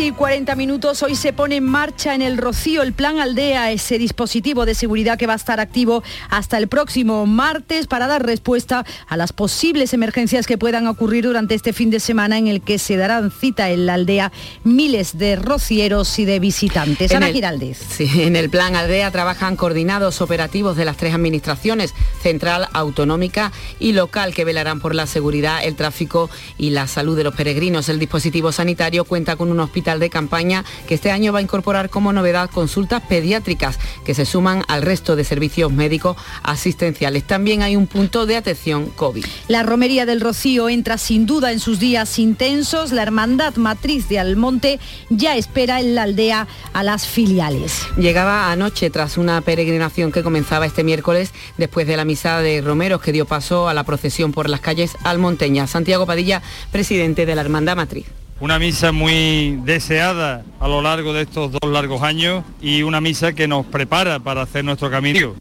Y 0.00 0.12
40 0.12 0.54
minutos, 0.56 1.02
hoy 1.02 1.14
se 1.14 1.34
pone 1.34 1.56
en 1.56 1.64
marcha 1.64 2.14
en 2.14 2.22
el 2.22 2.38
Rocío 2.38 2.80
el 2.82 2.94
Plan 2.94 3.20
Aldea, 3.20 3.70
ese 3.70 3.98
dispositivo 3.98 4.64
de 4.64 4.74
seguridad 4.74 5.18
que 5.18 5.26
va 5.26 5.34
a 5.34 5.36
estar 5.36 5.60
activo 5.60 6.02
hasta 6.30 6.56
el 6.56 6.68
próximo 6.68 7.26
martes 7.26 7.86
para 7.86 8.06
dar 8.06 8.24
respuesta 8.24 8.86
a 9.08 9.16
las 9.18 9.34
posibles 9.34 9.92
emergencias 9.92 10.46
que 10.46 10.56
puedan 10.56 10.86
ocurrir 10.86 11.24
durante 11.24 11.54
este 11.54 11.74
fin 11.74 11.90
de 11.90 12.00
semana 12.00 12.38
en 12.38 12.46
el 12.46 12.62
que 12.62 12.78
se 12.78 12.96
darán 12.96 13.30
cita 13.30 13.68
en 13.70 13.84
la 13.84 13.94
aldea 13.94 14.32
miles 14.64 15.18
de 15.18 15.36
rocieros 15.36 16.18
y 16.18 16.24
de 16.24 16.38
visitantes. 16.40 17.10
En 17.10 17.18
Ana 17.18 17.28
el- 17.28 17.34
Giraldez. 17.34 17.78
Sí, 17.90 18.08
en 18.22 18.36
el 18.36 18.48
plan 18.48 18.76
Aldea 18.76 19.10
trabajan 19.10 19.56
coordinados 19.56 20.22
operativos 20.22 20.76
de 20.76 20.86
las 20.86 20.96
tres 20.96 21.12
administraciones, 21.14 21.92
central, 22.22 22.68
autonómica 22.72 23.52
y 23.78 23.92
local, 23.92 24.32
que 24.32 24.46
velarán 24.46 24.80
por 24.80 24.94
la 24.94 25.06
seguridad, 25.06 25.62
el 25.62 25.76
tráfico 25.76 26.30
y 26.56 26.70
la 26.70 26.86
salud 26.86 27.18
de 27.18 27.24
los 27.24 27.34
peregrinos. 27.34 27.90
El 27.90 27.98
dispositivo 27.98 28.50
sanitario 28.50 29.04
cuenta 29.04 29.36
con 29.36 29.50
un 29.50 29.60
hospital 29.60 29.89
de 29.98 30.10
campaña 30.10 30.64
que 30.86 30.94
este 30.94 31.10
año 31.10 31.32
va 31.32 31.40
a 31.40 31.42
incorporar 31.42 31.90
como 31.90 32.12
novedad 32.12 32.50
consultas 32.50 33.02
pediátricas 33.02 33.78
que 34.04 34.14
se 34.14 34.24
suman 34.24 34.64
al 34.68 34.82
resto 34.82 35.16
de 35.16 35.24
servicios 35.24 35.72
médicos 35.72 36.16
asistenciales. 36.42 37.24
También 37.24 37.62
hay 37.62 37.76
un 37.76 37.86
punto 37.86 38.26
de 38.26 38.36
atención 38.36 38.86
COVID. 38.86 39.24
La 39.48 39.62
romería 39.62 40.06
del 40.06 40.20
Rocío 40.20 40.68
entra 40.68 40.98
sin 40.98 41.26
duda 41.26 41.52
en 41.52 41.60
sus 41.60 41.78
días 41.78 42.18
intensos. 42.18 42.92
La 42.92 43.02
hermandad 43.02 43.56
matriz 43.56 44.08
de 44.08 44.18
Almonte 44.18 44.78
ya 45.08 45.36
espera 45.36 45.80
en 45.80 45.94
la 45.94 46.02
aldea 46.04 46.46
a 46.72 46.82
las 46.82 47.06
filiales. 47.06 47.82
Llegaba 47.96 48.52
anoche 48.52 48.90
tras 48.90 49.18
una 49.18 49.40
peregrinación 49.40 50.12
que 50.12 50.22
comenzaba 50.22 50.66
este 50.66 50.84
miércoles 50.84 51.32
después 51.56 51.86
de 51.86 51.96
la 51.96 52.04
misa 52.04 52.40
de 52.40 52.60
Romeros 52.60 53.00
que 53.00 53.12
dio 53.12 53.26
paso 53.26 53.68
a 53.68 53.74
la 53.74 53.84
procesión 53.84 54.32
por 54.32 54.48
las 54.48 54.60
calles 54.60 54.96
almonteñas. 55.04 55.70
Santiago 55.70 56.06
Padilla, 56.06 56.42
presidente 56.70 57.26
de 57.26 57.34
la 57.34 57.40
Hermandad 57.40 57.76
Matriz. 57.76 58.06
Una 58.40 58.58
misa 58.58 58.90
muy 58.90 59.60
deseada 59.64 60.44
a 60.60 60.66
lo 60.66 60.80
largo 60.80 61.12
de 61.12 61.22
estos 61.22 61.52
dos 61.52 61.70
largos 61.70 62.00
años 62.02 62.42
y 62.62 62.82
una 62.82 62.98
misa 63.02 63.34
que 63.34 63.46
nos 63.46 63.66
prepara 63.66 64.18
para 64.18 64.40
hacer 64.40 64.64
nuestro 64.64 64.90
camino. 64.90 65.34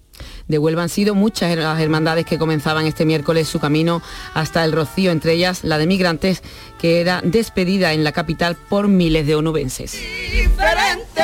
De 0.50 0.58
Huelva 0.58 0.84
han 0.84 0.89
sido 0.89 1.16
muchas 1.16 1.56
las 1.56 1.80
hermandades 1.80 2.26
que 2.26 2.38
comenzaban 2.38 2.86
este 2.86 3.06
miércoles 3.06 3.47
su 3.47 3.60
camino 3.60 4.02
hasta 4.34 4.66
el 4.66 4.74
Rocío, 4.74 5.12
entre 5.12 5.32
ellas 5.32 5.64
la 5.64 5.78
de 5.78 5.88
migrantes, 5.88 6.43
que 6.78 7.00
era 7.00 7.22
despedida 7.24 7.93
en 7.93 8.04
la 8.04 8.12
capital 8.12 8.58
por 8.58 8.89
miles 8.89 9.26
de 9.26 9.36
onubenses. 9.36 9.93
diferente. 9.93 11.24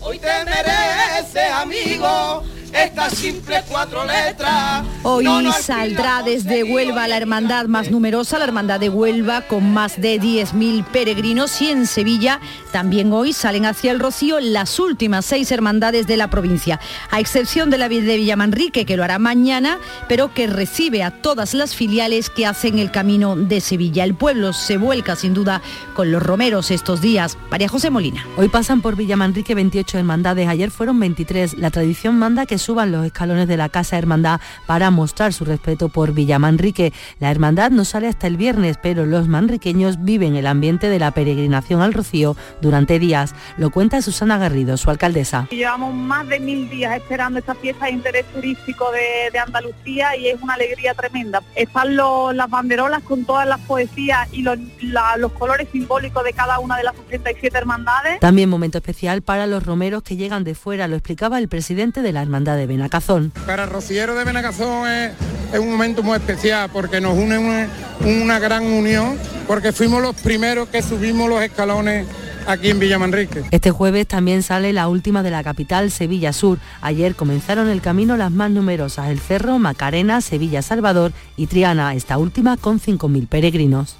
Hoy 0.00 0.18
te 0.18 0.44
mereces, 0.46 1.52
amigo, 1.52 2.42
estas 2.72 3.14
simples 3.14 3.64
cuatro 3.68 4.04
letras. 4.04 4.84
Hoy 5.02 5.24
No 5.24 5.52
saldrá 5.52 6.22
desde 6.22 6.64
Huelva 6.64 7.08
la 7.08 7.16
hermandad 7.16 7.66
más 7.66 7.90
numerosa, 7.90 8.38
la 8.38 8.44
hermandad 8.44 8.80
de 8.80 8.88
Huelva, 8.88 9.42
con 9.42 9.72
más 9.72 10.00
de 10.00 10.20
10.000 10.20 10.84
peregrinos 10.86 11.60
y 11.60 11.70
en 11.70 11.86
Sevilla 11.86 12.40
también 12.72 13.12
hoy 13.12 13.32
salen 13.32 13.66
hacia 13.66 13.90
el 13.90 13.98
Rocío 13.98 14.38
las 14.40 14.78
últimas 14.78 15.24
seis 15.24 15.50
hermandades 15.50 16.06
de 16.06 16.16
la 16.16 16.30
provincia, 16.30 16.80
a 17.10 17.20
excepción 17.20 17.68
de 17.70 17.78
la 17.78 17.88
de 17.88 17.98
Villamanrique, 17.98 18.86
que 18.86 18.96
lo 18.96 19.02
hará 19.02 19.18
mañana, 19.18 19.78
pero 20.08 20.32
que 20.32 20.46
recibe 20.46 21.02
a 21.02 21.10
todas 21.10 21.54
las 21.54 21.74
filiales 21.74 22.30
que 22.30 22.46
hacen 22.46 22.78
el 22.78 22.92
camino 22.92 23.34
de 23.34 23.60
Sevilla. 23.60 24.04
El 24.04 24.14
pueblo 24.14 24.52
se 24.52 24.76
vuelca 24.76 25.16
sin 25.16 25.34
duda 25.34 25.60
con 25.94 26.12
los 26.12 26.22
romeros 26.22 26.70
estos 26.70 27.00
días. 27.00 27.36
María 27.50 27.68
José 27.68 27.90
Molina. 27.90 28.24
Hoy 28.36 28.48
pasan 28.48 28.80
por 28.80 28.94
Villamanrique 28.94 29.56
28 29.56 29.98
hermandades, 29.98 30.46
ayer 30.46 30.70
fueron 30.70 31.00
23. 31.00 31.58
La 31.58 31.70
tradición 31.70 32.18
manda 32.18 32.46
que 32.46 32.58
suban 32.60 32.92
los 32.92 33.04
escalones 33.06 33.48
de 33.48 33.56
la 33.56 33.68
Casa 33.68 33.98
Hermandad 33.98 34.40
para 34.66 34.90
mostrar 34.90 35.32
su 35.32 35.44
respeto 35.44 35.88
por 35.88 36.12
Villamanrique. 36.12 36.92
La 37.18 37.30
hermandad 37.30 37.70
no 37.70 37.84
sale 37.84 38.06
hasta 38.08 38.26
el 38.26 38.36
viernes, 38.36 38.78
pero 38.82 39.06
los 39.06 39.28
manriqueños 39.28 40.04
viven 40.04 40.36
el 40.36 40.46
ambiente 40.46 40.88
de 40.88 40.98
la 40.98 41.10
peregrinación 41.10 41.80
al 41.82 41.92
Rocío 41.92 42.36
durante 42.60 42.98
días. 42.98 43.34
Lo 43.56 43.70
cuenta 43.70 44.02
Susana 44.02 44.38
Garrido, 44.38 44.76
su 44.76 44.90
alcaldesa. 44.90 45.48
Llevamos 45.50 45.94
más 45.94 46.26
de 46.28 46.40
mil 46.40 46.68
días 46.70 46.96
esperando 46.96 47.38
esta 47.38 47.54
fiesta 47.54 47.86
de 47.86 47.92
interés 47.92 48.24
turístico 48.32 48.90
de, 48.92 49.30
de 49.32 49.38
Andalucía 49.38 50.16
y 50.16 50.28
es 50.28 50.40
una 50.42 50.54
alegría 50.54 50.94
tremenda. 50.94 51.42
Están 51.54 51.96
los- 51.96 52.34
las 52.34 52.48
banderolas 52.50 53.02
con 53.02 53.24
todas 53.24 53.46
las 53.46 53.60
poesías 53.60 54.28
y 54.32 54.42
los, 54.42 54.58
la- 54.82 55.16
los 55.16 55.32
colores 55.32 55.68
simbólicos 55.72 56.22
de 56.24 56.32
cada 56.32 56.58
una 56.58 56.76
de 56.76 56.84
las 56.84 56.94
87 57.06 57.56
hermandades. 57.56 58.20
También 58.20 58.48
momento 58.48 58.78
especial 58.78 59.22
para 59.22 59.46
los 59.46 59.64
romeros 59.64 60.02
que 60.02 60.16
llegan 60.16 60.44
de 60.44 60.54
fuera, 60.54 60.88
lo 60.88 60.96
explicaba 60.96 61.38
el 61.38 61.48
presidente 61.48 62.02
de 62.02 62.12
la 62.12 62.22
Hermandad 62.22 62.49
de 62.56 62.66
Benacazón. 62.66 63.32
Para 63.46 63.66
Rociero 63.66 64.14
de 64.14 64.24
Benacazón 64.24 64.88
es, 64.88 65.12
es 65.52 65.58
un 65.58 65.70
momento 65.70 66.02
muy 66.02 66.16
especial 66.16 66.70
porque 66.72 67.00
nos 67.00 67.16
une 67.16 67.38
una, 67.38 67.68
una 68.00 68.38
gran 68.38 68.64
unión, 68.64 69.18
porque 69.46 69.72
fuimos 69.72 70.02
los 70.02 70.16
primeros 70.16 70.68
que 70.68 70.82
subimos 70.82 71.28
los 71.28 71.42
escalones 71.42 72.06
aquí 72.46 72.70
en 72.70 72.78
Villamanrique. 72.78 73.44
Este 73.50 73.70
jueves 73.70 74.06
también 74.06 74.42
sale 74.42 74.72
la 74.72 74.88
última 74.88 75.22
de 75.22 75.30
la 75.30 75.42
capital, 75.42 75.90
Sevilla 75.90 76.32
Sur. 76.32 76.58
Ayer 76.80 77.14
comenzaron 77.14 77.68
el 77.68 77.80
camino 77.80 78.16
las 78.16 78.30
más 78.30 78.50
numerosas, 78.50 79.08
el 79.08 79.20
Cerro, 79.20 79.58
Macarena, 79.58 80.20
Sevilla 80.20 80.62
Salvador 80.62 81.12
y 81.36 81.46
Triana, 81.46 81.94
esta 81.94 82.18
última 82.18 82.56
con 82.56 82.80
5.000 82.80 83.28
peregrinos. 83.28 83.96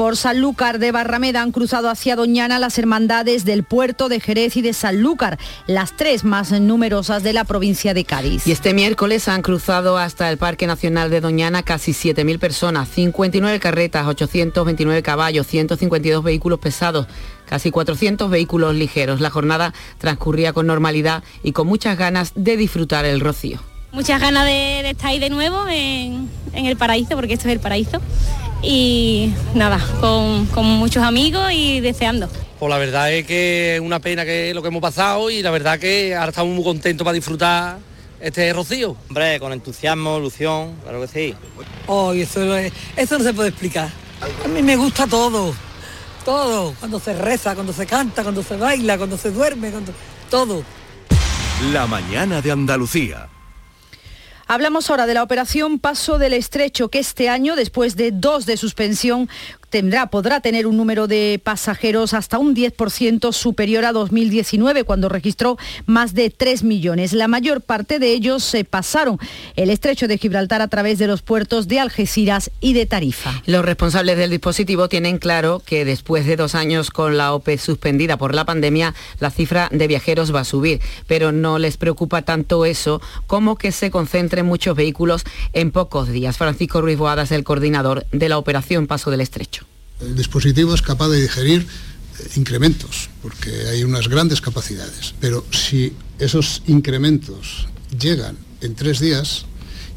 Por 0.00 0.16
Sanlúcar 0.16 0.78
de 0.78 0.92
Barrameda 0.92 1.42
han 1.42 1.52
cruzado 1.52 1.90
hacia 1.90 2.16
Doñana 2.16 2.58
las 2.58 2.78
hermandades 2.78 3.44
del 3.44 3.64
puerto 3.64 4.08
de 4.08 4.18
Jerez 4.18 4.56
y 4.56 4.62
de 4.62 4.72
Sanlúcar, 4.72 5.38
las 5.66 5.94
tres 5.94 6.24
más 6.24 6.58
numerosas 6.58 7.22
de 7.22 7.34
la 7.34 7.44
provincia 7.44 7.92
de 7.92 8.06
Cádiz. 8.06 8.46
Y 8.46 8.52
este 8.52 8.72
miércoles 8.72 9.28
han 9.28 9.42
cruzado 9.42 9.98
hasta 9.98 10.30
el 10.30 10.38
Parque 10.38 10.66
Nacional 10.66 11.10
de 11.10 11.20
Doñana 11.20 11.62
casi 11.64 11.92
7.000 11.92 12.38
personas, 12.38 12.88
59 12.88 13.60
carretas, 13.60 14.06
829 14.06 15.02
caballos, 15.02 15.46
152 15.46 16.24
vehículos 16.24 16.60
pesados, 16.60 17.06
casi 17.44 17.70
400 17.70 18.30
vehículos 18.30 18.74
ligeros. 18.74 19.20
La 19.20 19.28
jornada 19.28 19.74
transcurría 19.98 20.54
con 20.54 20.66
normalidad 20.66 21.22
y 21.42 21.52
con 21.52 21.66
muchas 21.66 21.98
ganas 21.98 22.32
de 22.34 22.56
disfrutar 22.56 23.04
el 23.04 23.20
rocío. 23.20 23.69
Muchas 23.92 24.20
ganas 24.20 24.46
de, 24.46 24.90
estar 24.90 25.10
ahí 25.10 25.18
de 25.18 25.30
nuevo 25.30 25.66
en, 25.68 26.28
en 26.52 26.66
el 26.66 26.76
paraíso, 26.76 27.16
porque 27.16 27.34
esto 27.34 27.48
es 27.48 27.54
el 27.54 27.60
paraíso 27.60 28.00
y 28.62 29.32
nada, 29.54 29.80
con, 30.00 30.46
muchos 30.64 31.02
amigos 31.02 31.50
y 31.52 31.80
deseando. 31.80 32.28
Pues 32.58 32.70
la 32.70 32.78
verdad 32.78 33.12
es 33.12 33.26
que 33.26 33.76
es 33.76 33.80
una 33.80 34.00
pena 34.00 34.24
que 34.24 34.52
lo 34.54 34.62
que 34.62 34.68
hemos 34.68 34.82
pasado 34.82 35.30
y 35.30 35.42
la 35.42 35.50
verdad 35.50 35.78
que 35.78 36.14
ahora 36.14 36.28
estamos 36.28 36.54
muy 36.54 36.64
contentos 36.64 37.04
para 37.04 37.14
disfrutar 37.14 37.78
este 38.20 38.52
rocío. 38.52 38.96
Hombre, 39.08 39.40
con 39.40 39.52
entusiasmo, 39.52 40.18
ilusión, 40.18 40.76
claro 40.82 41.00
que 41.00 41.08
sí. 41.08 41.34
Oh, 41.86 42.12
eso, 42.12 42.56
eso 42.96 43.18
no 43.18 43.24
se 43.24 43.32
puede 43.32 43.48
explicar. 43.48 43.88
A 44.44 44.48
mí 44.48 44.62
me 44.62 44.76
gusta 44.76 45.06
todo, 45.06 45.54
todo, 46.26 46.74
cuando 46.78 47.00
se 47.00 47.14
reza, 47.14 47.54
cuando 47.54 47.72
se 47.72 47.86
canta, 47.86 48.22
cuando 48.22 48.42
se 48.42 48.56
baila, 48.56 48.98
cuando 48.98 49.16
se 49.16 49.30
duerme, 49.30 49.70
cuando... 49.70 49.92
todo. 50.28 50.62
La 51.72 51.86
mañana 51.86 52.42
de 52.42 52.50
Andalucía. 52.50 53.28
Hablamos 54.52 54.90
ahora 54.90 55.06
de 55.06 55.14
la 55.14 55.22
operación 55.22 55.78
Paso 55.78 56.18
del 56.18 56.32
Estrecho, 56.32 56.88
que 56.88 56.98
este 56.98 57.28
año, 57.28 57.54
después 57.54 57.94
de 57.94 58.10
dos 58.10 58.46
de 58.46 58.56
suspensión, 58.56 59.28
tendrá, 59.70 60.10
podrá 60.10 60.40
tener 60.40 60.66
un 60.66 60.76
número 60.76 61.06
de 61.06 61.40
pasajeros 61.42 62.12
hasta 62.12 62.38
un 62.38 62.54
10% 62.54 63.32
superior 63.32 63.84
a 63.84 63.92
2019, 63.92 64.84
cuando 64.84 65.08
registró 65.08 65.56
más 65.86 66.12
de 66.12 66.30
3 66.30 66.64
millones. 66.64 67.12
La 67.12 67.28
mayor 67.28 67.62
parte 67.62 67.98
de 67.98 68.12
ellos 68.12 68.44
se 68.44 68.64
pasaron 68.64 69.18
el 69.56 69.70
estrecho 69.70 70.08
de 70.08 70.18
Gibraltar 70.18 70.60
a 70.60 70.68
través 70.68 70.98
de 70.98 71.06
los 71.06 71.22
puertos 71.22 71.68
de 71.68 71.80
Algeciras 71.80 72.50
y 72.60 72.72
de 72.72 72.86
Tarifa. 72.86 73.42
Los 73.46 73.64
responsables 73.64 74.18
del 74.18 74.30
dispositivo 74.30 74.88
tienen 74.88 75.18
claro 75.18 75.62
que 75.64 75.84
después 75.84 76.26
de 76.26 76.36
dos 76.36 76.54
años 76.54 76.90
con 76.90 77.16
la 77.16 77.32
OPE 77.32 77.58
suspendida 77.58 78.16
por 78.16 78.34
la 78.34 78.44
pandemia, 78.44 78.94
la 79.20 79.30
cifra 79.30 79.68
de 79.70 79.86
viajeros 79.86 80.34
va 80.34 80.40
a 80.40 80.44
subir, 80.44 80.80
pero 81.06 81.32
no 81.32 81.58
les 81.58 81.76
preocupa 81.76 82.22
tanto 82.22 82.64
eso 82.64 83.00
como 83.26 83.56
que 83.56 83.72
se 83.72 83.90
concentren 83.90 84.46
muchos 84.46 84.76
vehículos 84.76 85.24
en 85.52 85.70
pocos 85.70 86.08
días. 86.08 86.36
Francisco 86.36 86.80
Ruiz 86.80 86.98
Boadas, 86.98 87.30
el 87.32 87.44
coordinador 87.44 88.06
de 88.10 88.28
la 88.28 88.38
operación 88.38 88.86
Paso 88.86 89.10
del 89.10 89.20
Estrecho. 89.20 89.59
El 90.00 90.16
dispositivo 90.16 90.74
es 90.74 90.82
capaz 90.82 91.08
de 91.08 91.20
digerir 91.20 91.60
eh, 91.60 92.28
incrementos, 92.36 93.10
porque 93.22 93.68
hay 93.68 93.84
unas 93.84 94.08
grandes 94.08 94.40
capacidades. 94.40 95.14
Pero 95.20 95.44
si 95.50 95.92
esos 96.18 96.62
incrementos 96.66 97.68
llegan 97.98 98.36
en 98.60 98.74
tres 98.74 99.00
días 99.00 99.46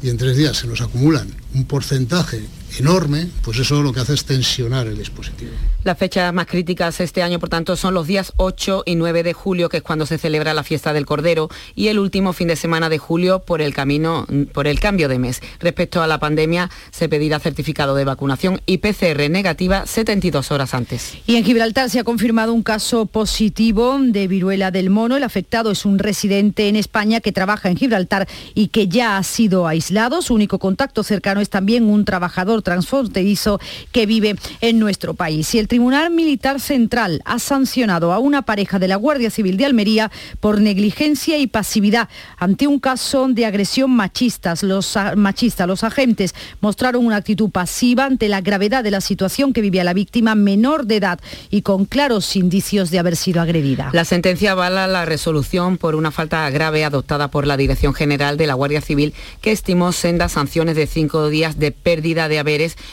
y 0.02 0.10
en 0.10 0.18
tres 0.18 0.36
días 0.36 0.58
se 0.58 0.66
nos 0.66 0.80
acumulan 0.80 1.34
un 1.54 1.64
porcentaje 1.64 2.42
enorme, 2.78 3.28
pues 3.42 3.58
eso 3.58 3.82
lo 3.82 3.92
que 3.92 4.00
hace 4.00 4.14
es 4.14 4.24
tensionar 4.24 4.86
el 4.86 4.98
dispositivo. 4.98 5.52
Las 5.84 5.98
fechas 5.98 6.32
más 6.32 6.46
críticas 6.46 6.98
este 7.00 7.22
año, 7.22 7.38
por 7.38 7.50
tanto, 7.50 7.76
son 7.76 7.92
los 7.92 8.06
días 8.06 8.32
8 8.36 8.84
y 8.86 8.96
9 8.96 9.22
de 9.22 9.32
julio, 9.34 9.68
que 9.68 9.78
es 9.78 9.82
cuando 9.82 10.06
se 10.06 10.16
celebra 10.16 10.54
la 10.54 10.64
fiesta 10.64 10.94
del 10.94 11.04
Cordero, 11.04 11.50
y 11.74 11.88
el 11.88 11.98
último 11.98 12.32
fin 12.32 12.48
de 12.48 12.56
semana 12.56 12.88
de 12.88 12.96
julio 12.98 13.40
por 13.40 13.60
el 13.60 13.74
camino, 13.74 14.26
por 14.52 14.66
el 14.66 14.80
cambio 14.80 15.08
de 15.08 15.18
mes. 15.18 15.42
Respecto 15.60 16.02
a 16.02 16.06
la 16.06 16.18
pandemia, 16.18 16.70
se 16.90 17.08
pedirá 17.08 17.38
certificado 17.38 17.94
de 17.94 18.04
vacunación 18.04 18.62
y 18.64 18.78
PCR 18.78 19.28
negativa 19.30 19.86
72 19.86 20.50
horas 20.50 20.72
antes. 20.74 21.18
Y 21.26 21.36
en 21.36 21.44
Gibraltar 21.44 21.90
se 21.90 22.00
ha 22.00 22.04
confirmado 22.04 22.52
un 22.52 22.62
caso 22.62 23.06
positivo 23.06 23.98
de 24.00 24.26
viruela 24.26 24.70
del 24.70 24.90
mono. 24.90 25.16
El 25.16 25.22
afectado 25.22 25.70
es 25.70 25.84
un 25.84 25.98
residente 25.98 26.68
en 26.68 26.76
España 26.76 27.20
que 27.20 27.32
trabaja 27.32 27.68
en 27.68 27.76
Gibraltar 27.76 28.26
y 28.54 28.68
que 28.68 28.88
ya 28.88 29.18
ha 29.18 29.22
sido 29.22 29.66
aislado. 29.66 30.22
Su 30.22 30.34
único 30.34 30.58
contacto 30.58 31.02
cercano 31.02 31.40
es 31.40 31.50
también 31.50 31.84
un 31.84 32.04
trabajador 32.04 32.62
transfronterizo 32.64 33.60
que 33.92 34.06
vive 34.06 34.34
en 34.60 34.80
nuestro 34.80 35.14
país. 35.14 35.54
Y 35.54 35.60
el 35.60 35.68
Tribunal 35.68 36.10
Militar 36.10 36.58
Central 36.58 37.22
ha 37.24 37.38
sancionado 37.38 38.12
a 38.12 38.18
una 38.18 38.42
pareja 38.42 38.80
de 38.80 38.88
la 38.88 38.96
Guardia 38.96 39.30
Civil 39.30 39.56
de 39.56 39.66
Almería 39.66 40.10
por 40.40 40.60
negligencia 40.60 41.38
y 41.38 41.46
pasividad 41.46 42.08
ante 42.38 42.66
un 42.66 42.80
caso 42.80 43.28
de 43.28 43.46
agresión 43.46 43.90
machistas. 43.90 44.62
Los, 44.62 44.98
machistas, 45.16 45.68
los 45.68 45.84
agentes 45.84 46.34
mostraron 46.60 47.06
una 47.06 47.16
actitud 47.16 47.50
pasiva 47.50 48.06
ante 48.06 48.28
la 48.28 48.40
gravedad 48.40 48.82
de 48.82 48.90
la 48.90 49.00
situación 49.00 49.52
que 49.52 49.60
vivía 49.60 49.84
la 49.84 49.94
víctima 49.94 50.34
menor 50.34 50.86
de 50.86 50.96
edad 50.96 51.20
y 51.50 51.62
con 51.62 51.84
claros 51.84 52.34
indicios 52.36 52.90
de 52.90 52.98
haber 52.98 53.16
sido 53.16 53.40
agredida. 53.40 53.90
La 53.92 54.04
sentencia 54.04 54.52
avala 54.52 54.86
la 54.86 55.04
resolución 55.04 55.76
por 55.76 55.94
una 55.94 56.10
falta 56.10 56.48
grave 56.50 56.84
adoptada 56.84 57.28
por 57.28 57.46
la 57.46 57.56
Dirección 57.56 57.94
General 57.94 58.36
de 58.36 58.46
la 58.46 58.54
Guardia 58.54 58.80
Civil 58.80 59.14
que 59.40 59.52
estimó 59.52 59.92
sendas 59.92 60.32
sanciones 60.32 60.76
de 60.76 60.86
cinco 60.86 61.28
días 61.28 61.58
de 61.58 61.70
pérdida 61.70 62.28
de 62.28 62.38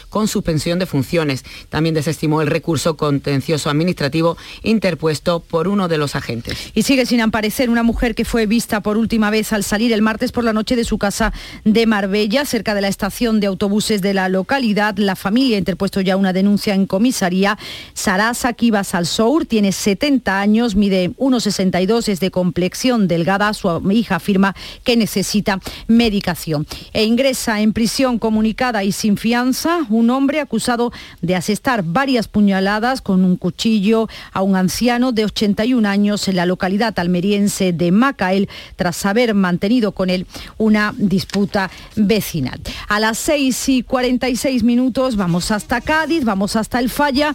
con 0.10 0.28
suspensión 0.28 0.80
de 0.80 0.86
funciones. 0.86 1.44
También 1.70 1.94
desestimó 1.94 2.42
el 2.42 2.48
recurso 2.48 2.72
curso 2.72 2.96
contencioso 2.96 3.70
administrativo 3.70 4.38
interpuesto 4.64 5.42
por 5.42 5.68
uno 5.68 5.90
de 5.90 5.98
los 5.98 6.16
agentes. 6.16 6.72
Y 6.74 6.84
sigue 6.84 7.06
sin 7.06 7.20
aparecer 7.20 7.70
una 7.70 7.84
mujer 7.84 8.16
que 8.16 8.24
fue 8.24 8.46
vista 8.46 8.80
por 8.80 8.96
última 8.96 9.30
vez 9.30 9.52
al 9.52 9.66
salir 9.66 9.92
el 9.92 10.02
martes 10.02 10.32
por 10.32 10.46
la 10.46 10.54
noche 10.54 10.78
de 10.78 10.86
su 10.86 10.98
casa 10.98 11.34
de 11.66 11.86
Marbella, 11.86 12.46
cerca 12.46 12.74
de 12.74 12.80
la 12.80 12.88
estación 12.88 13.42
de 13.42 13.48
autobuses 13.48 14.02
de 14.02 14.14
la 14.14 14.30
localidad. 14.30 14.96
La 14.98 15.18
familia 15.18 15.58
ha 15.58 15.60
interpuesto 15.60 16.00
ya 16.00 16.16
una 16.16 16.32
denuncia 16.32 16.74
en 16.74 16.86
comisaría. 16.86 17.58
Sarasa 17.94 18.54
Kibas 18.54 18.96
Alsour 18.96 19.46
tiene 19.46 19.74
70 19.74 20.40
años, 20.40 20.76
mide 20.76 21.10
1,62, 21.18 22.08
es 22.08 22.22
de 22.22 22.32
complexión 22.32 23.10
delgada. 23.10 23.54
Su 23.54 23.82
hija 23.92 24.16
afirma 24.16 24.56
que 24.86 24.96
necesita 24.96 25.60
medicación. 25.88 26.66
E 26.94 27.04
ingresa 27.04 27.60
en 27.60 27.74
prisión 27.74 28.18
comunicada 28.18 28.86
y 28.86 28.94
sin 28.94 29.18
fianza 29.18 29.41
un 29.90 30.10
hombre 30.10 30.40
acusado 30.40 30.92
de 31.22 31.36
asestar 31.36 31.84
varias 31.84 32.28
puñaladas 32.28 33.02
con 33.02 33.26
un 33.26 33.38
cuchillo 33.38 34.08
a 34.34 34.42
un 34.42 34.56
anciano 34.56 35.12
de 35.12 35.26
81 35.26 35.88
años 35.88 36.28
en 36.28 36.36
la 36.36 36.46
localidad 36.46 36.98
almeriense 37.00 37.74
de 37.74 37.92
Macael 37.92 38.50
tras 38.76 39.06
haber 39.06 39.34
mantenido 39.34 39.94
con 39.94 40.10
él 40.10 40.28
una 40.58 40.94
disputa 40.98 41.72
vecinal. 41.96 42.60
A 42.88 43.00
las 43.00 43.18
6 43.18 43.70
y 43.70 43.84
46 43.84 44.64
minutos 44.64 45.16
vamos 45.16 45.50
hasta 45.52 45.82
Cádiz, 45.82 46.24
vamos 46.24 46.56
hasta 46.56 46.80
el 46.80 46.90
Falla. 46.90 47.34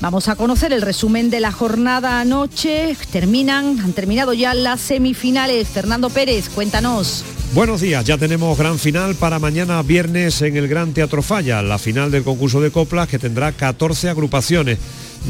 Vamos 0.00 0.28
a 0.28 0.36
conocer 0.36 0.72
el 0.72 0.80
resumen 0.80 1.28
de 1.28 1.40
la 1.40 1.50
jornada 1.50 2.20
anoche. 2.20 2.96
Terminan, 3.10 3.80
han 3.80 3.92
terminado 3.92 4.32
ya 4.32 4.54
las 4.54 4.80
semifinales. 4.80 5.66
Fernando 5.66 6.08
Pérez, 6.08 6.48
cuéntanos. 6.50 7.24
Buenos 7.52 7.80
días, 7.80 8.04
ya 8.04 8.16
tenemos 8.16 8.56
gran 8.56 8.78
final 8.78 9.16
para 9.16 9.40
mañana 9.40 9.82
viernes 9.82 10.40
en 10.42 10.56
el 10.56 10.68
Gran 10.68 10.92
Teatro 10.92 11.20
Falla, 11.20 11.62
la 11.62 11.78
final 11.78 12.12
del 12.12 12.22
concurso 12.22 12.60
de 12.60 12.70
coplas 12.70 13.08
que 13.08 13.18
tendrá 13.18 13.50
14 13.52 14.10
agrupaciones, 14.10 14.78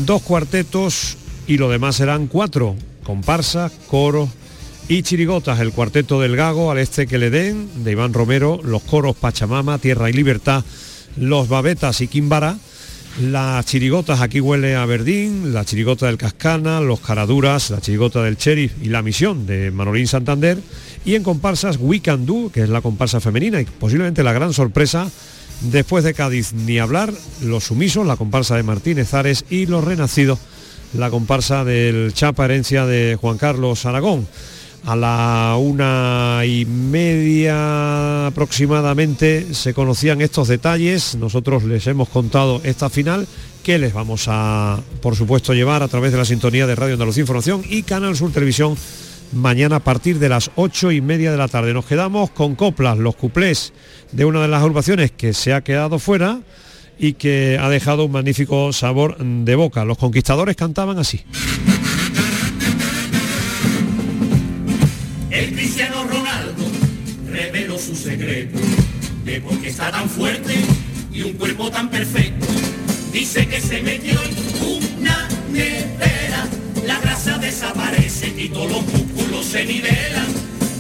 dos 0.05 0.21
cuartetos 0.21 1.16
y 1.47 1.57
lo 1.57 1.71
demás 1.71 1.97
serán 1.97 2.27
cuatro, 2.27 2.75
comparsas, 3.05 3.73
coros 3.87 4.29
y 4.89 5.03
chirigotas, 5.03 5.61
el 5.61 5.73
cuarteto 5.73 6.21
del 6.21 6.37
Gago, 6.37 6.71
al 6.71 6.79
este 6.79 7.07
que 7.07 7.19
le 7.19 7.31
den, 7.31 7.85
de 7.85 7.93
Iván 7.93 8.12
Romero, 8.12 8.61
los 8.62 8.83
coros 8.83 9.16
Pachamama, 9.16 9.79
Tierra 9.79 10.11
y 10.11 10.12
Libertad, 10.12 10.64
los 11.16 11.49
Babetas 11.49 12.01
y 12.01 12.09
Quimbara, 12.09 12.59
las 13.21 13.67
chirigotas, 13.67 14.21
aquí 14.21 14.41
huele 14.41 14.77
a 14.77 14.87
Verdín, 14.87 15.53
la 15.53 15.65
chirigota 15.65 16.07
del 16.07 16.19
Cascana, 16.19 16.81
los 16.81 17.01
Caraduras, 17.01 17.71
la 17.71 17.81
chirigota 17.81 18.23
del 18.23 18.37
Cherif 18.37 18.73
y 18.81 18.91
la 18.91 19.03
Misión 19.03 19.47
de 19.47 19.71
Manolín 19.71 20.07
Santander. 20.07 20.59
Y 21.05 21.15
en 21.15 21.23
comparsas 21.23 21.79
We 21.81 22.01
Can 22.01 22.27
Do, 22.27 22.51
que 22.53 22.63
es 22.63 22.69
la 22.69 22.81
comparsa 22.81 23.21
femenina 23.21 23.61
y 23.61 23.65
posiblemente 23.65 24.23
la 24.23 24.33
gran 24.33 24.53
sorpresa, 24.53 25.11
después 25.63 26.05
de 26.05 26.15
Cádiz 26.15 26.53
ni 26.53 26.79
hablar, 26.79 27.13
los 27.43 27.65
sumisos, 27.65 28.07
la 28.07 28.17
comparsa 28.17 28.57
de 28.57 28.63
Martínez 28.63 29.13
Ares 29.15 29.45
y 29.51 29.67
los 29.67 29.83
renacidos, 29.83 30.39
la 30.95 31.11
comparsa 31.11 31.65
del 31.65 32.13
Chapa 32.15 32.45
Herencia 32.45 32.87
de 32.87 33.17
Juan 33.21 33.39
Carlos 33.39 33.85
Aragón 33.85 34.29
a 34.85 34.97
la 34.97 35.57
una 35.59 36.43
y 36.47 36.64
media 36.64 38.26
aproximadamente 38.26 39.55
se 39.55 39.74
conocían 39.74 40.20
estos 40.20 40.49
detalles. 40.49 41.16
Nosotros 41.16 41.64
les 41.64 41.87
hemos 41.87 42.09
contado 42.09 42.61
esta 42.64 42.89
final 42.89 43.26
que 43.62 43.79
les 43.79 43.93
vamos 43.93 44.26
a, 44.29 44.81
por 45.03 45.16
supuesto, 45.16 45.55
llevar 45.55 45.83
a 45.83 45.89
través 45.89 46.12
de 46.12 46.18
la 46.18 46.24
sintonía 46.24 46.66
de 46.66 46.74
Radio 46.74 46.95
Andalucía 46.95 47.22
Información 47.22 47.62
y 47.68 47.83
Canal 47.83 48.16
Sur 48.16 48.33
Televisión 48.33 48.76
mañana 49.33 49.76
a 49.76 49.81
partir 49.81 50.18
de 50.18 50.29
las 50.29 50.51
ocho 50.57 50.91
y 50.91 51.01
media 51.01 51.31
de 51.31 51.37
la 51.37 51.49
tarde. 51.49 51.74
Nos 51.74 51.85
quedamos 51.85 52.31
con 52.31 52.55
coplas, 52.55 52.99
los 52.99 53.16
cuplés 53.16 53.72
de 54.12 54.24
una 54.24 54.41
de 54.41 54.49
las 54.49 54.61
agrupaciones 54.61 55.12
que 55.12 55.35
se 55.35 55.53
ha 55.53 55.62
quedado 55.62 55.99
fuera 55.99 56.41
y 56.99 57.12
que 57.14 57.59
ha 57.61 57.68
dejado 57.68 58.05
un 58.05 58.12
magnífico 58.12 58.72
sabor 58.72 59.16
de 59.18 59.55
boca. 59.55 59.85
Los 59.85 59.99
conquistadores 59.99 60.57
cantaban 60.57 60.99
así. 60.99 61.24
Está 69.79 69.93
tan 69.93 70.11
fuerte 70.11 70.57
y 71.12 71.22
un 71.22 71.35
cuerpo 71.35 71.70
tan 71.70 71.89
perfecto. 71.89 72.49
Dice 73.12 73.47
que 73.47 73.61
se 73.61 73.81
metió 73.81 74.20
en 74.24 74.35
una 74.66 75.29
nevera, 75.53 76.49
la 76.85 76.99
grasa 76.99 77.39
desaparece 77.39 78.35
y 78.37 78.49
todos 78.49 78.72
los 78.72 78.83
músculos 78.87 79.47
se 79.47 79.64
nivelan. 79.64 80.26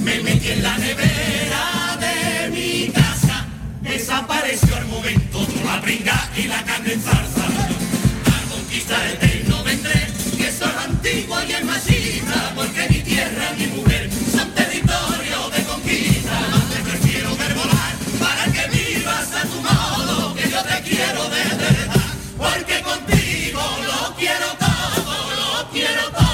Me 0.02 0.18
metí 0.22 0.48
en 0.48 0.64
la 0.64 0.76
nevera 0.78 1.96
de 2.00 2.50
mi 2.50 2.88
casa, 2.88 3.46
desapareció 3.82 4.74
al 4.74 4.86
momento 4.86 5.46
toda 5.46 5.76
la 5.76 5.80
pringa 5.80 6.30
y 6.36 6.48
la 6.48 6.64
carne 6.64 6.94
en 6.94 7.00
zarza. 7.00 7.46
A 7.46 8.52
conquistar 8.52 9.06
el 9.06 9.20
reino 9.20 9.62
vendré, 9.62 10.08
que 10.36 10.48
es 10.48 10.60
antiguo 10.60 11.36
y 11.48 11.52
es 11.52 11.64
machista, 11.64 12.52
porque 12.56 12.88
mi 12.90 12.98
tierra, 13.02 13.54
mi 13.56 13.66
mujer, 13.68 13.87
quiero 20.88 21.22
de 21.28 21.44
verdad, 21.56 22.14
porque 22.36 22.82
contigo 22.82 23.60
lo 23.86 24.16
quiero 24.16 24.48
todo, 24.58 25.12
lo 25.40 25.70
quiero 25.70 26.02
todo. 26.10 26.28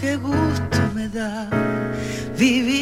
Qué 0.00 0.16
gusto 0.16 0.78
me 0.94 1.08
da 1.08 1.48
vivir. 2.36 2.81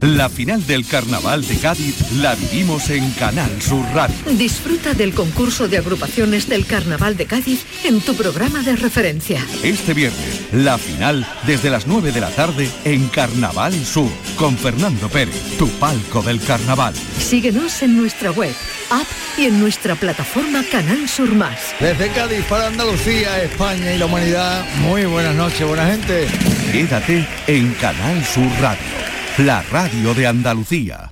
La 0.00 0.30
final 0.30 0.66
del 0.66 0.86
Carnaval 0.86 1.46
de 1.46 1.58
Cádiz 1.58 1.94
la 2.12 2.34
vivimos 2.34 2.88
en 2.88 3.10
Canal 3.12 3.60
Sur 3.60 3.84
Radio. 3.92 4.16
Disfruta 4.30 4.94
del 4.94 5.12
concurso 5.12 5.68
de 5.68 5.76
agrupaciones 5.76 6.48
del 6.48 6.64
Carnaval 6.64 7.18
de 7.18 7.26
Cádiz 7.26 7.66
en 7.84 8.00
tu 8.00 8.14
programa 8.14 8.62
de 8.62 8.76
referencia. 8.76 9.44
Este 9.62 9.92
viernes, 9.92 10.40
la 10.52 10.78
final 10.78 11.26
desde 11.46 11.68
las 11.68 11.86
9 11.86 12.12
de 12.12 12.20
la 12.22 12.30
tarde 12.30 12.70
en 12.84 13.08
Carnaval 13.08 13.74
Sur, 13.84 14.10
con 14.36 14.56
Fernando 14.56 15.10
Pérez, 15.10 15.58
tu 15.58 15.68
palco 15.68 16.22
del 16.22 16.40
carnaval. 16.40 16.94
Síguenos 17.18 17.82
en 17.82 17.98
nuestra 17.98 18.30
web, 18.30 18.54
app 18.88 19.06
y 19.36 19.44
en 19.44 19.60
nuestra 19.60 19.96
plataforma 19.96 20.64
Canal 20.72 21.10
Sur 21.10 21.34
Más. 21.34 21.74
Desde 21.78 22.08
Cádiz 22.12 22.44
para 22.46 22.68
Andalucía, 22.68 23.42
España 23.42 23.92
y 23.92 23.98
la 23.98 24.06
humanidad, 24.06 24.64
muy 24.80 25.04
buenas 25.04 25.34
noches, 25.34 25.68
buena 25.68 25.86
gente. 25.86 26.26
Quédate 26.72 27.28
en 27.46 27.74
Canal 27.74 28.24
Sur 28.24 28.48
Radio, 28.62 28.80
la 29.38 29.62
radio 29.62 30.12
de 30.14 30.26
Andalucía. 30.26 31.10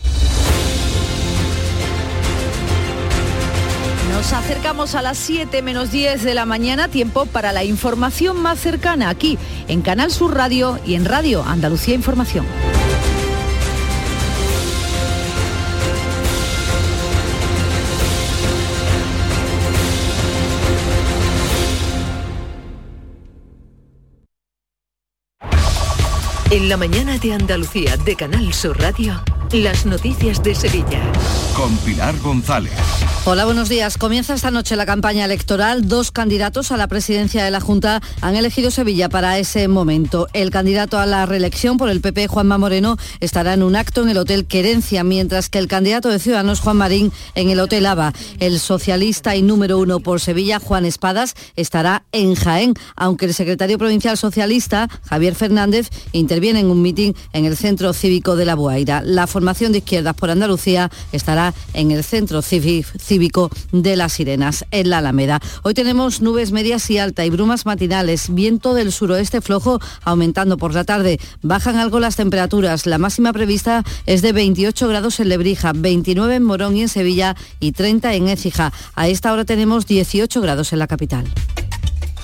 Nos 4.13 4.33
acercamos 4.33 4.95
a 4.95 5.03
las 5.03 5.17
7 5.19 5.63
menos 5.63 5.91
10 5.91 6.25
de 6.25 6.35
la 6.35 6.45
mañana, 6.45 6.89
tiempo 6.89 7.27
para 7.27 7.53
la 7.53 7.65
información 7.65 8.41
más 8.43 8.59
cercana 8.59 9.09
aquí 9.09 9.39
en 9.69 9.81
Canal 9.83 10.11
Sur 10.11 10.35
Radio 10.35 10.79
y 10.85 10.95
en 10.95 11.05
Radio 11.05 11.43
Andalucía 11.45 11.95
Información. 11.95 12.45
En 26.51 26.71
la 26.71 26.79
mañana 26.79 27.19
de 27.19 27.35
Andalucía 27.35 27.99
de 27.99 28.17
Canal 28.17 28.55
Sur 28.55 28.81
Radio, 28.81 29.23
las 29.53 29.85
noticias 29.85 30.43
de 30.43 30.55
Sevilla. 30.55 31.03
Con 31.55 31.77
Pilar 31.79 32.19
González. 32.21 32.73
Hola, 33.25 33.45
buenos 33.45 33.69
días. 33.69 33.99
Comienza 33.99 34.33
esta 34.33 34.51
noche 34.51 34.75
la 34.75 34.87
campaña 34.87 35.27
electoral. 35.27 35.87
Dos 35.87 36.13
candidatos 36.13 36.73
a 36.73 36.79
la 36.79 36.87
presidencia 36.87 37.45
de 37.45 37.51
la 37.51 37.61
Junta 37.61 38.01
han 38.23 38.37
elegido 38.37 38.71
Sevilla 38.71 39.11
para 39.11 39.39
ese 39.39 39.69
momento. 39.69 40.29
El 40.33 40.49
candidato 40.51 40.99
a 40.99 41.05
la 41.05 41.27
reelección 41.27 41.77
por 41.77 41.91
el 41.91 42.01
PP, 42.01 42.29
Juanma 42.29 42.57
Moreno, 42.57 42.97
estará 43.21 43.53
en 43.53 43.63
un 43.63 43.77
acto 43.77 44.03
en 44.03 44.09
el 44.09 44.17
Hotel 44.17 44.47
Querencia, 44.47 45.05
mientras 45.05 45.51
que 45.51 45.59
el 45.59 45.69
candidato 45.69 46.09
de 46.09 46.21
Ciudadanos, 46.21 46.61
Juan 46.61 46.79
Marín, 46.79 47.13
en 47.35 47.51
el 47.51 47.61
Hotel 47.61 47.85
Ava. 47.85 48.15
El 48.41 48.61
socialista 48.61 49.37
y 49.37 49.43
número 49.43 49.79
uno 49.79 50.01
por 50.01 50.21
Sevilla, 50.21 50.59
Juan 50.59 50.87
Espadas, 50.87 51.35
estará 51.55 52.05
en 52.13 52.35
Jaén, 52.35 52.73
aunque 52.97 53.27
el 53.27 53.35
secretario 53.35 53.77
provincial 53.77 54.17
socialista, 54.17 54.89
Javier 55.05 55.35
Fernández, 55.35 55.91
interviene 56.39 56.61
en 56.61 56.71
un 56.71 56.83
mitin 56.83 57.17
en 57.33 57.47
el 57.47 57.57
Centro 57.57 57.93
Cívico 57.93 58.37
de 58.37 58.45
La 58.45 58.55
Buaira. 58.55 59.03
La 59.03 59.27
formación 59.27 59.73
de 59.73 59.79
izquierdas 59.79 60.15
por 60.15 60.31
Andalucía 60.31 60.89
estará 61.11 61.53
en 61.75 61.91
el 61.91 62.05
Centro 62.05 62.43
Cívico 62.43 63.51
de 63.73 63.97
Las 63.97 64.13
Sirenas, 64.13 64.65
en 64.71 64.89
la 64.89 64.99
Alameda. 64.99 65.41
Hoy 65.65 65.75
tenemos 65.75 66.21
nubes 66.21 66.53
medias 66.53 66.89
y 66.91 66.99
alta 66.99 67.27
y 67.27 67.31
brumas 67.31 67.67
matinales, 67.67 68.33
viento 68.33 68.73
del 68.73 68.93
suroeste 68.93 69.41
flojo 69.41 69.81
aumentando 70.05 70.59
por 70.59 70.75
la 70.75 70.85
tarde. 70.85 71.19
Bajan 71.43 71.75
algo 71.75 71.99
las 71.99 72.15
temperaturas. 72.15 72.87
La 72.87 72.99
máxima 72.99 73.33
prevista 73.33 73.83
es 74.07 74.23
de 74.23 74.31
28 74.31 74.87
grados 74.87 75.19
en 75.19 75.31
Lebrija, 75.31 75.73
29 75.75 76.37
en 76.37 76.45
Morón 76.45 76.77
y 76.77 76.83
en 76.83 76.89
Sevilla 76.89 77.35
y 77.59 77.73
30 77.73 78.15
en 78.15 78.29
Écija. 78.29 78.73
A 78.95 79.09
esta 79.09 79.33
hora 79.33 79.45
tenemos 79.45 79.89
18 79.89 80.41
grados 80.41 80.73
en 80.73 80.79
la 80.79 80.87
capital. 80.87 81.25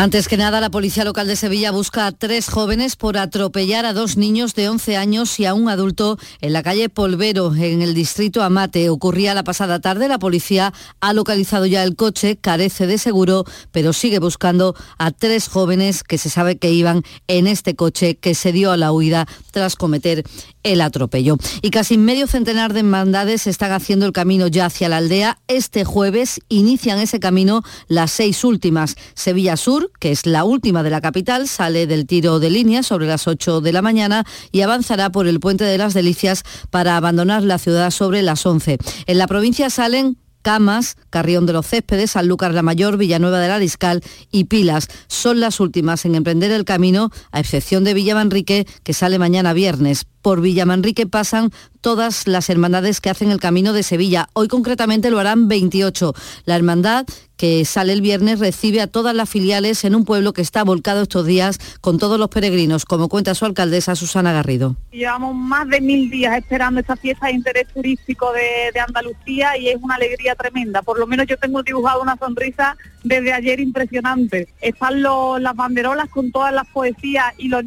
Antes 0.00 0.28
que 0.28 0.38
nada, 0.38 0.62
la 0.62 0.70
Policía 0.70 1.04
Local 1.04 1.26
de 1.26 1.36
Sevilla 1.36 1.72
busca 1.72 2.06
a 2.06 2.12
tres 2.12 2.48
jóvenes 2.48 2.96
por 2.96 3.18
atropellar 3.18 3.84
a 3.84 3.92
dos 3.92 4.16
niños 4.16 4.54
de 4.54 4.70
11 4.70 4.96
años 4.96 5.38
y 5.38 5.44
a 5.44 5.52
un 5.52 5.68
adulto 5.68 6.16
en 6.40 6.54
la 6.54 6.62
calle 6.62 6.88
Polvero, 6.88 7.54
en 7.54 7.82
el 7.82 7.92
distrito 7.92 8.42
Amate. 8.42 8.88
Ocurría 8.88 9.34
la 9.34 9.44
pasada 9.44 9.78
tarde. 9.78 10.08
La 10.08 10.18
policía 10.18 10.72
ha 11.00 11.12
localizado 11.12 11.66
ya 11.66 11.82
el 11.82 11.96
coche, 11.96 12.38
carece 12.38 12.86
de 12.86 12.96
seguro, 12.96 13.44
pero 13.72 13.92
sigue 13.92 14.20
buscando 14.20 14.74
a 14.96 15.10
tres 15.10 15.48
jóvenes 15.48 16.02
que 16.02 16.16
se 16.16 16.30
sabe 16.30 16.56
que 16.56 16.72
iban 16.72 17.02
en 17.28 17.46
este 17.46 17.76
coche 17.76 18.16
que 18.16 18.34
se 18.34 18.52
dio 18.52 18.72
a 18.72 18.78
la 18.78 18.92
huida 18.92 19.26
tras 19.50 19.76
cometer 19.76 20.24
el 20.62 20.80
atropello. 20.80 21.36
Y 21.62 21.70
casi 21.70 21.98
medio 21.98 22.26
centenar 22.26 22.72
de 22.72 22.80
hermandades 22.80 23.46
están 23.46 23.72
haciendo 23.72 24.06
el 24.06 24.12
camino 24.12 24.46
ya 24.46 24.66
hacia 24.66 24.88
la 24.88 24.98
aldea. 24.98 25.38
Este 25.48 25.84
jueves 25.84 26.40
inician 26.48 26.98
ese 26.98 27.20
camino 27.20 27.62
las 27.88 28.10
seis 28.10 28.44
últimas. 28.44 28.96
Sevilla 29.14 29.56
Sur, 29.56 29.90
que 29.98 30.10
es 30.10 30.26
la 30.26 30.44
última 30.44 30.82
de 30.82 30.90
la 30.90 31.00
capital, 31.00 31.48
sale 31.48 31.86
del 31.86 32.06
tiro 32.06 32.40
de 32.40 32.50
línea 32.50 32.82
sobre 32.82 33.06
las 33.06 33.26
8 33.26 33.60
de 33.60 33.72
la 33.72 33.82
mañana 33.82 34.24
y 34.52 34.60
avanzará 34.60 35.10
por 35.10 35.26
el 35.26 35.40
Puente 35.40 35.64
de 35.64 35.78
las 35.78 35.94
Delicias 35.94 36.44
para 36.70 36.96
abandonar 36.96 37.42
la 37.42 37.58
ciudad 37.58 37.90
sobre 37.90 38.22
las 38.22 38.44
11. 38.44 38.78
En 39.06 39.18
la 39.18 39.26
provincia 39.26 39.70
salen 39.70 40.18
Camas, 40.42 40.96
Carrión 41.10 41.46
de 41.46 41.52
los 41.52 41.66
Céspedes, 41.66 42.12
Sanlúcar 42.12 42.54
la 42.54 42.62
Mayor, 42.62 42.96
Villanueva 42.96 43.38
del 43.40 43.50
Ariscal 43.50 44.02
y 44.30 44.44
Pilas. 44.44 44.88
Son 45.06 45.40
las 45.40 45.60
últimas 45.60 46.04
en 46.04 46.14
emprender 46.14 46.50
el 46.50 46.64
camino, 46.64 47.10
a 47.30 47.40
excepción 47.40 47.84
de 47.84 47.94
Villamanrique, 47.94 48.66
que 48.82 48.94
sale 48.94 49.18
mañana 49.18 49.52
viernes. 49.52 50.06
Por 50.22 50.40
Villamanrique 50.40 51.06
pasan 51.06 51.50
todas 51.80 52.26
las 52.26 52.50
hermandades 52.50 53.00
que 53.00 53.10
hacen 53.10 53.30
el 53.30 53.40
camino 53.40 53.72
de 53.72 53.82
Sevilla. 53.82 54.28
Hoy 54.34 54.48
concretamente 54.48 55.10
lo 55.10 55.18
harán 55.18 55.48
28. 55.48 56.14
La 56.44 56.56
hermandad 56.56 57.06
que 57.40 57.64
sale 57.64 57.94
el 57.94 58.02
viernes 58.02 58.38
recibe 58.38 58.82
a 58.82 58.86
todas 58.86 59.14
las 59.14 59.26
filiales 59.26 59.84
en 59.84 59.94
un 59.94 60.04
pueblo 60.04 60.34
que 60.34 60.42
está 60.42 60.62
volcado 60.62 61.00
estos 61.00 61.24
días 61.24 61.58
con 61.80 61.98
todos 61.98 62.18
los 62.18 62.28
peregrinos, 62.28 62.84
como 62.84 63.08
cuenta 63.08 63.34
su 63.34 63.46
alcaldesa 63.46 63.96
Susana 63.96 64.30
Garrido. 64.30 64.76
Llevamos 64.92 65.34
más 65.34 65.66
de 65.68 65.80
mil 65.80 66.10
días 66.10 66.36
esperando 66.36 66.80
esta 66.80 66.96
fiesta 66.96 67.28
de 67.28 67.32
interés 67.32 67.66
turístico 67.68 68.30
de, 68.34 68.78
Andalucía 68.78 69.56
y 69.56 69.68
es 69.68 69.76
una 69.80 69.94
alegría 69.94 70.34
tremenda. 70.34 70.82
Por 70.82 70.98
lo 70.98 71.06
menos 71.06 71.26
yo 71.26 71.38
tengo 71.38 71.62
dibujado 71.62 72.02
una 72.02 72.16
sonrisa 72.16 72.76
desde 73.04 73.32
ayer 73.32 73.60
impresionante. 73.60 74.48
Están 74.60 75.02
las 75.02 75.56
banderolas 75.56 76.10
con 76.10 76.30
todas 76.32 76.52
las 76.52 76.66
poesías 76.68 77.32
y 77.38 77.48
los, 77.48 77.64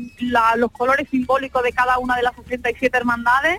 los 0.58 0.72
colores 0.72 1.08
simbólicos 1.10 1.64
de 1.64 1.72
cada 1.72 1.98
una 1.98 2.16
de 2.16 2.24
las 2.24 2.34
67 2.58 2.96
hermandades. 2.98 3.58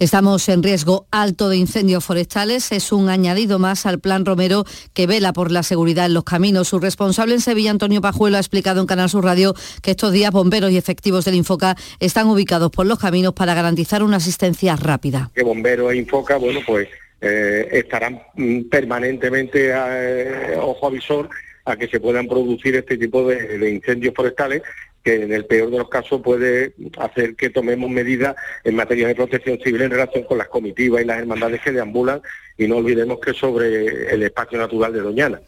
Estamos 0.00 0.48
en 0.48 0.62
riesgo 0.62 1.06
alto 1.12 1.48
de 1.48 1.56
incendios 1.56 2.04
forestales. 2.04 2.72
Es 2.72 2.90
un 2.90 3.08
añadido 3.08 3.60
más 3.60 3.86
al 3.86 4.00
Plan 4.00 4.24
Romero 4.24 4.64
que 4.92 5.06
vela 5.06 5.32
por 5.32 5.52
la 5.52 5.62
seguridad 5.62 6.06
en 6.06 6.14
los 6.14 6.24
caminos. 6.24 6.68
Su 6.68 6.80
responsable 6.80 7.34
en 7.34 7.40
Sevilla, 7.40 7.70
Antonio 7.70 8.00
Pajuelo, 8.00 8.38
ha 8.38 8.40
explicado 8.40 8.80
en 8.80 8.86
Canal 8.86 9.08
Sur 9.08 9.24
Radio 9.24 9.54
que 9.82 9.92
estos 9.92 10.12
días 10.12 10.32
bomberos 10.32 10.72
y 10.72 10.76
efectivos 10.76 11.24
del 11.24 11.36
Infoca 11.36 11.76
están 12.00 12.26
ubicados 12.26 12.72
por 12.72 12.86
los 12.86 12.98
caminos 12.98 13.34
para 13.34 13.54
garantizar 13.54 14.02
una 14.02 14.16
asistencia 14.16 14.74
rápida. 14.74 15.30
Que 15.34 15.44
bomberos 15.44 15.92
e 15.92 15.96
Infoca, 15.96 16.38
bueno, 16.38 16.60
pues 16.66 16.88
eh, 17.20 17.68
estarán 17.70 18.20
mm, 18.34 18.62
permanentemente 18.62 19.72
a, 19.72 19.86
eh, 19.92 20.56
ojo 20.60 20.88
avisor 20.88 21.28
a 21.64 21.76
que 21.76 21.86
se 21.86 22.00
puedan 22.00 22.26
producir 22.26 22.74
este 22.74 22.96
tipo 22.96 23.28
de 23.28 23.70
incendios 23.70 24.14
forestales 24.14 24.62
que 25.08 25.22
en 25.22 25.32
el 25.32 25.46
peor 25.46 25.70
de 25.70 25.78
los 25.78 25.88
casos 25.88 26.20
puede 26.20 26.74
hacer 26.98 27.34
que 27.34 27.48
tomemos 27.48 27.88
medidas 27.88 28.36
en 28.62 28.76
materia 28.76 29.08
de 29.08 29.14
protección 29.14 29.58
civil 29.58 29.80
en 29.80 29.90
relación 29.90 30.24
con 30.24 30.36
las 30.36 30.48
comitivas 30.48 31.00
y 31.00 31.06
las 31.06 31.18
hermandades 31.18 31.62
que 31.62 31.72
deambulan 31.72 32.20
y 32.58 32.66
no 32.66 32.76
olvidemos 32.76 33.18
que 33.18 33.32
sobre 33.32 34.12
el 34.12 34.22
espacio 34.22 34.58
natural 34.58 34.92
de 34.92 35.00
Doñana. 35.00 35.40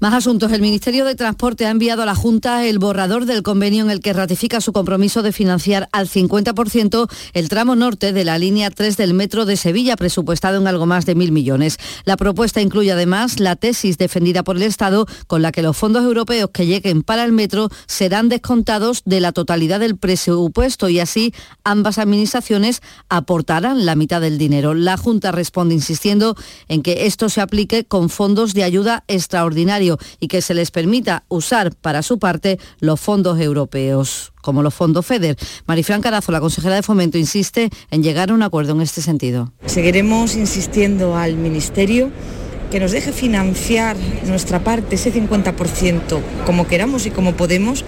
Más 0.00 0.14
asuntos. 0.14 0.50
El 0.50 0.62
Ministerio 0.62 1.04
de 1.04 1.14
Transporte 1.14 1.66
ha 1.66 1.70
enviado 1.70 2.02
a 2.02 2.06
la 2.06 2.14
Junta 2.14 2.64
el 2.64 2.78
borrador 2.78 3.26
del 3.26 3.42
convenio 3.42 3.84
en 3.84 3.90
el 3.90 4.00
que 4.00 4.14
ratifica 4.14 4.62
su 4.62 4.72
compromiso 4.72 5.20
de 5.20 5.30
financiar 5.30 5.90
al 5.92 6.08
50% 6.08 7.06
el 7.34 7.50
tramo 7.50 7.76
norte 7.76 8.14
de 8.14 8.24
la 8.24 8.38
línea 8.38 8.70
3 8.70 8.96
del 8.96 9.12
metro 9.12 9.44
de 9.44 9.58
Sevilla, 9.58 9.96
presupuestado 9.96 10.58
en 10.58 10.66
algo 10.66 10.86
más 10.86 11.04
de 11.04 11.14
mil 11.14 11.32
millones. 11.32 11.76
La 12.06 12.16
propuesta 12.16 12.62
incluye 12.62 12.90
además 12.92 13.40
la 13.40 13.56
tesis 13.56 13.98
defendida 13.98 14.42
por 14.42 14.56
el 14.56 14.62
Estado 14.62 15.06
con 15.26 15.42
la 15.42 15.52
que 15.52 15.60
los 15.60 15.76
fondos 15.76 16.02
europeos 16.02 16.48
que 16.50 16.64
lleguen 16.64 17.02
para 17.02 17.22
el 17.22 17.32
metro 17.32 17.68
serán 17.86 18.30
descontados 18.30 19.02
de 19.04 19.20
la 19.20 19.32
totalidad 19.32 19.80
del 19.80 19.98
presupuesto 19.98 20.88
y 20.88 20.98
así 20.98 21.34
ambas 21.62 21.98
administraciones 21.98 22.80
aportarán 23.10 23.84
la 23.84 23.96
mitad 23.96 24.22
del 24.22 24.38
dinero. 24.38 24.72
La 24.72 24.96
Junta 24.96 25.30
responde 25.30 25.74
insistiendo 25.74 26.36
en 26.68 26.80
que 26.80 27.04
esto 27.04 27.28
se 27.28 27.42
aplique 27.42 27.84
con 27.84 28.08
fondos 28.08 28.54
de 28.54 28.64
ayuda 28.64 29.04
extraordinaria 29.06 29.89
y 30.18 30.28
que 30.28 30.42
se 30.42 30.54
les 30.54 30.70
permita 30.70 31.24
usar 31.28 31.74
para 31.74 32.02
su 32.02 32.18
parte 32.18 32.58
los 32.80 33.00
fondos 33.00 33.40
europeos 33.40 34.32
como 34.40 34.62
los 34.62 34.74
fondos 34.74 35.06
FEDER. 35.06 35.36
Marifran 35.66 36.00
Carazo, 36.00 36.32
la 36.32 36.40
consejera 36.40 36.74
de 36.74 36.82
Fomento, 36.82 37.18
insiste 37.18 37.70
en 37.90 38.02
llegar 38.02 38.30
a 38.30 38.34
un 38.34 38.42
acuerdo 38.42 38.72
en 38.72 38.80
este 38.80 39.02
sentido. 39.02 39.52
Seguiremos 39.66 40.34
insistiendo 40.34 41.16
al 41.16 41.36
Ministerio 41.36 42.10
que 42.70 42.80
nos 42.80 42.92
deje 42.92 43.12
financiar 43.12 43.96
nuestra 44.26 44.62
parte, 44.62 44.94
ese 44.94 45.12
50%, 45.12 46.20
como 46.46 46.66
queramos 46.66 47.06
y 47.06 47.10
como 47.10 47.34
podemos, 47.34 47.84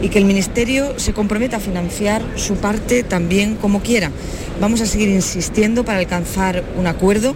y 0.00 0.08
que 0.08 0.18
el 0.18 0.24
Ministerio 0.24 0.98
se 0.98 1.12
comprometa 1.12 1.56
a 1.56 1.60
financiar 1.60 2.22
su 2.36 2.56
parte 2.56 3.02
también 3.02 3.56
como 3.56 3.80
quiera. 3.82 4.10
Vamos 4.60 4.80
a 4.80 4.86
seguir 4.86 5.08
insistiendo 5.08 5.84
para 5.84 5.98
alcanzar 5.98 6.64
un 6.76 6.86
acuerdo. 6.86 7.34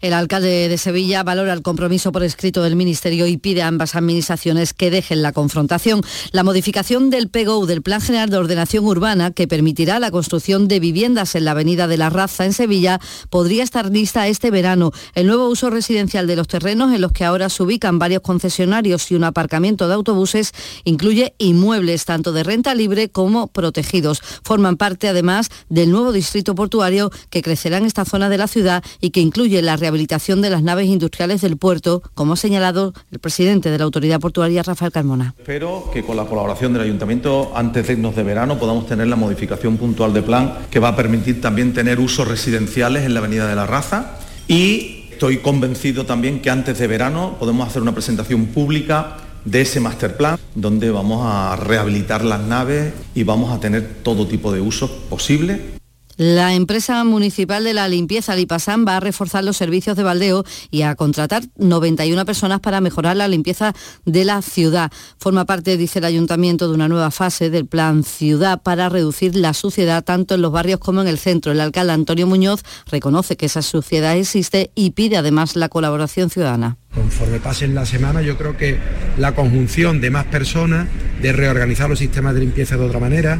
El 0.00 0.12
alcalde 0.12 0.68
de 0.68 0.78
Sevilla 0.78 1.24
valora 1.24 1.52
el 1.52 1.62
compromiso 1.62 2.12
por 2.12 2.22
escrito 2.22 2.62
del 2.62 2.76
Ministerio 2.76 3.26
y 3.26 3.36
pide 3.36 3.62
a 3.62 3.66
ambas 3.66 3.96
administraciones 3.96 4.72
que 4.72 4.92
dejen 4.92 5.22
la 5.22 5.32
confrontación. 5.32 6.02
La 6.30 6.44
modificación 6.44 7.10
del 7.10 7.28
PGO, 7.28 7.66
del 7.66 7.82
Plan 7.82 8.00
General 8.00 8.30
de 8.30 8.36
Ordenación 8.36 8.84
Urbana, 8.84 9.32
que 9.32 9.48
permitirá 9.48 9.98
la 9.98 10.12
construcción 10.12 10.68
de 10.68 10.78
viviendas 10.78 11.34
en 11.34 11.44
la 11.44 11.50
Avenida 11.50 11.88
de 11.88 11.96
la 11.96 12.10
Raza 12.10 12.44
en 12.44 12.52
Sevilla, 12.52 13.00
podría 13.28 13.64
estar 13.64 13.90
lista 13.90 14.28
este 14.28 14.52
verano. 14.52 14.92
El 15.14 15.26
nuevo 15.26 15.48
uso 15.48 15.68
residencial 15.68 16.28
de 16.28 16.36
los 16.36 16.46
terrenos 16.46 16.94
en 16.94 17.00
los 17.00 17.10
que 17.10 17.24
ahora 17.24 17.48
se 17.48 17.64
ubican 17.64 17.98
varios 17.98 18.22
concesionarios 18.22 19.10
y 19.10 19.16
un 19.16 19.24
aparcamiento 19.24 19.88
de 19.88 19.94
autobuses 19.94 20.52
incluye 20.84 21.34
inmuebles 21.38 22.04
tanto 22.04 22.32
de 22.32 22.44
renta 22.44 22.76
libre 22.76 23.08
como 23.08 23.48
protegidos. 23.48 24.22
Forman 24.44 24.76
parte 24.76 25.08
además 25.08 25.48
del 25.68 25.90
nuevo 25.90 26.12
distrito 26.12 26.54
portuario 26.54 27.10
que 27.30 27.42
crecerá 27.42 27.78
en 27.78 27.86
esta 27.86 28.04
zona 28.04 28.28
de 28.28 28.38
la 28.38 28.46
ciudad 28.46 28.84
y 29.00 29.10
que 29.10 29.20
incluye 29.20 29.60
la 29.60 29.76
rehabilitación 29.88 30.42
de 30.42 30.50
las 30.50 30.62
naves 30.62 30.86
industriales 30.86 31.40
del 31.40 31.56
puerto, 31.56 32.02
como 32.12 32.34
ha 32.34 32.36
señalado 32.36 32.92
el 33.10 33.20
presidente 33.20 33.70
de 33.70 33.78
la 33.78 33.84
Autoridad 33.84 34.20
Portuaria, 34.20 34.62
Rafael 34.62 34.92
Carmona. 34.92 35.34
Espero 35.38 35.88
que 35.90 36.04
con 36.04 36.14
la 36.14 36.26
colaboración 36.26 36.74
del 36.74 36.82
Ayuntamiento 36.82 37.52
antes 37.54 37.86
de 37.86 37.94
irnos 37.94 38.14
de 38.14 38.22
verano 38.22 38.58
podamos 38.58 38.86
tener 38.86 39.06
la 39.06 39.16
modificación 39.16 39.78
puntual 39.78 40.12
de 40.12 40.20
plan 40.20 40.58
que 40.70 40.78
va 40.78 40.88
a 40.88 40.96
permitir 40.96 41.40
también 41.40 41.72
tener 41.72 42.00
usos 42.00 42.28
residenciales 42.28 43.04
en 43.04 43.14
la 43.14 43.20
Avenida 43.20 43.48
de 43.48 43.56
la 43.56 43.64
Raza 43.64 44.18
y 44.46 45.06
estoy 45.10 45.38
convencido 45.38 46.04
también 46.04 46.42
que 46.42 46.50
antes 46.50 46.78
de 46.78 46.86
verano 46.86 47.36
podemos 47.40 47.66
hacer 47.66 47.80
una 47.80 47.92
presentación 47.92 48.44
pública 48.48 49.16
de 49.46 49.62
ese 49.62 49.80
master 49.80 50.18
plan, 50.18 50.38
donde 50.54 50.90
vamos 50.90 51.22
a 51.24 51.56
rehabilitar 51.56 52.22
las 52.24 52.40
naves 52.42 52.92
y 53.14 53.22
vamos 53.22 53.56
a 53.56 53.60
tener 53.60 53.88
todo 54.02 54.26
tipo 54.26 54.52
de 54.52 54.60
usos 54.60 54.90
posibles 54.90 55.77
la 56.18 56.52
empresa 56.54 57.04
municipal 57.04 57.62
de 57.62 57.72
la 57.72 57.88
limpieza 57.88 58.34
Lipasán 58.34 58.84
va 58.84 58.96
a 58.96 59.00
reforzar 59.00 59.44
los 59.44 59.56
servicios 59.56 59.96
de 59.96 60.02
baldeo 60.02 60.44
y 60.68 60.82
a 60.82 60.96
contratar 60.96 61.44
91 61.56 62.26
personas 62.26 62.58
para 62.58 62.80
mejorar 62.80 63.16
la 63.16 63.28
limpieza 63.28 63.72
de 64.04 64.24
la 64.24 64.42
ciudad. 64.42 64.90
Forma 65.18 65.44
parte, 65.44 65.76
dice 65.76 66.00
el 66.00 66.04
ayuntamiento, 66.04 66.66
de 66.66 66.74
una 66.74 66.88
nueva 66.88 67.12
fase 67.12 67.50
del 67.50 67.66
plan 67.66 68.02
ciudad 68.02 68.60
para 68.60 68.88
reducir 68.88 69.36
la 69.36 69.54
suciedad 69.54 70.02
tanto 70.02 70.34
en 70.34 70.42
los 70.42 70.50
barrios 70.50 70.80
como 70.80 71.02
en 71.02 71.06
el 71.06 71.18
centro. 71.18 71.52
El 71.52 71.60
alcalde 71.60 71.92
Antonio 71.92 72.26
Muñoz 72.26 72.64
reconoce 72.90 73.36
que 73.36 73.46
esa 73.46 73.62
suciedad 73.62 74.16
existe 74.16 74.72
y 74.74 74.90
pide 74.90 75.18
además 75.18 75.54
la 75.54 75.68
colaboración 75.68 76.30
ciudadana. 76.30 76.78
Conforme 76.92 77.38
pasen 77.38 77.76
la 77.76 77.86
semana, 77.86 78.22
yo 78.22 78.36
creo 78.36 78.56
que 78.56 78.76
la 79.18 79.36
conjunción 79.36 80.00
de 80.00 80.10
más 80.10 80.24
personas, 80.24 80.88
de 81.22 81.32
reorganizar 81.32 81.88
los 81.88 82.00
sistemas 82.00 82.34
de 82.34 82.40
limpieza 82.40 82.76
de 82.76 82.84
otra 82.84 82.98
manera, 82.98 83.38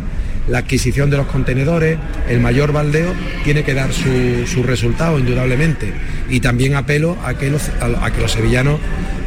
la 0.48 0.58
adquisición 0.58 1.10
de 1.10 1.16
los 1.16 1.26
contenedores, 1.26 1.98
el 2.28 2.40
mayor 2.40 2.72
baldeo, 2.72 3.12
tiene 3.44 3.64
que 3.64 3.74
dar 3.74 3.90
su, 3.92 4.62
resultado, 4.62 5.18
indudablemente. 5.18 5.92
Y 6.28 6.40
también 6.40 6.74
apelo 6.74 7.16
a 7.24 7.34
que 7.34 7.50
los, 7.50 7.62
a, 7.80 8.10
que 8.10 8.20
los 8.20 8.32
sevillanos 8.32 8.80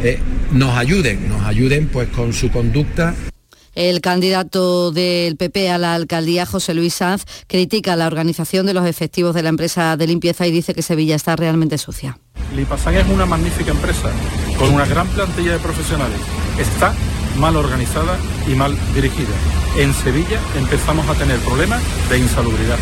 eh, 0.03 0.19
nos 0.51 0.78
ayuden, 0.78 1.30
nos 1.30 1.43
ayuden 1.45 1.88
pues 1.88 2.09
con 2.09 2.34
su 2.34 2.49
conducta 2.49 3.13
el 3.74 4.01
candidato 4.01 4.91
del 4.91 5.38
PP 5.38 5.69
a 5.69 5.78
la 5.78 5.93
alcaldía, 5.93 6.45
José 6.45 6.74
Luis 6.74 6.95
Sanz, 6.95 7.24
critica 7.47 7.95
la 7.95 8.07
organización 8.07 8.65
de 8.65 8.74
los 8.74 8.86
efectivos 8.86 9.34
de 9.34 9.43
la 9.43 9.49
empresa 9.49 9.95
de 9.95 10.07
limpieza 10.07 10.45
y 10.45 10.51
dice 10.51 10.74
que 10.74 10.82
Sevilla 10.82 11.15
está 11.15 11.36
realmente 11.36 11.78
sucia. 11.78 12.19
Lipasan 12.55 12.95
es 12.95 13.07
una 13.07 13.26
magnífica 13.26 13.72
empresa 13.72 14.11
con 14.57 14.74
una 14.74 14.86
gran 14.86 15.07
plantilla 15.07 15.53
de 15.53 15.59
profesionales. 15.59 16.19
Está 16.59 16.93
mal 17.38 17.55
organizada 17.55 18.17
y 18.47 18.55
mal 18.55 18.77
dirigida. 18.93 19.36
En 19.77 19.93
Sevilla 19.93 20.39
empezamos 20.55 21.07
a 21.07 21.15
tener 21.15 21.39
problemas 21.39 21.82
de 22.09 22.17
insalubridad. 22.17 22.77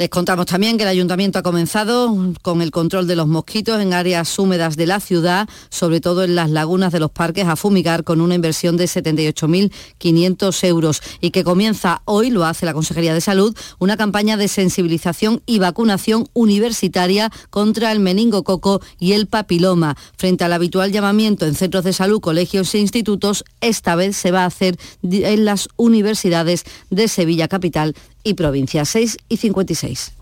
Les 0.00 0.08
contamos 0.08 0.46
también 0.46 0.78
que 0.78 0.84
el 0.84 0.88
ayuntamiento 0.88 1.38
ha 1.38 1.42
comenzado 1.42 2.16
con 2.40 2.62
el 2.62 2.70
control 2.70 3.06
de 3.06 3.16
los 3.16 3.28
mosquitos 3.28 3.82
en 3.82 3.92
áreas 3.92 4.38
húmedas 4.38 4.74
de 4.78 4.86
la 4.86 4.98
ciudad, 4.98 5.46
sobre 5.68 6.00
todo 6.00 6.24
en 6.24 6.34
las 6.34 6.48
lagunas 6.48 6.90
de 6.90 7.00
los 7.00 7.10
parques, 7.10 7.46
a 7.46 7.54
fumigar 7.54 8.02
con 8.02 8.22
una 8.22 8.34
inversión 8.34 8.78
de 8.78 8.86
78.500 8.86 10.64
euros 10.66 11.02
y 11.20 11.32
que 11.32 11.44
comienza 11.44 12.00
hoy, 12.06 12.30
lo 12.30 12.46
hace 12.46 12.64
la 12.64 12.72
Consejería 12.72 13.12
de 13.12 13.20
Salud, 13.20 13.54
una 13.78 13.98
campaña 13.98 14.38
de 14.38 14.48
sensibilización 14.48 15.42
y 15.44 15.58
vacunación 15.58 16.26
universitaria 16.32 17.30
contra 17.50 17.92
el 17.92 18.00
meningococo 18.00 18.80
y 18.98 19.12
el 19.12 19.26
papiloma. 19.26 19.98
Frente 20.16 20.44
al 20.44 20.54
habitual 20.54 20.92
llamamiento 20.92 21.44
en 21.44 21.54
centros 21.54 21.84
de 21.84 21.92
salud, 21.92 22.22
colegios 22.22 22.74
e 22.74 22.78
institutos, 22.78 23.44
esta 23.60 23.96
vez 23.96 24.16
se 24.16 24.30
va 24.30 24.44
a 24.44 24.46
hacer 24.46 24.78
en 25.02 25.44
las 25.44 25.68
universidades 25.76 26.64
de 26.88 27.06
Sevilla 27.06 27.48
Capital 27.48 27.94
y 28.22 28.34
provincia 28.34 28.84
6 28.84 29.16
y 29.28 29.36
56. 29.36 30.12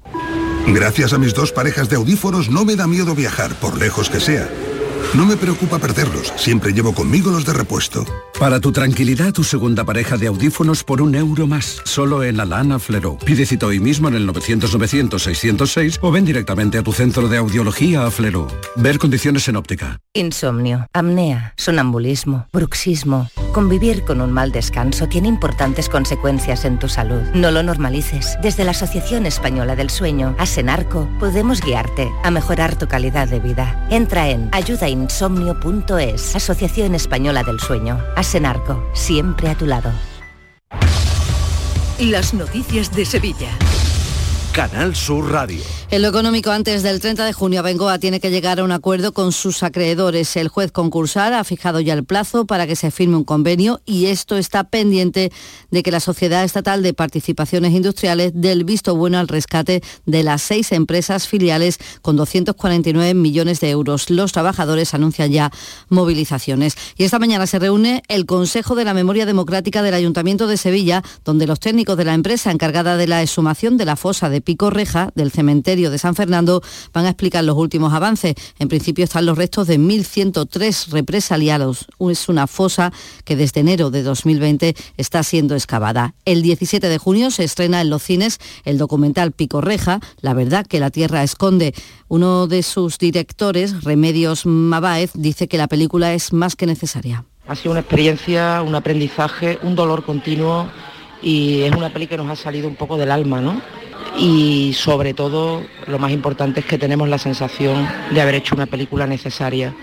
Gracias 0.69 1.13
a 1.13 1.19
mis 1.19 1.35
dos 1.35 1.53
parejas 1.53 1.89
de 1.89 1.97
audífonos 1.97 2.51
no 2.51 2.65
me 2.65 2.77
da 2.77 2.87
miedo 2.87 3.15
viajar, 3.15 3.55
por 3.55 3.79
lejos 3.79 4.11
que 4.11 4.21
sea. 4.21 4.49
No 5.15 5.25
me 5.27 5.37
preocupa 5.37 5.79
perderlos, 5.79 6.33
siempre 6.37 6.73
llevo 6.73 6.95
conmigo 6.95 7.31
los 7.31 7.45
de 7.45 7.53
repuesto. 7.53 8.05
Para 8.39 8.61
tu 8.61 8.71
tranquilidad, 8.73 9.33
tu 9.33 9.43
segunda 9.43 9.85
pareja 9.85 10.17
de 10.17 10.29
audífonos 10.29 10.85
por 10.85 11.03
un 11.03 11.15
euro 11.15 11.47
más, 11.47 11.81
solo 11.85 12.23
en 12.23 12.39
Alana 12.39 12.79
Flero. 12.79 13.19
Pide 13.19 13.47
cita 13.47 13.67
hoy 13.67 13.81
mismo 13.81 14.09
en 14.09 14.15
el 14.15 14.29
900-900-606 14.29 15.99
o 16.03 16.13
ven 16.13 16.25
directamente 16.25 16.79
a 16.79 16.83
tu 16.83 16.93
centro 16.93 17.29
de 17.29 17.39
audiología 17.39 18.07
a 18.07 18.11
Flero. 18.11 18.47
Ver 18.77 18.99
condiciones 18.99 19.49
en 19.49 19.57
óptica. 19.57 19.99
Insomnio, 20.15 20.87
apnea, 20.93 21.55
sonambulismo, 21.57 22.47
bruxismo. 22.53 23.29
Convivir 23.53 24.05
con 24.05 24.21
un 24.21 24.31
mal 24.31 24.53
descanso 24.53 25.09
tiene 25.09 25.27
importantes 25.27 25.89
consecuencias 25.89 26.65
en 26.65 26.79
tu 26.79 26.89
salud. 26.89 27.23
No 27.35 27.51
lo 27.51 27.63
normalices. 27.63 28.37
Desde 28.43 28.65
la 28.65 28.71
Asociación 28.71 29.27
Española 29.27 29.75
del 29.75 29.91
Sueño, 29.91 30.37
Asenarco, 30.39 31.09
podemos 31.19 31.61
guiarte 31.61 32.09
a 32.23 32.31
mejorar 32.31 32.77
tu 32.77 32.87
calidad 32.87 33.27
de 33.27 33.41
vida. 33.41 33.87
Entra 33.91 34.29
en 34.29 34.49
ayuda 34.53 34.88
insomnio.es, 34.89 36.37
Asociación 36.37 36.95
Española 36.95 37.43
del 37.43 37.61
Sueño. 37.61 37.99
Asenarco, 38.17 38.83
siempre 38.95 39.49
a 39.49 39.55
tu 39.55 39.67
lado. 39.67 39.93
Las 41.99 42.33
noticias 42.33 42.95
de 42.95 43.05
Sevilla. 43.05 43.51
Canal 44.59 44.97
Sur 44.97 45.31
Radio. 45.31 45.61
En 45.93 46.03
lo 46.03 46.09
económico, 46.09 46.51
antes 46.51 46.83
del 46.83 46.99
30 46.99 47.25
de 47.25 47.33
junio, 47.33 47.63
Bengoa 47.63 48.01
tiene 48.01 48.19
que 48.19 48.33
llegar 48.33 48.59
a 48.59 48.65
un 48.65 48.73
acuerdo 48.73 49.13
con 49.13 49.31
sus 49.31 49.63
acreedores. 49.63 50.37
El 50.37 50.49
juez 50.49 50.73
concursal 50.73 51.33
ha 51.35 51.45
fijado 51.45 51.79
ya 51.79 51.95
el 51.95 52.05
plazo 52.05 52.45
para 52.45 52.67
que 52.67 52.75
se 52.75 52.91
firme 52.91 53.17
un 53.17 53.23
convenio 53.23 53.81
y 53.87 54.07
esto 54.07 54.37
está 54.37 54.65
pendiente 54.65 55.31
de 55.71 55.83
que 55.85 55.93
la 55.93 56.01
Sociedad 56.01 56.43
Estatal 56.43 56.83
de 56.83 56.93
Participaciones 56.93 57.73
Industriales 57.73 58.33
dé 58.35 58.51
el 58.51 58.65
visto 58.65 58.97
bueno 58.97 59.21
al 59.21 59.29
rescate 59.29 59.81
de 60.07 60.25
las 60.25 60.43
seis 60.43 60.73
empresas 60.73 61.29
filiales 61.29 61.79
con 62.03 62.17
249 62.17 63.15
millones 63.15 63.61
de 63.61 63.71
euros. 63.71 64.11
Los 64.11 64.33
trabajadores 64.33 64.93
anuncian 64.93 65.31
ya 65.31 65.53
movilizaciones. 65.89 66.75
Y 66.97 67.05
esta 67.05 67.21
mañana 67.21 67.47
se 67.47 67.61
reúne 67.61 68.03
el 68.09 68.27
Consejo 68.27 68.75
de 68.75 68.85
la 68.85 68.93
Memoria 68.93 69.25
Democrática 69.25 69.83
del 69.83 69.95
Ayuntamiento 69.95 70.49
de 70.49 70.57
Sevilla, 70.57 71.05
donde 71.25 71.47
los 71.47 71.61
técnicos 71.61 71.97
de 71.97 72.05
la 72.05 72.15
empresa 72.15 72.51
encargada 72.51 72.97
de 72.97 73.07
la 73.07 73.23
exhumación 73.23 73.77
de 73.77 73.85
la 73.85 73.95
fosa 73.95 74.29
de 74.29 74.48
Pico 74.49 74.71
Reja 74.71 75.11
del 75.15 75.31
cementerio 75.31 75.91
de 75.91 75.99
San 75.99 76.15
Fernando 76.15 76.63
van 76.95 77.05
a 77.05 77.11
explicar 77.11 77.45
los 77.45 77.59
últimos 77.59 77.93
avances. 77.93 78.35
En 78.59 78.69
principio 78.69 79.05
están 79.05 79.27
los 79.27 79.37
restos 79.37 79.67
de 79.67 79.79
1.103 79.79 80.89
represaliados. 80.89 81.87
Es 82.11 82.31
una 82.31 82.47
fosa 82.47 82.91
que 83.27 83.37
desde 83.37 83.61
enero 83.61 83.91
de 83.91 84.03
2020 84.03 84.75
está 84.97 85.23
siendo 85.23 85.55
excavada. 85.55 86.15
El 86.25 86.41
17 86.41 86.89
de 86.89 86.97
junio 86.97 87.31
se 87.31 87.45
estrena 87.45 87.83
en 87.83 87.91
los 87.91 88.03
cines 88.03 88.39
el 88.65 88.79
documental 88.79 89.33
Pico 89.33 89.61
Reja, 89.61 90.01
La 90.23 90.33
verdad 90.33 90.67
que 90.67 90.81
la 90.81 90.89
tierra 90.89 91.23
esconde. 91.23 91.75
Uno 92.09 92.47
de 92.47 92.63
sus 92.63 92.97
directores, 92.97 93.85
Remedios 93.85 94.47
Mabáez, 94.47 95.11
dice 95.13 95.47
que 95.47 95.59
la 95.59 95.69
película 95.69 96.15
es 96.15 96.33
más 96.33 96.57
que 96.57 96.65
necesaria. 96.65 97.27
Ha 97.47 97.55
sido 97.55 97.73
una 97.73 97.81
experiencia, 97.81 98.63
un 98.63 98.75
aprendizaje, 98.75 99.59
un 99.63 99.77
dolor 99.77 100.07
continuo 100.07 100.71
y 101.21 101.65
es 101.65 101.75
una 101.75 101.93
peli 101.93 102.07
que 102.07 102.17
nos 102.17 102.31
ha 102.31 102.37
salido 102.37 102.67
un 102.67 102.77
poco 102.77 102.97
del 102.97 103.11
alma, 103.11 103.43
¿no? 103.43 103.61
Y 104.17 104.73
sobre 104.75 105.15
todo 105.15 105.63
lo 105.87 105.99
más 105.99 106.13
importante 106.13 106.61
es 106.61 106.67
que 106.67 106.79
tenemos 106.79 107.09
la 107.09 107.19
sensación 107.19 107.89
de 108.13 108.21
haber 108.21 108.37
hecho 108.37 108.55
una 108.55 108.67
película 108.67 109.07
necesaria 109.07 109.75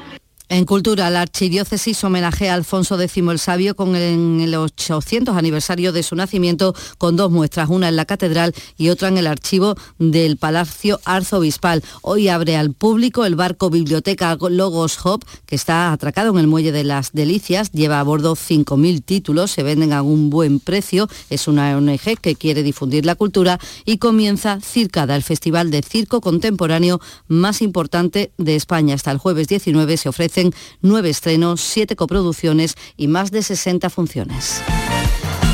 en 0.49 0.65
Cultura, 0.65 1.09
la 1.09 1.21
Archidiócesis 1.21 2.03
homenajea 2.03 2.51
a 2.51 2.55
Alfonso 2.55 2.99
X 2.99 3.17
el 3.17 3.39
Sabio 3.39 3.75
con 3.75 3.95
el, 3.95 4.41
el 4.41 4.55
800 4.55 5.35
aniversario 5.35 5.91
de 5.91 6.03
su 6.03 6.15
nacimiento 6.15 6.75
con 6.97 7.15
dos 7.15 7.31
muestras, 7.31 7.69
una 7.69 7.89
en 7.89 7.95
la 7.95 8.05
Catedral 8.05 8.53
y 8.77 8.89
otra 8.89 9.07
en 9.07 9.17
el 9.17 9.27
archivo 9.27 9.75
del 9.97 10.37
Palacio 10.37 10.99
Arzobispal. 11.05 11.83
Hoy 12.01 12.27
abre 12.27 12.57
al 12.57 12.73
público 12.73 13.25
el 13.25 13.35
barco 13.35 13.69
Biblioteca 13.69 14.37
Logos 14.49 15.03
Hop, 15.03 15.23
que 15.45 15.55
está 15.55 15.91
atracado 15.91 16.31
en 16.31 16.39
el 16.39 16.47
Muelle 16.47 16.71
de 16.71 16.83
las 16.83 17.11
Delicias. 17.11 17.71
Lleva 17.71 17.99
a 17.99 18.03
bordo 18.03 18.35
5.000 18.35 19.03
títulos, 19.03 19.51
se 19.51 19.63
venden 19.63 19.93
a 19.93 20.03
un 20.03 20.29
buen 20.29 20.59
precio. 20.59 21.09
Es 21.29 21.47
una 21.47 21.75
ONG 21.75 22.19
que 22.21 22.35
quiere 22.35 22.61
difundir 22.61 23.05
la 23.05 23.15
cultura 23.15 23.59
y 23.85 23.97
comienza 23.97 24.59
Circada, 24.61 25.15
el 25.15 25.23
festival 25.23 25.71
de 25.71 25.81
circo 25.81 26.21
contemporáneo 26.21 26.99
más 27.27 27.61
importante 27.61 28.31
de 28.37 28.55
España. 28.55 28.95
Hasta 28.95 29.11
el 29.11 29.17
jueves 29.17 29.47
19 29.47 29.97
se 29.97 30.09
ofrece 30.09 30.34
nueve 30.81 31.09
estrenos, 31.09 31.61
siete 31.61 31.95
coproducciones 31.95 32.75
y 32.97 33.07
más 33.07 33.31
de 33.31 33.43
60 33.43 33.89
funciones. 33.89 34.61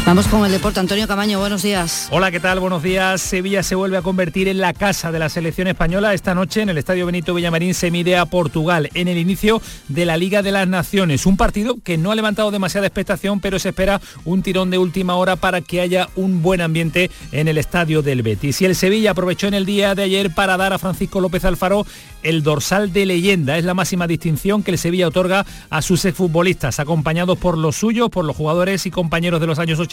Vamos 0.04 0.28
con 0.28 0.44
el 0.44 0.52
deporte. 0.52 0.80
Antonio 0.80 1.08
Camaño, 1.08 1.40
buenos 1.40 1.62
días. 1.62 2.08
Hola, 2.10 2.32
¿qué 2.32 2.40
tal? 2.40 2.60
Buenos 2.60 2.82
días. 2.82 3.22
Sevilla 3.22 3.62
se 3.62 3.76
vuelve 3.76 3.98
a 3.98 4.02
convertir 4.02 4.48
en 4.48 4.58
la 4.58 4.74
casa 4.74 5.12
de 5.12 5.20
la 5.20 5.30
selección 5.30 5.68
española. 5.68 6.16
Esta 6.16 6.34
noche 6.34 6.64
en 6.64 6.70
el 6.70 6.80
Estadio 6.80 7.06
Benito 7.06 7.36
Villamarín 7.36 7.76
se 7.76 7.92
mide 7.92 8.18
a 8.18 8.26
Portugal 8.26 8.90
en 8.96 9.08
el 9.08 9.20
inicio 9.20 9.62
de 9.90 10.06
la 10.06 10.18
Liga 10.18 10.42
de 10.42 10.52
las 10.52 10.68
Naciones. 10.68 11.28
Un 11.28 11.38
partido 11.38 11.78
que 11.84 12.00
no 12.00 12.12
ha 12.12 12.16
levantado 12.16 12.50
demasiada 12.50 12.88
expectación, 12.88 13.40
pero 13.42 13.60
se 13.60 13.70
espera 13.70 14.02
un 14.26 14.42
tirón 14.42 14.72
de 14.72 14.80
última 14.80 15.16
hora 15.16 15.36
para 15.36 15.62
que 15.62 15.82
haya 15.82 16.10
un 16.16 16.42
buen 16.42 16.62
ambiente 16.62 17.12
en 17.32 17.48
el 17.48 17.60
Estadio 17.60 18.02
del 18.02 18.24
Betis. 18.24 18.60
Y 18.62 18.66
el 18.66 18.76
Sevilla 18.76 19.12
aprovechó 19.12 19.48
en 19.48 19.54
el 19.54 19.68
día 19.68 19.94
de 19.94 20.04
ayer 20.04 20.34
para 20.34 20.58
dar 20.58 20.74
a 20.74 20.80
Francisco 20.80 21.22
López 21.22 21.46
Alfaro 21.46 21.86
el 22.24 22.42
dorsal 22.42 22.92
de 22.92 23.06
leyenda. 23.06 23.58
Es 23.58 23.66
la 23.66 23.76
máxima 23.76 24.08
distinción 24.08 24.64
que 24.64 24.72
el 24.72 24.78
Sevilla 24.80 25.08
otorga 25.08 25.46
a 25.70 25.82
sus 25.84 26.04
exfutbolistas, 26.06 26.80
acompañados 26.80 27.38
por 27.38 27.58
los 27.58 27.76
suyos, 27.76 28.10
por 28.10 28.26
los 28.26 28.36
jugadores 28.36 28.86
y 28.88 28.92
compañeros 28.92 29.40
de 29.40 29.48
los 29.48 29.60
años 29.60 29.80
80. 29.80 29.91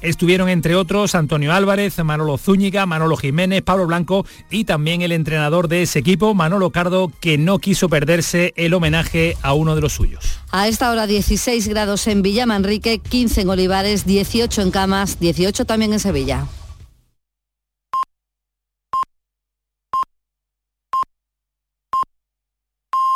Estuvieron 0.00 0.48
entre 0.48 0.74
otros 0.74 1.14
Antonio 1.14 1.52
Álvarez, 1.52 1.98
Manolo 2.02 2.36
Zúñiga, 2.36 2.84
Manolo 2.86 3.16
Jiménez, 3.16 3.62
Pablo 3.62 3.86
Blanco 3.86 4.26
y 4.50 4.64
también 4.64 5.02
el 5.02 5.12
entrenador 5.12 5.68
de 5.68 5.82
ese 5.82 6.00
equipo, 6.00 6.34
Manolo 6.34 6.70
Cardo, 6.70 7.12
que 7.20 7.38
no 7.38 7.58
quiso 7.58 7.88
perderse 7.88 8.52
el 8.56 8.74
homenaje 8.74 9.36
a 9.42 9.54
uno 9.54 9.74
de 9.74 9.80
los 9.80 9.92
suyos. 9.92 10.40
A 10.50 10.68
esta 10.68 10.90
hora 10.90 11.06
16 11.06 11.68
grados 11.68 12.06
en 12.08 12.22
Villamanrique, 12.22 12.98
15 12.98 13.42
en 13.42 13.48
Olivares, 13.50 14.04
18 14.04 14.62
en 14.62 14.70
Camas, 14.70 15.20
18 15.20 15.64
también 15.64 15.92
en 15.92 16.00
Sevilla. 16.00 16.46